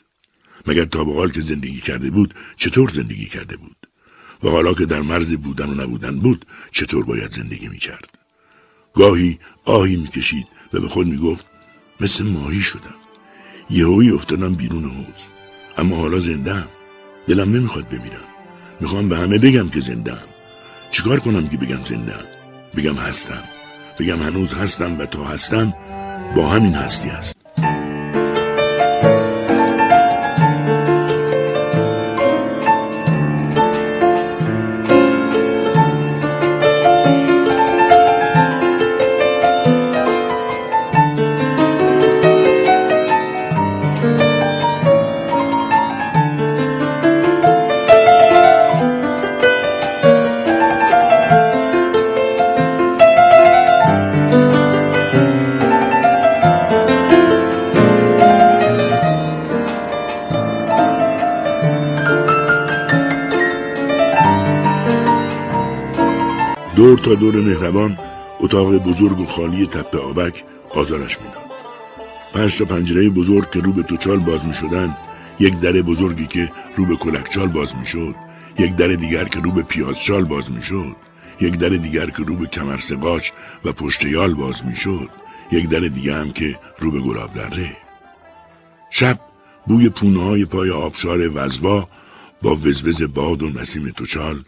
مگر 0.68 0.86
تا 0.86 1.04
به 1.04 1.14
حال 1.14 1.32
که 1.32 1.42
زندگی 1.42 1.82
کرده 1.82 2.12
بود 2.12 2.34
چطور 2.56 2.90
زندگی 2.90 3.26
کرده 3.26 3.58
بود؟ 3.58 3.76
و 4.44 4.50
حالا 4.50 4.74
که 4.74 4.86
در 4.86 5.02
مرز 5.02 5.34
بودن 5.34 5.70
و 5.70 5.74
نبودن 5.74 6.20
بود 6.20 6.46
چطور 6.72 7.06
باید 7.06 7.32
زندگی 7.32 7.68
می‌کرد؟ 7.68 8.20
گاهی 8.94 9.40
آهی 9.66 9.96
می‌کشید 9.96 10.48
و 10.74 10.80
به 10.80 10.88
خود 10.88 11.08
می‌گفت 11.08 11.46
مثل 12.00 12.24
ماهی 12.24 12.62
شدم. 12.62 12.96
یهویی 13.70 14.10
افتادم 14.10 14.56
بیرون 14.56 14.84
حوز 14.84 15.28
اما 15.78 15.98
حالا 15.98 16.20
زندم 16.20 16.68
دلم 17.28 17.52
نمی‌خواد 17.54 17.90
بمیرم. 17.90 18.33
می‌خوام 18.84 19.10
به 19.10 19.18
همه 19.18 19.38
بگم 19.38 19.70
که 19.70 19.80
زندم 19.80 20.24
چیکار 20.92 21.20
کنم 21.20 21.48
که 21.48 21.58
بگم 21.58 21.84
زندم 21.84 22.26
بگم 22.76 22.96
هستم. 22.96 23.44
بگم 24.00 24.24
هنوز 24.24 24.54
هستم 24.54 25.00
و 25.00 25.06
تا 25.06 25.24
هستم 25.24 25.74
با 26.36 26.50
همین 26.50 26.74
هستی 26.74 27.10
است 27.10 27.33
دور 67.16 67.36
مهربان 67.36 67.98
اتاق 68.40 68.78
بزرگ 68.78 69.20
و 69.20 69.26
خالی 69.26 69.68
تپه 69.68 69.98
آبک 69.98 70.44
آزارش 70.70 71.18
می‌داد. 71.22 71.44
پنج 72.34 72.58
تا 72.58 72.66
پنجره 72.66 73.10
بزرگ 73.10 73.50
که 73.50 73.60
رو 73.60 73.72
به 73.72 73.84
توچال 73.84 74.20
باز 74.20 74.46
می 74.46 74.54
شدن 74.54 74.96
یک 75.40 75.60
در 75.60 75.72
بزرگی 75.72 76.28
که 76.28 76.52
رو 76.78 76.86
به 76.86 76.96
کلکچال 76.96 77.48
باز 77.48 77.76
می 77.76 77.86
شد 77.86 78.16
یک 78.60 78.76
در 78.76 78.88
دیگر 78.88 79.26
که 79.26 79.40
رو 79.40 79.52
به 79.52 79.64
پیازچال 79.64 80.24
باز 80.24 80.52
می 80.52 80.64
شد 80.64 80.96
یک 81.42 81.56
در 81.56 81.70
دیگر 81.70 82.10
که 82.10 82.24
رو 82.24 82.36
به 82.36 82.46
کمرسقاچ 82.46 83.32
و 83.66 83.72
پشتیال 83.72 84.34
باز 84.34 84.66
می 84.66 84.76
شد 84.76 85.10
یک 85.52 85.70
در 85.70 85.80
دیگر 85.80 86.14
هم 86.14 86.32
که 86.32 86.60
رو 86.80 86.92
به 86.92 87.00
گلاب 87.00 87.34
دره. 87.34 87.78
شب 88.90 89.20
بوی 89.68 89.90
پونه 89.90 90.24
های 90.24 90.46
پای 90.46 90.70
آبشار 90.70 91.20
وزوا 91.34 91.90
با 92.42 92.56
وزوز 92.56 93.04
باد 93.04 93.44
و 93.44 93.50
نسیم 93.50 93.90
توچال 93.90 94.44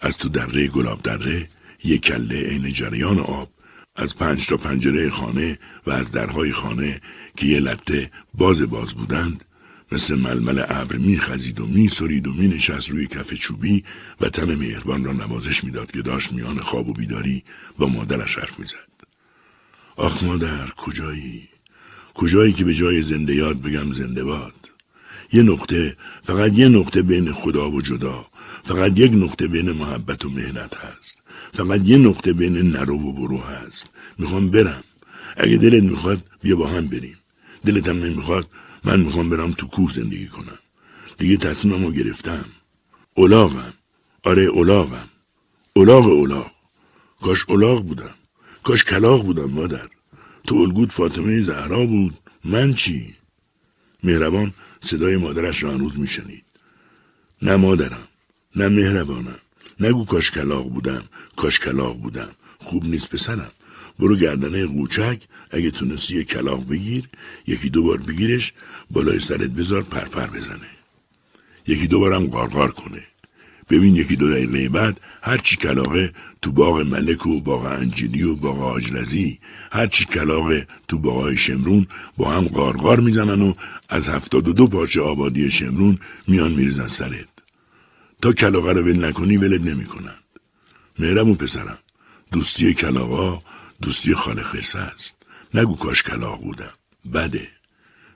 از 0.00 0.18
تو 0.18 0.28
دره 0.28 0.68
گلاب 0.68 1.02
دره 1.02 1.48
یک 1.84 2.00
کله 2.00 2.48
عین 2.48 2.72
جریان 2.72 3.18
آب 3.18 3.50
از 3.96 4.16
پنج 4.16 4.46
تا 4.46 4.56
پنجره 4.56 5.10
خانه 5.10 5.58
و 5.86 5.90
از 5.90 6.12
درهای 6.12 6.52
خانه 6.52 7.00
که 7.36 7.46
یه 7.46 7.60
لطه 7.60 8.10
باز 8.34 8.62
باز 8.62 8.94
بودند 8.94 9.44
مثل 9.92 10.14
ململ 10.14 10.64
ابر 10.68 10.96
میخزید 10.96 11.60
و 11.60 11.66
میسرید 11.66 12.26
و 12.26 12.32
مینشست 12.32 12.90
روی 12.90 13.06
کف 13.06 13.34
چوبی 13.34 13.84
و 14.20 14.28
تن 14.28 14.54
مهربان 14.54 15.04
را 15.04 15.12
نوازش 15.12 15.64
می‌داد 15.64 15.90
که 15.90 16.02
داشت 16.02 16.32
میان 16.32 16.60
خواب 16.60 16.88
و 16.88 16.92
بیداری 16.92 17.42
با 17.78 17.86
مادرش 17.86 18.38
حرف 18.38 18.58
می‌زد. 18.58 18.90
آخ 19.96 20.22
مادر 20.22 20.66
کجایی؟ 20.66 21.48
کجایی 22.14 22.52
که 22.52 22.64
به 22.64 22.74
جای 22.74 23.02
زنده 23.02 23.34
یاد 23.34 23.62
بگم 23.62 23.92
زنده 23.92 24.24
باد؟ 24.24 24.70
یه 25.32 25.42
نقطه 25.42 25.96
فقط 26.22 26.52
یه 26.58 26.68
نقطه 26.68 27.02
بین 27.02 27.32
خدا 27.32 27.70
و 27.70 27.82
جدا 27.82 28.26
فقط 28.64 28.98
یک 28.98 29.12
نقطه 29.12 29.48
بین 29.48 29.72
محبت 29.72 30.24
و 30.24 30.30
مهنت 30.30 30.76
هست. 30.76 31.19
فقط 31.54 31.80
یه 31.84 31.96
نقطه 31.98 32.32
بین 32.32 32.56
نرو 32.56 32.98
و 32.98 33.12
برو 33.12 33.38
هست. 33.38 33.88
می‌خوام 34.18 34.50
برم. 34.50 34.84
اگه 35.36 35.56
دلت 35.56 35.82
می‌خواد 35.82 36.24
بیا 36.42 36.56
با 36.56 36.66
هم 36.66 36.86
بریم. 36.86 37.16
دلتم 37.64 37.98
نمی‌خواد 37.98 38.46
من 38.84 39.00
می‌خوام 39.00 39.30
برم 39.30 39.52
تو 39.52 39.66
کوه 39.66 39.92
زندگی 39.92 40.26
کنم. 40.26 40.58
دیگه 41.18 41.36
تصمیممو 41.36 41.90
گرفتم. 41.90 42.44
اولاغم. 43.14 43.74
آره 44.22 44.42
اولاغم. 44.42 45.08
اولاغ 45.72 46.06
اولاغ. 46.06 46.50
کاش 47.22 47.44
اولاغ 47.48 47.84
بودم. 47.86 48.14
کاش 48.62 48.84
کلاغ 48.84 49.24
بودم 49.24 49.50
مادر. 49.50 49.88
تو 50.46 50.54
الگود 50.54 50.92
فاطمه 50.92 51.42
زهرا 51.42 51.86
بود. 51.86 52.18
من 52.44 52.74
چی؟ 52.74 53.14
مهربان 54.02 54.54
صدای 54.80 55.16
مادرش 55.16 55.62
را 55.62 55.72
هنوز 55.72 55.98
میشنید. 55.98 56.44
نه 57.42 57.56
مادرم 57.56 58.08
نه 58.56 58.68
مهربانم. 58.68 59.38
نگو 59.80 60.04
کاش 60.04 60.30
کلاق 60.30 60.70
بودم. 60.70 61.04
کاش 61.40 61.58
کلاق 61.58 61.96
بودم 61.98 62.30
خوب 62.58 62.84
نیست 62.84 63.10
پسرم. 63.10 63.52
برو 63.98 64.16
گردنه 64.16 64.66
قوچک 64.66 65.18
اگه 65.50 65.70
تونستی 65.70 66.16
یه 66.16 66.24
کلاق 66.24 66.68
بگیر 66.68 67.04
یکی 67.46 67.70
دو 67.70 67.82
بار 67.82 67.96
بگیرش 67.96 68.52
بالای 68.90 69.20
سرت 69.20 69.50
بذار 69.50 69.82
پرپر 69.82 70.26
بزنه. 70.26 70.70
یکی 71.66 71.86
دو 71.86 72.00
بارم 72.00 72.26
قارقار 72.26 72.70
کنه. 72.70 73.02
ببین 73.70 73.96
یکی 73.96 74.16
دو 74.16 74.30
دقیقه 74.32 74.68
بعد 74.68 75.00
هرچی 75.22 75.56
کلاقه 75.56 76.12
تو 76.42 76.52
باغ 76.52 76.80
ملک 76.80 77.26
و 77.26 77.40
باغ 77.40 77.64
انجیلی 77.64 78.22
و 78.22 78.36
باغ 78.36 78.62
آجلزی 78.62 79.38
هرچی 79.72 80.04
کلاقه 80.04 80.66
تو 80.88 80.98
باغ 80.98 81.34
شمرون 81.34 81.86
با 82.16 82.30
هم 82.30 82.44
قارقار 82.44 83.00
می‌زنن 83.00 83.42
و 83.42 83.54
از 83.88 84.08
هفتاد 84.08 84.48
و 84.48 84.52
دو 84.52 84.66
پارچه 84.66 85.00
آبادی 85.00 85.50
شمرون 85.50 85.98
میان 86.28 86.52
میریزن 86.52 86.88
سرت. 86.88 87.28
تا 88.22 88.32
کلاقه 88.32 88.72
رو 88.72 88.82
ول 88.82 89.04
نکنی 89.04 89.36
ولت 89.36 89.60
نمی‌کنند 89.60 90.29
مهرمون 91.00 91.34
پسرم. 91.34 91.78
دوستی 92.32 92.74
کلاقا 92.74 93.42
دوستی 93.82 94.14
خالق 94.14 94.56
است. 94.74 95.16
نگو 95.54 95.76
کاش 95.76 96.02
کلاق 96.02 96.40
بودم. 96.42 96.72
بده. 97.14 97.48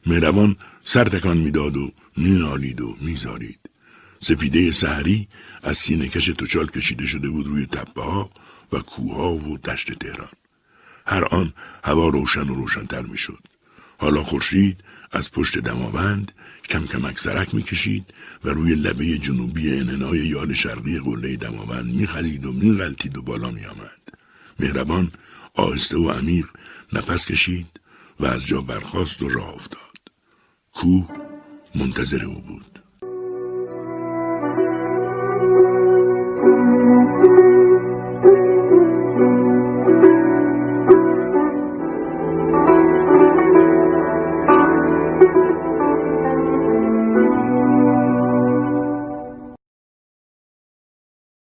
مهربان 0.07 0.57
سر 0.85 1.05
تکان 1.05 1.37
می‌داد 1.37 1.77
و 1.77 1.93
مینالید 2.17 2.81
و 2.81 2.97
میزارید. 3.01 3.61
سپیده 4.19 4.73
سحری 4.73 5.29
از 5.63 5.79
سینه 5.79 6.09
کش 6.09 6.27
توچال 6.27 6.67
کشیده 6.67 7.07
شده 7.07 7.29
بود 7.29 7.47
روی 7.47 7.67
تپه 7.67 8.03
ها 8.03 8.31
و 8.73 8.79
کوها 8.79 9.35
و 9.35 9.59
دشت 9.59 9.93
تهران. 9.93 10.33
هر 11.07 11.25
آن 11.25 11.55
هوا 11.85 12.09
روشن 12.09 12.49
و 12.49 12.55
روشنتر 12.55 13.03
می‌شد. 13.03 13.43
حالا 13.99 14.23
خورشید 14.23 14.85
از 15.13 15.31
پشت 15.31 15.59
دماوند 15.59 16.33
کم 16.69 16.87
کمک 16.87 17.19
سرک 17.19 17.55
می‌کشید 17.55 18.15
و 18.45 18.49
روی 18.49 18.75
لبه 18.75 19.19
جنوبی 19.19 19.79
انحنای 19.79 20.19
یال 20.19 20.55
شرقی 20.55 20.99
قله 20.99 21.37
دماوند 21.37 21.95
میخزید 21.95 22.47
و 22.47 22.53
میغلطید 22.53 23.19
و 23.19 23.23
بالا 23.23 23.51
میآمد. 23.51 24.01
مهربان 24.61 25.13
آهسته 25.55 25.97
و 25.99 26.11
عمیق 26.11 26.47
نفس 26.93 27.27
کشید 27.27 27.81
و 28.21 28.27
از 28.27 28.47
جا 28.47 28.61
برخاست 28.61 29.23
و 29.23 29.29
راه 29.29 29.55
افتاد. 29.55 29.81
کوه 30.73 31.09
منتظر 31.75 32.25
او 32.25 32.41
بود. 32.41 32.74